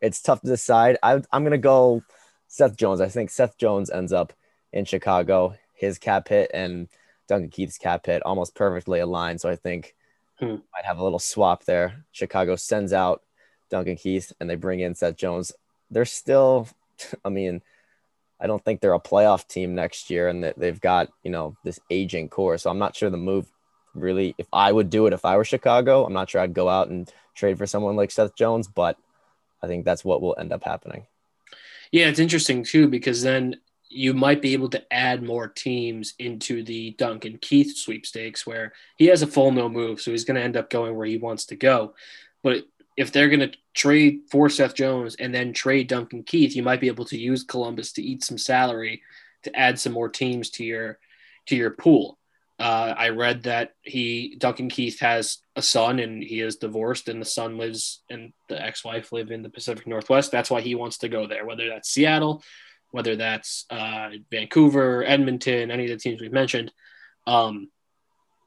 it's 0.00 0.22
tough 0.22 0.40
to 0.40 0.46
decide. 0.46 0.98
I 1.02 1.22
I'm 1.32 1.44
gonna 1.44 1.58
go 1.58 2.02
Seth 2.48 2.76
Jones. 2.76 3.00
I 3.00 3.08
think 3.08 3.30
Seth 3.30 3.58
Jones 3.58 3.90
ends 3.90 4.12
up 4.12 4.32
in 4.72 4.84
Chicago. 4.84 5.54
His 5.74 5.98
cap 5.98 6.28
hit 6.28 6.50
and 6.54 6.88
Duncan 7.28 7.50
Keith's 7.50 7.78
cap 7.78 8.06
hit 8.06 8.22
almost 8.22 8.54
perfectly 8.54 9.00
aligned. 9.00 9.40
So 9.40 9.48
I 9.48 9.56
think 9.56 9.94
Hmm. 10.42 10.56
Might 10.74 10.84
have 10.84 10.98
a 10.98 11.04
little 11.04 11.20
swap 11.20 11.64
there. 11.64 12.04
Chicago 12.10 12.56
sends 12.56 12.92
out 12.92 13.22
Duncan 13.70 13.94
Keith 13.94 14.32
and 14.40 14.50
they 14.50 14.56
bring 14.56 14.80
in 14.80 14.96
Seth 14.96 15.16
Jones. 15.16 15.52
They're 15.88 16.04
still, 16.04 16.68
I 17.24 17.28
mean, 17.28 17.62
I 18.40 18.48
don't 18.48 18.64
think 18.64 18.80
they're 18.80 18.92
a 18.92 18.98
playoff 18.98 19.46
team 19.46 19.76
next 19.76 20.10
year, 20.10 20.26
and 20.26 20.42
that 20.42 20.58
they've 20.58 20.80
got 20.80 21.10
you 21.22 21.30
know 21.30 21.56
this 21.62 21.78
aging 21.90 22.28
core. 22.28 22.58
So 22.58 22.70
I'm 22.70 22.78
not 22.78 22.96
sure 22.96 23.08
the 23.08 23.16
move 23.16 23.46
really. 23.94 24.34
If 24.36 24.48
I 24.52 24.72
would 24.72 24.90
do 24.90 25.06
it, 25.06 25.12
if 25.12 25.24
I 25.24 25.36
were 25.36 25.44
Chicago, 25.44 26.04
I'm 26.04 26.12
not 26.12 26.28
sure 26.28 26.40
I'd 26.40 26.52
go 26.52 26.68
out 26.68 26.88
and 26.88 27.08
trade 27.36 27.56
for 27.56 27.66
someone 27.66 27.94
like 27.94 28.10
Seth 28.10 28.34
Jones, 28.34 28.66
but 28.66 28.96
I 29.62 29.68
think 29.68 29.84
that's 29.84 30.04
what 30.04 30.20
will 30.20 30.34
end 30.36 30.52
up 30.52 30.64
happening. 30.64 31.06
Yeah, 31.92 32.08
it's 32.08 32.18
interesting 32.18 32.64
too 32.64 32.88
because 32.88 33.22
then 33.22 33.60
you 33.92 34.14
might 34.14 34.40
be 34.40 34.54
able 34.54 34.70
to 34.70 34.92
add 34.92 35.22
more 35.22 35.48
teams 35.48 36.14
into 36.18 36.62
the 36.62 36.92
Duncan 36.92 37.38
Keith 37.40 37.76
sweepstakes 37.76 38.46
where 38.46 38.72
he 38.96 39.06
has 39.06 39.22
a 39.22 39.26
full 39.26 39.52
no 39.52 39.68
move, 39.68 40.00
so 40.00 40.10
he's 40.10 40.24
going 40.24 40.36
to 40.36 40.42
end 40.42 40.56
up 40.56 40.70
going 40.70 40.96
where 40.96 41.06
he 41.06 41.18
wants 41.18 41.46
to 41.46 41.56
go. 41.56 41.94
But 42.42 42.64
if 42.96 43.12
they're 43.12 43.28
going 43.28 43.40
to 43.40 43.52
trade 43.74 44.22
for 44.30 44.48
Seth 44.48 44.74
Jones 44.74 45.14
and 45.16 45.34
then 45.34 45.52
trade 45.52 45.88
Duncan 45.88 46.22
Keith, 46.22 46.56
you 46.56 46.62
might 46.62 46.80
be 46.80 46.88
able 46.88 47.04
to 47.06 47.18
use 47.18 47.44
Columbus 47.44 47.92
to 47.92 48.02
eat 48.02 48.24
some 48.24 48.38
salary 48.38 49.02
to 49.44 49.56
add 49.56 49.78
some 49.78 49.92
more 49.92 50.08
teams 50.08 50.50
to 50.50 50.64
your 50.64 50.98
to 51.46 51.56
your 51.56 51.70
pool. 51.70 52.18
Uh, 52.58 52.94
I 52.96 53.08
read 53.08 53.44
that 53.44 53.74
he 53.82 54.36
Duncan 54.38 54.68
Keith 54.68 55.00
has 55.00 55.38
a 55.56 55.62
son 55.62 55.98
and 55.98 56.22
he 56.22 56.40
is 56.40 56.56
divorced, 56.56 57.08
and 57.08 57.20
the 57.20 57.26
son 57.26 57.58
lives 57.58 58.02
and 58.08 58.32
the 58.48 58.60
ex-wife 58.60 59.12
live 59.12 59.30
in 59.30 59.42
the 59.42 59.50
Pacific 59.50 59.86
Northwest. 59.86 60.30
That's 60.30 60.50
why 60.50 60.60
he 60.60 60.74
wants 60.74 60.98
to 60.98 61.08
go 61.08 61.26
there, 61.26 61.44
whether 61.44 61.68
that's 61.68 61.90
Seattle 61.90 62.42
whether 62.92 63.16
that's 63.16 63.66
uh, 63.70 64.10
Vancouver, 64.30 65.04
Edmonton, 65.04 65.70
any 65.70 65.84
of 65.84 65.90
the 65.90 65.96
teams 65.96 66.20
we've 66.20 66.32
mentioned. 66.32 66.72
Um, 67.26 67.70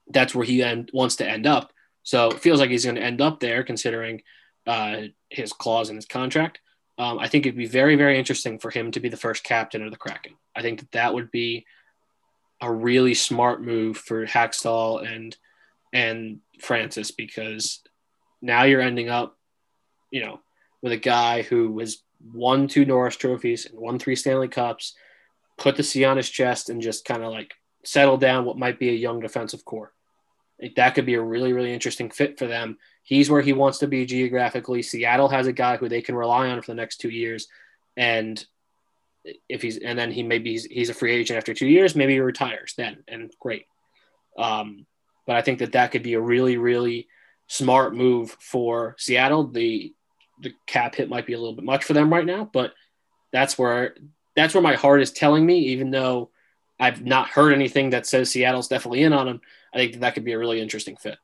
that's 0.07 0.33
where 0.33 0.45
he 0.45 0.63
end, 0.63 0.91
wants 0.93 1.17
to 1.17 1.29
end 1.29 1.45
up. 1.45 1.73
So 2.03 2.29
it 2.29 2.39
feels 2.39 2.59
like 2.59 2.69
he's 2.69 2.85
going 2.85 2.95
to 2.95 3.03
end 3.03 3.19
up 3.19 3.39
there, 3.39 3.63
considering 3.63 4.21
uh, 4.67 5.01
his 5.29 5.51
clause 5.51 5.89
in 5.89 5.95
his 5.95 6.05
contract. 6.05 6.59
Um, 6.97 7.19
I 7.19 7.27
think 7.27 7.45
it'd 7.45 7.57
be 7.57 7.65
very, 7.65 7.95
very 7.95 8.17
interesting 8.17 8.59
for 8.59 8.69
him 8.69 8.91
to 8.91 8.99
be 8.99 9.09
the 9.09 9.17
first 9.17 9.43
captain 9.43 9.83
of 9.83 9.91
the 9.91 9.97
Kraken. 9.97 10.35
I 10.55 10.61
think 10.61 10.79
that 10.79 10.91
that 10.91 11.13
would 11.13 11.31
be 11.31 11.65
a 12.61 12.71
really 12.71 13.13
smart 13.13 13.61
move 13.61 13.97
for 13.97 14.25
Hakstol 14.25 15.05
and 15.05 15.35
and 15.91 16.39
Francis 16.61 17.11
because 17.11 17.81
now 18.41 18.63
you're 18.63 18.81
ending 18.81 19.09
up, 19.09 19.37
you 20.11 20.23
know, 20.23 20.39
with 20.81 20.91
a 20.91 20.97
guy 20.97 21.41
who 21.41 21.71
was 21.71 22.03
won 22.33 22.67
two 22.67 22.85
Norris 22.85 23.15
trophies 23.15 23.65
and 23.65 23.79
won 23.79 23.99
three 23.99 24.15
Stanley 24.15 24.47
Cups, 24.47 24.95
put 25.57 25.75
the 25.75 25.83
C 25.83 26.05
on 26.05 26.17
his 26.17 26.29
chest 26.29 26.69
and 26.69 26.81
just 26.81 27.05
kind 27.05 27.23
of 27.23 27.31
like 27.31 27.53
settle 27.83 28.17
down 28.17 28.45
what 28.45 28.57
might 28.57 28.79
be 28.79 28.89
a 28.89 28.93
young 28.93 29.19
defensive 29.19 29.63
core. 29.63 29.93
Like 30.61 30.75
that 30.75 30.95
could 30.95 31.05
be 31.05 31.15
a 31.15 31.21
really, 31.21 31.53
really 31.53 31.73
interesting 31.73 32.09
fit 32.09 32.39
for 32.39 32.47
them. 32.47 32.77
He's 33.03 33.29
where 33.29 33.41
he 33.41 33.53
wants 33.53 33.79
to 33.79 33.87
be 33.87 34.05
geographically. 34.05 34.81
Seattle 34.81 35.29
has 35.29 35.47
a 35.47 35.53
guy 35.53 35.77
who 35.77 35.89
they 35.89 36.01
can 36.01 36.15
rely 36.15 36.49
on 36.49 36.61
for 36.61 36.71
the 36.71 36.75
next 36.75 36.97
two 36.97 37.09
years. 37.09 37.47
And 37.97 38.43
if 39.49 39.61
he's, 39.61 39.77
and 39.77 39.97
then 39.97 40.11
he 40.11 40.23
maybe 40.23 40.51
he's, 40.51 40.65
he's 40.65 40.89
a 40.89 40.93
free 40.93 41.13
agent 41.13 41.37
after 41.37 41.53
two 41.53 41.67
years, 41.67 41.95
maybe 41.95 42.13
he 42.13 42.19
retires 42.19 42.73
then, 42.77 43.03
and 43.07 43.31
great. 43.39 43.65
Um, 44.37 44.85
but 45.27 45.35
I 45.35 45.41
think 45.41 45.59
that 45.59 45.73
that 45.73 45.91
could 45.91 46.03
be 46.03 46.13
a 46.13 46.21
really, 46.21 46.57
really 46.57 47.07
smart 47.47 47.95
move 47.95 48.35
for 48.39 48.95
Seattle. 48.97 49.47
The 49.47 49.93
the 50.39 50.53
cap 50.65 50.95
hit 50.95 51.09
might 51.09 51.25
be 51.25 51.33
a 51.33 51.39
little 51.39 51.55
bit 51.55 51.65
much 51.65 51.83
for 51.83 51.93
them 51.93 52.11
right 52.11 52.25
now, 52.25 52.49
but 52.51 52.73
that's 53.31 53.57
where 53.57 53.95
that's 54.35 54.53
where 54.53 54.63
my 54.63 54.75
heart 54.75 55.01
is 55.01 55.11
telling 55.11 55.45
me. 55.45 55.59
Even 55.67 55.91
though 55.91 56.29
I've 56.79 57.03
not 57.03 57.29
heard 57.29 57.53
anything 57.53 57.91
that 57.91 58.05
says 58.05 58.29
Seattle's 58.29 58.67
definitely 58.67 59.03
in 59.03 59.13
on 59.13 59.27
him, 59.27 59.41
I 59.73 59.77
think 59.77 59.93
that, 59.93 59.99
that 60.01 60.13
could 60.13 60.25
be 60.25 60.33
a 60.33 60.39
really 60.39 60.61
interesting 60.61 60.95
fit. 60.95 61.17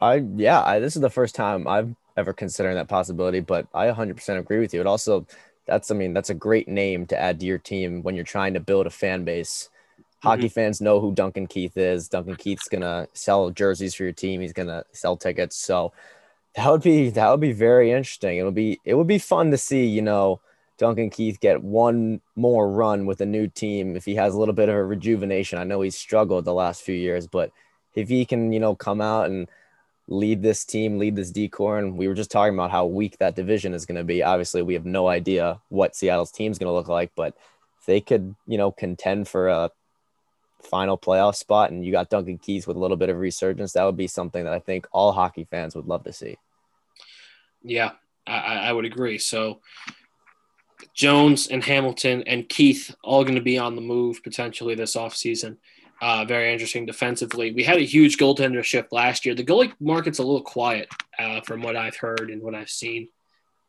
I 0.00 0.24
yeah, 0.36 0.62
I, 0.62 0.78
this 0.78 0.96
is 0.96 1.02
the 1.02 1.10
first 1.10 1.34
time 1.34 1.68
I've 1.68 1.94
ever 2.16 2.32
considered 2.32 2.74
that 2.74 2.88
possibility, 2.88 3.40
but 3.40 3.66
I 3.74 3.86
100% 3.86 4.38
agree 4.38 4.58
with 4.58 4.74
you. 4.74 4.80
It 4.80 4.86
also 4.86 5.26
that's 5.66 5.90
I 5.90 5.94
mean 5.94 6.12
that's 6.12 6.30
a 6.30 6.34
great 6.34 6.68
name 6.68 7.06
to 7.06 7.20
add 7.20 7.40
to 7.40 7.46
your 7.46 7.58
team 7.58 8.02
when 8.02 8.14
you're 8.14 8.24
trying 8.24 8.54
to 8.54 8.60
build 8.60 8.86
a 8.86 8.90
fan 8.90 9.24
base. 9.24 9.68
Hockey 10.22 10.44
mm-hmm. 10.44 10.48
fans 10.48 10.80
know 10.80 11.00
who 11.00 11.12
Duncan 11.12 11.46
Keith 11.46 11.76
is. 11.76 12.08
Duncan 12.08 12.36
Keith's 12.36 12.68
gonna 12.68 13.08
sell 13.14 13.50
jerseys 13.50 13.94
for 13.94 14.04
your 14.04 14.12
team. 14.12 14.40
He's 14.40 14.52
gonna 14.52 14.84
sell 14.92 15.16
tickets. 15.16 15.56
So 15.56 15.92
that 16.54 16.70
would 16.70 16.82
be 16.82 17.10
that 17.10 17.30
would 17.30 17.40
be 17.40 17.52
very 17.52 17.90
interesting. 17.90 18.38
It'll 18.38 18.50
be 18.50 18.80
it 18.84 18.94
would 18.94 19.06
be 19.06 19.18
fun 19.18 19.50
to 19.50 19.58
see, 19.58 19.86
you 19.86 20.02
know, 20.02 20.40
Duncan 20.78 21.10
Keith 21.10 21.40
get 21.40 21.62
one 21.62 22.20
more 22.36 22.70
run 22.70 23.06
with 23.06 23.20
a 23.20 23.26
new 23.26 23.46
team 23.46 23.96
if 23.96 24.04
he 24.04 24.14
has 24.16 24.34
a 24.34 24.38
little 24.38 24.54
bit 24.54 24.68
of 24.68 24.74
a 24.74 24.84
rejuvenation. 24.84 25.58
I 25.58 25.64
know 25.64 25.82
he's 25.82 25.96
struggled 25.96 26.44
the 26.44 26.54
last 26.54 26.82
few 26.82 26.94
years, 26.94 27.26
but 27.26 27.52
if 27.94 28.08
he 28.08 28.24
can, 28.24 28.52
you 28.52 28.60
know, 28.60 28.74
come 28.74 29.00
out 29.00 29.26
and 29.26 29.48
lead 30.08 30.42
this 30.42 30.64
team, 30.64 30.98
lead 30.98 31.16
this 31.16 31.30
decor, 31.30 31.78
and 31.78 31.96
we 31.96 32.08
were 32.08 32.14
just 32.14 32.30
talking 32.30 32.54
about 32.54 32.70
how 32.70 32.86
weak 32.86 33.18
that 33.18 33.36
division 33.36 33.74
is 33.74 33.86
going 33.86 33.98
to 33.98 34.04
be. 34.04 34.22
Obviously, 34.22 34.62
we 34.62 34.74
have 34.74 34.86
no 34.86 35.08
idea 35.08 35.60
what 35.68 35.94
Seattle's 35.94 36.32
team 36.32 36.50
is 36.50 36.58
going 36.58 36.68
to 36.68 36.74
look 36.74 36.88
like, 36.88 37.12
but 37.14 37.36
they 37.86 38.00
could, 38.00 38.34
you 38.46 38.58
know, 38.58 38.72
contend 38.72 39.28
for 39.28 39.48
a 39.48 39.70
final 40.62 40.98
playoff 40.98 41.34
spot 41.34 41.70
and 41.70 41.84
you 41.84 41.92
got 41.92 42.10
Duncan 42.10 42.38
Keith 42.38 42.66
with 42.66 42.76
a 42.76 42.80
little 42.80 42.96
bit 42.96 43.08
of 43.08 43.18
resurgence, 43.18 43.72
that 43.72 43.84
would 43.84 43.96
be 43.96 44.06
something 44.06 44.44
that 44.44 44.52
I 44.52 44.60
think 44.60 44.86
all 44.92 45.12
hockey 45.12 45.44
fans 45.44 45.74
would 45.74 45.86
love 45.86 46.04
to 46.04 46.12
see. 46.12 46.36
Yeah, 47.62 47.92
I, 48.26 48.38
I 48.38 48.72
would 48.72 48.84
agree. 48.84 49.18
So 49.18 49.60
Jones 50.94 51.48
and 51.48 51.62
Hamilton 51.62 52.22
and 52.26 52.48
Keith 52.48 52.94
all 53.02 53.24
going 53.24 53.34
to 53.34 53.40
be 53.40 53.58
on 53.58 53.74
the 53.74 53.82
move 53.82 54.22
potentially 54.22 54.74
this 54.74 54.96
offseason. 54.96 55.56
Uh, 56.00 56.24
very 56.24 56.50
interesting 56.50 56.86
defensively. 56.86 57.52
We 57.52 57.62
had 57.62 57.76
a 57.76 57.84
huge 57.84 58.16
goaltender 58.16 58.64
shift 58.64 58.90
last 58.90 59.26
year. 59.26 59.34
The 59.34 59.44
goalie 59.44 59.72
market's 59.80 60.18
a 60.18 60.22
little 60.22 60.40
quiet 60.40 60.88
uh, 61.18 61.42
from 61.42 61.60
what 61.60 61.76
I've 61.76 61.96
heard 61.96 62.30
and 62.30 62.42
what 62.42 62.54
I've 62.54 62.70
seen. 62.70 63.08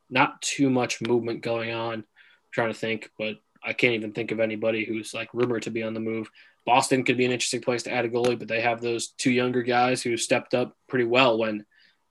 Not 0.10 0.42
too 0.42 0.70
much 0.70 1.02
movement 1.02 1.42
going 1.42 1.72
on. 1.72 1.94
I'm 1.96 2.06
trying 2.52 2.72
to 2.72 2.80
think, 2.80 3.12
but 3.18 3.36
I 3.64 3.74
can't 3.74 3.94
even 3.94 4.12
think 4.12 4.32
of 4.32 4.40
anybody 4.40 4.86
who's 4.86 5.14
like 5.14 5.30
rumored 5.34 5.64
to 5.64 5.72
be 5.72 5.84
on 5.84 5.94
the 5.94 6.00
move. 6.00 6.30
Boston 6.66 7.04
could 7.04 7.18
be 7.18 7.26
an 7.26 7.32
interesting 7.32 7.62
place 7.62 7.84
to 7.84 7.92
add 7.92 8.06
a 8.06 8.10
goalie, 8.10 8.38
but 8.38 8.48
they 8.48 8.62
have 8.62 8.82
those 8.82 9.10
two 9.18 9.32
younger 9.32 9.64
guys 9.64 10.02
who 10.02 10.18
stepped 10.18 10.54
up 10.54 10.76
pretty 10.88 11.06
well 11.06 11.38
when 11.38 11.66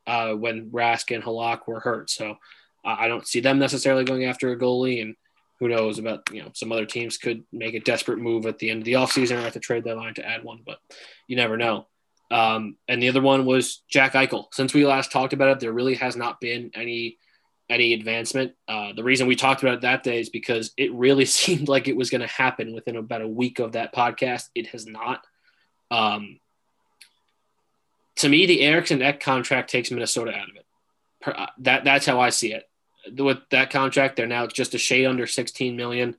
uh, 0.06 0.32
when 0.32 0.70
Rask 0.70 1.14
and 1.14 1.22
Halak 1.22 1.66
were 1.66 1.80
hurt. 1.80 2.10
So 2.10 2.36
I 2.84 3.08
don't 3.08 3.26
see 3.26 3.40
them 3.40 3.58
necessarily 3.58 4.04
going 4.04 4.24
after 4.24 4.50
a 4.50 4.58
goalie. 4.58 5.02
And 5.02 5.14
who 5.60 5.68
knows 5.68 5.98
about 5.98 6.22
you 6.32 6.42
know 6.42 6.50
some 6.54 6.72
other 6.72 6.86
teams 6.86 7.18
could 7.18 7.44
make 7.52 7.74
a 7.74 7.80
desperate 7.80 8.18
move 8.18 8.46
at 8.46 8.58
the 8.58 8.70
end 8.70 8.80
of 8.80 8.84
the 8.86 8.94
offseason 8.94 9.42
or 9.42 9.46
at 9.46 9.52
the 9.52 9.60
trade 9.60 9.84
deadline 9.84 10.14
to 10.14 10.26
add 10.26 10.42
one, 10.42 10.60
but 10.64 10.78
you 11.28 11.36
never 11.36 11.56
know. 11.56 11.86
Um, 12.30 12.76
and 12.88 13.02
the 13.02 13.08
other 13.08 13.20
one 13.20 13.44
was 13.44 13.82
Jack 13.88 14.14
Eichel. 14.14 14.46
Since 14.52 14.72
we 14.72 14.86
last 14.86 15.12
talked 15.12 15.32
about 15.32 15.48
it, 15.48 15.60
there 15.60 15.72
really 15.72 15.96
has 15.96 16.16
not 16.16 16.40
been 16.40 16.70
any 16.74 17.18
any 17.70 17.94
advancement. 17.94 18.52
Uh, 18.68 18.92
the 18.92 19.04
reason 19.04 19.26
we 19.26 19.36
talked 19.36 19.62
about 19.62 19.74
it 19.74 19.80
that 19.82 20.02
day 20.02 20.20
is 20.20 20.28
because 20.28 20.72
it 20.76 20.92
really 20.92 21.24
seemed 21.40 21.68
like 21.68 21.88
it 21.88 21.96
was 21.96 22.10
going 22.10 22.20
to 22.20 22.26
happen 22.26 22.74
within 22.74 22.96
about 22.96 23.22
a 23.22 23.28
week 23.28 23.58
of 23.58 23.72
that 23.72 23.94
podcast. 23.94 24.48
It 24.54 24.66
has 24.68 24.86
not. 24.86 25.24
Um, 25.90 26.40
to 28.16 28.28
me, 28.28 28.46
the 28.46 28.60
Eriksson 28.60 29.00
Ek 29.00 29.20
contract 29.20 29.70
takes 29.70 29.90
Minnesota 29.90 30.32
out 30.32 30.50
of 30.50 30.56
it. 30.56 30.66
Uh, 31.24 31.46
that 31.58 31.84
that's 31.84 32.06
how 32.06 32.20
I 32.20 32.30
see 32.30 32.52
it. 32.52 32.68
With 33.18 33.38
that 33.50 33.70
contract, 33.70 34.16
they're 34.16 34.26
now 34.26 34.46
just 34.46 34.74
a 34.74 34.78
shade 34.78 35.06
under 35.06 35.26
16 35.26 35.76
million 35.76 36.16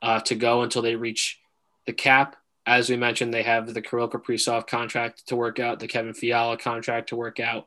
uh, 0.00 0.20
to 0.20 0.34
go 0.34 0.62
until 0.62 0.82
they 0.82 0.94
reach 0.94 1.40
the 1.86 1.92
cap. 1.92 2.36
As 2.66 2.88
we 2.88 2.96
mentioned, 2.96 3.34
they 3.34 3.42
have 3.42 3.72
the 3.72 3.82
Kirill 3.82 4.08
Kaprizov 4.08 4.66
contract 4.66 5.26
to 5.28 5.36
work 5.36 5.58
out, 5.58 5.80
the 5.80 5.88
Kevin 5.88 6.14
Fiala 6.14 6.56
contract 6.56 7.08
to 7.08 7.16
work 7.16 7.40
out, 7.40 7.66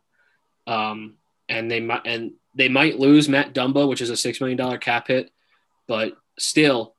um, 0.65 1.15
and 1.49 1.69
they 1.69 1.81
might 1.81 2.05
and 2.05 2.33
they 2.55 2.69
might 2.69 2.99
lose 2.99 3.29
Matt 3.29 3.53
Dumba, 3.53 3.87
which 3.87 4.01
is 4.01 4.09
a 4.09 4.17
six 4.17 4.39
million 4.39 4.57
dollar 4.57 4.77
cap 4.77 5.07
hit, 5.07 5.31
but 5.87 6.13
still, 6.37 6.95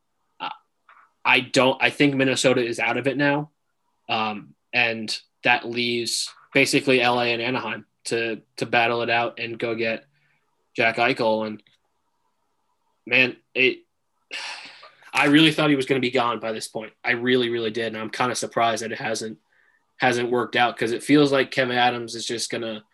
I 1.24 1.40
don't. 1.40 1.82
I 1.82 1.90
think 1.90 2.14
Minnesota 2.14 2.64
is 2.64 2.78
out 2.78 2.98
of 2.98 3.06
it 3.06 3.16
now, 3.16 3.50
um, 4.08 4.54
and 4.72 5.16
that 5.42 5.68
leaves 5.68 6.30
basically 6.52 7.00
LA 7.00 7.24
and 7.24 7.40
Anaheim 7.40 7.86
to 8.04 8.42
to 8.56 8.66
battle 8.66 9.02
it 9.02 9.10
out 9.10 9.38
and 9.38 9.58
go 9.58 9.74
get 9.74 10.04
Jack 10.76 10.96
Eichel. 10.96 11.46
And 11.46 11.62
man, 13.06 13.36
it. 13.54 13.78
I 15.16 15.26
really 15.26 15.52
thought 15.52 15.70
he 15.70 15.76
was 15.76 15.86
going 15.86 16.00
to 16.00 16.04
be 16.04 16.10
gone 16.10 16.40
by 16.40 16.50
this 16.50 16.66
point. 16.66 16.92
I 17.04 17.12
really, 17.12 17.48
really 17.48 17.70
did, 17.70 17.94
and 17.94 17.96
I'm 17.96 18.10
kind 18.10 18.32
of 18.32 18.38
surprised 18.38 18.82
that 18.82 18.92
it 18.92 18.98
hasn't 18.98 19.38
hasn't 19.96 20.30
worked 20.30 20.56
out 20.56 20.74
because 20.74 20.92
it 20.92 21.04
feels 21.04 21.32
like 21.32 21.52
Kevyn 21.52 21.76
Adams 21.76 22.14
is 22.16 22.26
just 22.26 22.50
gonna 22.50 22.84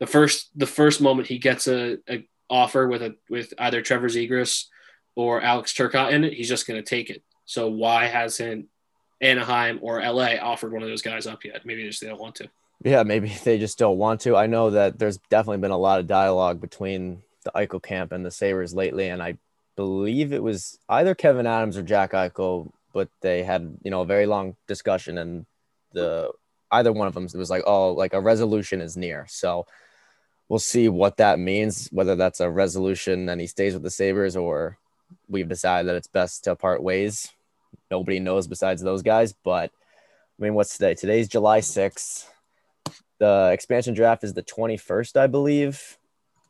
the 0.00 0.06
first 0.06 0.50
the 0.58 0.66
first 0.66 1.00
moment 1.00 1.28
he 1.28 1.38
gets 1.38 1.68
a, 1.68 1.98
a 2.08 2.26
offer 2.48 2.88
with 2.88 3.02
a 3.02 3.14
with 3.28 3.54
either 3.58 3.82
Trevor 3.82 4.08
Zegras 4.08 4.64
or 5.14 5.40
Alex 5.40 5.72
Turcotte 5.72 6.12
in 6.12 6.24
it, 6.24 6.32
he's 6.32 6.48
just 6.48 6.66
gonna 6.66 6.82
take 6.82 7.10
it. 7.10 7.22
So 7.44 7.68
why 7.68 8.06
hasn't 8.06 8.66
Anaheim 9.20 9.78
or 9.82 10.00
LA 10.00 10.36
offered 10.40 10.72
one 10.72 10.82
of 10.82 10.88
those 10.88 11.02
guys 11.02 11.26
up 11.26 11.44
yet? 11.44 11.64
Maybe 11.64 11.82
they 11.82 11.88
just 11.88 12.00
they 12.00 12.08
don't 12.08 12.20
want 12.20 12.34
to. 12.36 12.50
Yeah, 12.82 13.02
maybe 13.02 13.28
they 13.44 13.58
just 13.58 13.78
don't 13.78 13.98
want 13.98 14.22
to. 14.22 14.36
I 14.36 14.46
know 14.46 14.70
that 14.70 14.98
there's 14.98 15.18
definitely 15.28 15.58
been 15.58 15.70
a 15.70 15.78
lot 15.78 16.00
of 16.00 16.06
dialogue 16.06 16.60
between 16.60 17.22
the 17.44 17.52
Eichel 17.54 17.82
camp 17.82 18.12
and 18.12 18.24
the 18.24 18.30
Sabres 18.30 18.74
lately, 18.74 19.08
and 19.08 19.22
I 19.22 19.36
believe 19.76 20.32
it 20.32 20.42
was 20.42 20.78
either 20.88 21.14
Kevyn 21.14 21.46
Adams 21.46 21.76
or 21.76 21.82
Jack 21.82 22.12
Eichel, 22.12 22.70
but 22.92 23.08
they 23.20 23.42
had 23.42 23.78
you 23.82 23.90
know 23.90 24.00
a 24.00 24.06
very 24.06 24.26
long 24.26 24.56
discussion, 24.66 25.18
and 25.18 25.44
the 25.92 26.30
either 26.70 26.92
one 26.92 27.08
of 27.08 27.14
them 27.14 27.28
was 27.34 27.50
like, 27.50 27.64
oh, 27.66 27.92
like 27.92 28.14
a 28.14 28.20
resolution 28.20 28.80
is 28.80 28.96
near. 28.96 29.26
So 29.28 29.66
we'll 30.50 30.58
see 30.58 30.90
what 30.90 31.16
that 31.16 31.38
means, 31.38 31.88
whether 31.92 32.14
that's 32.14 32.40
a 32.40 32.50
resolution 32.50 33.30
and 33.30 33.40
he 33.40 33.46
stays 33.46 33.72
with 33.72 33.82
the 33.82 33.90
Sabres 33.90 34.36
or 34.36 34.76
we've 35.28 35.48
decided 35.48 35.88
that 35.88 35.96
it's 35.96 36.08
best 36.08 36.44
to 36.44 36.54
part 36.54 36.82
ways. 36.82 37.32
Nobody 37.90 38.20
knows 38.20 38.46
besides 38.46 38.82
those 38.82 39.00
guys. 39.00 39.32
But 39.32 39.70
I 40.38 40.42
mean, 40.42 40.52
what's 40.52 40.76
today? 40.76 40.94
Today's 40.94 41.28
July 41.28 41.60
6th. 41.60 42.26
The 43.18 43.50
expansion 43.52 43.94
draft 43.94 44.24
is 44.24 44.34
the 44.34 44.42
21st, 44.42 45.16
I 45.16 45.26
believe 45.26 45.98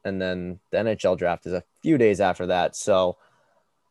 and 0.05 0.21
then 0.21 0.61
the 0.71 0.79
NHL 0.79 1.19
draft 1.19 1.47
is 1.47 1.53
a 1.53 1.65
few 1.83 1.99
days 1.99 2.21
after 2.21 2.47
that. 2.47 2.77
So 2.77 3.17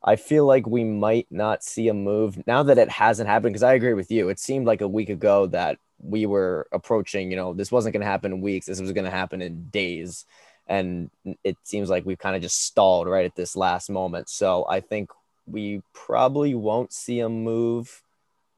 I 0.03 0.15
feel 0.15 0.45
like 0.45 0.65
we 0.65 0.83
might 0.83 1.27
not 1.29 1.63
see 1.63 1.89
a 1.89 1.93
move 1.93 2.45
now 2.47 2.63
that 2.63 2.77
it 2.77 2.89
hasn't 2.89 3.29
happened. 3.29 3.53
Because 3.53 3.63
I 3.63 3.73
agree 3.73 3.93
with 3.93 4.11
you. 4.11 4.29
It 4.29 4.39
seemed 4.39 4.65
like 4.65 4.81
a 4.81 4.87
week 4.87 5.09
ago 5.09 5.47
that 5.47 5.77
we 6.01 6.25
were 6.25 6.67
approaching, 6.71 7.29
you 7.29 7.35
know, 7.35 7.53
this 7.53 7.71
wasn't 7.71 7.93
going 7.93 8.01
to 8.01 8.07
happen 8.07 8.31
in 8.31 8.41
weeks. 8.41 8.67
This 8.67 8.79
was 8.79 8.93
going 8.93 9.05
to 9.05 9.11
happen 9.11 9.41
in 9.41 9.69
days. 9.69 10.25
And 10.67 11.09
it 11.43 11.57
seems 11.63 11.89
like 11.89 12.05
we've 12.05 12.19
kind 12.19 12.35
of 12.35 12.41
just 12.41 12.63
stalled 12.63 13.07
right 13.07 13.25
at 13.25 13.35
this 13.35 13.55
last 13.55 13.89
moment. 13.89 14.29
So 14.29 14.65
I 14.69 14.79
think 14.79 15.09
we 15.45 15.81
probably 15.93 16.53
won't 16.55 16.93
see 16.93 17.19
a 17.19 17.27
move 17.27 18.03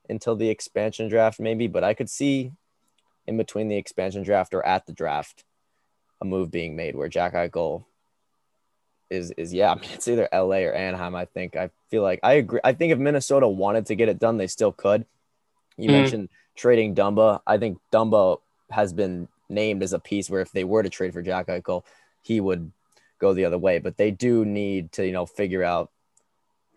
until 0.10 0.36
the 0.36 0.50
expansion 0.50 1.08
draft, 1.08 1.40
maybe, 1.40 1.68
but 1.68 1.84
I 1.84 1.94
could 1.94 2.10
see 2.10 2.52
in 3.26 3.38
between 3.38 3.70
the 3.70 3.78
expansion 3.78 4.24
draft 4.24 4.54
or 4.54 4.66
at 4.66 4.86
the 4.86 4.94
draft 4.94 5.46
a 6.20 6.26
move 6.26 6.52
being 6.52 6.76
made 6.76 6.96
where 6.96 7.08
Jack 7.08 7.34
Eichel 7.34 7.86
is 9.12 9.32
is 9.32 9.54
yeah, 9.54 9.72
I 9.74 9.76
mean 9.76 9.90
it's 9.94 10.08
either 10.08 10.28
LA 10.34 10.62
or 10.62 10.74
Anaheim. 10.74 11.16
I 11.16 11.26
think 11.26 11.56
I 11.56 11.70
feel 11.90 12.02
like 12.02 12.20
I 12.24 12.34
agree. 12.34 12.62
I 12.64 12.74
think 12.74 12.92
if 12.92 12.98
Minnesota 12.98 13.48
wanted 13.48 13.86
to 13.88 13.96
get 13.96 14.10
it 14.10 14.18
done, 14.18 14.38
they 14.38 14.48
still 14.48 14.72
could. 14.72 15.06
You 15.78 15.90
mm 15.90 15.94
mentioned 15.94 16.30
trading 16.56 16.96
Dumba. 16.96 17.42
I 17.46 17.58
think 17.58 17.80
Dumba 17.92 18.40
has 18.72 18.94
been 18.94 19.28
named 19.50 19.84
as 19.84 19.94
a 19.94 20.00
piece 20.00 20.30
where 20.30 20.42
if 20.42 20.52
they 20.52 20.64
were 20.64 20.84
to 20.84 20.90
trade 20.90 21.14
for 21.14 21.22
Jack 21.22 21.48
Eichel, 21.48 21.84
he 22.22 22.40
would 22.40 22.72
go 23.20 23.34
the 23.34 23.46
other 23.46 23.58
way. 23.58 23.80
But 23.80 23.98
they 23.98 24.12
do 24.12 24.46
need 24.46 24.92
to, 24.94 25.06
you 25.06 25.12
know, 25.12 25.26
figure 25.26 25.64
out 25.64 25.92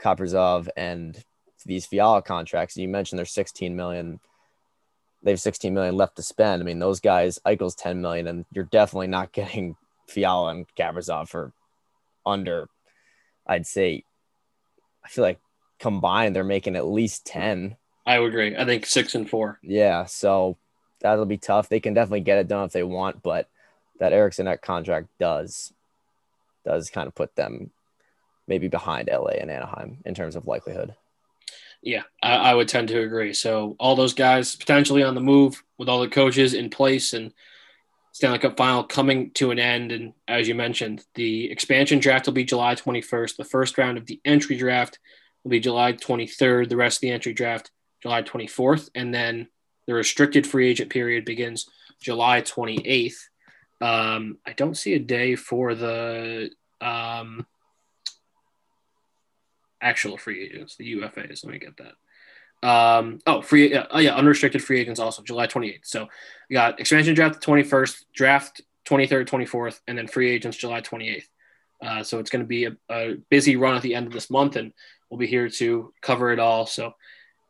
Kaprizov 0.00 0.68
and 0.76 1.22
these 1.64 1.86
Fiala 1.86 2.22
contracts. 2.22 2.76
You 2.76 2.88
mentioned 2.88 3.18
there's 3.18 3.32
16 3.32 3.74
million 3.74 4.20
they 5.22 5.30
have 5.30 5.40
16 5.40 5.72
million 5.72 5.96
left 5.96 6.16
to 6.16 6.22
spend. 6.22 6.62
I 6.62 6.66
mean, 6.66 6.78
those 6.78 7.00
guys, 7.00 7.38
Eichel's 7.46 7.74
10 7.74 8.02
million, 8.02 8.26
and 8.26 8.44
you're 8.52 8.64
definitely 8.64 9.06
not 9.06 9.32
getting 9.32 9.76
Fiala 10.06 10.50
and 10.50 10.66
Kaprizov 10.76 11.28
for 11.28 11.52
under, 12.24 12.68
I'd 13.46 13.66
say, 13.66 14.04
I 15.04 15.08
feel 15.08 15.24
like 15.24 15.40
combined 15.78 16.34
they're 16.34 16.44
making 16.44 16.76
at 16.76 16.86
least 16.86 17.26
10. 17.26 17.76
I 18.06 18.18
would 18.18 18.28
agree. 18.28 18.56
I 18.56 18.64
think 18.64 18.86
six 18.86 19.14
and 19.14 19.28
four. 19.28 19.58
Yeah. 19.62 20.04
So 20.04 20.56
that'll 21.00 21.26
be 21.26 21.38
tough. 21.38 21.68
They 21.68 21.80
can 21.80 21.94
definitely 21.94 22.20
get 22.20 22.38
it 22.38 22.48
done 22.48 22.66
if 22.66 22.72
they 22.72 22.82
want, 22.82 23.22
but 23.22 23.48
that 24.00 24.12
Eriksson 24.12 24.46
that 24.46 24.62
contract 24.62 25.08
does, 25.18 25.72
does 26.64 26.90
kind 26.90 27.06
of 27.06 27.14
put 27.14 27.34
them 27.36 27.70
maybe 28.46 28.68
behind 28.68 29.08
LA 29.10 29.32
and 29.40 29.50
Anaheim 29.50 29.98
in 30.04 30.14
terms 30.14 30.36
of 30.36 30.46
likelihood. 30.46 30.94
Yeah, 31.82 32.02
I, 32.22 32.36
I, 32.36 32.54
would 32.54 32.68
tend 32.68 32.88
to 32.88 33.02
agree. 33.02 33.34
So 33.34 33.76
all 33.78 33.94
those 33.94 34.14
guys 34.14 34.56
potentially 34.56 35.02
on 35.02 35.14
the 35.14 35.20
move 35.20 35.62
with 35.76 35.88
all 35.88 36.00
the 36.00 36.08
coaches 36.08 36.54
in 36.54 36.70
place 36.70 37.12
and 37.12 37.32
Stanley 38.14 38.38
Cup 38.38 38.56
final 38.56 38.84
coming 38.84 39.32
to 39.32 39.50
an 39.50 39.58
end. 39.58 39.90
And 39.90 40.12
as 40.28 40.46
you 40.46 40.54
mentioned, 40.54 41.04
the 41.16 41.50
expansion 41.50 41.98
draft 41.98 42.26
will 42.26 42.32
be 42.32 42.44
July 42.44 42.76
21st. 42.76 43.36
The 43.36 43.44
first 43.44 43.76
round 43.76 43.98
of 43.98 44.06
the 44.06 44.20
entry 44.24 44.56
draft 44.56 45.00
will 45.42 45.50
be 45.50 45.58
July 45.58 45.94
23rd. 45.94 46.68
The 46.68 46.76
rest 46.76 46.98
of 46.98 47.00
the 47.00 47.10
entry 47.10 47.32
draft, 47.32 47.72
July 48.00 48.22
24th. 48.22 48.88
And 48.94 49.12
then 49.12 49.48
the 49.88 49.94
restricted 49.94 50.46
free 50.46 50.70
agent 50.70 50.90
period 50.90 51.24
begins 51.24 51.68
July 52.00 52.40
28th. 52.40 53.16
Um, 53.80 54.38
I 54.46 54.52
don't 54.52 54.76
see 54.76 54.94
a 54.94 55.00
day 55.00 55.34
for 55.34 55.74
the 55.74 56.50
um, 56.80 57.44
actual 59.82 60.16
free 60.18 60.44
agents, 60.44 60.76
the 60.76 61.00
UFAs. 61.00 61.44
Let 61.44 61.52
me 61.52 61.58
get 61.58 61.76
that. 61.78 61.94
Um, 62.64 63.18
oh, 63.26 63.42
free, 63.42 63.76
oh 63.76 63.98
yeah, 63.98 64.14
unrestricted 64.14 64.64
free 64.64 64.80
agents 64.80 64.98
also 64.98 65.22
July 65.22 65.46
28th. 65.46 65.80
So 65.84 66.08
we 66.48 66.54
got 66.54 66.80
expansion 66.80 67.14
draft 67.14 67.40
the 67.40 67.46
21st, 67.46 68.04
draft 68.14 68.62
23rd, 68.88 69.28
24th, 69.28 69.80
and 69.86 69.98
then 69.98 70.06
free 70.08 70.30
agents 70.30 70.56
July 70.56 70.80
28th. 70.80 71.24
Uh, 71.84 72.02
so 72.02 72.18
it's 72.18 72.30
going 72.30 72.42
to 72.42 72.48
be 72.48 72.64
a, 72.64 72.76
a, 72.90 73.16
busy 73.28 73.56
run 73.56 73.76
at 73.76 73.82
the 73.82 73.94
end 73.94 74.06
of 74.06 74.14
this 74.14 74.30
month, 74.30 74.56
and 74.56 74.72
we'll 75.10 75.18
be 75.18 75.26
here 75.26 75.50
to 75.50 75.92
cover 76.00 76.32
it 76.32 76.38
all. 76.38 76.64
So 76.64 76.94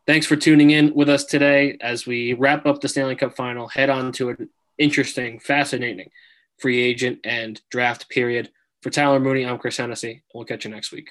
thanks 0.05 0.27
for 0.27 0.35
tuning 0.35 0.71
in 0.71 0.93
with 0.95 1.09
us 1.09 1.25
today 1.25 1.79
as 1.81 2.07
we 2.07 2.33
wrap 2.33 2.67
up 2.67 2.81
the 2.81 2.89
Stanley 2.89 3.15
Cup 3.15 3.37
final, 3.37 3.69
head 3.69 3.91
on 3.91 4.11
to 4.12 4.31
an 4.31 4.49
interesting, 4.79 5.39
fascinating 5.39 6.11
free 6.59 6.81
agent 6.81 7.21
and 7.23 7.61
draft 7.71 8.09
period. 8.09 8.51
For 8.83 8.91
Tyler 8.91 9.21
Mooney, 9.21 9.47
I'm 9.47 9.59
Chris 9.59 9.77
Hennessy. 9.77 10.25
We'll 10.35 10.45
catch 10.45 10.65
you 10.65 10.71
next 10.71 10.91
week. 10.91 11.11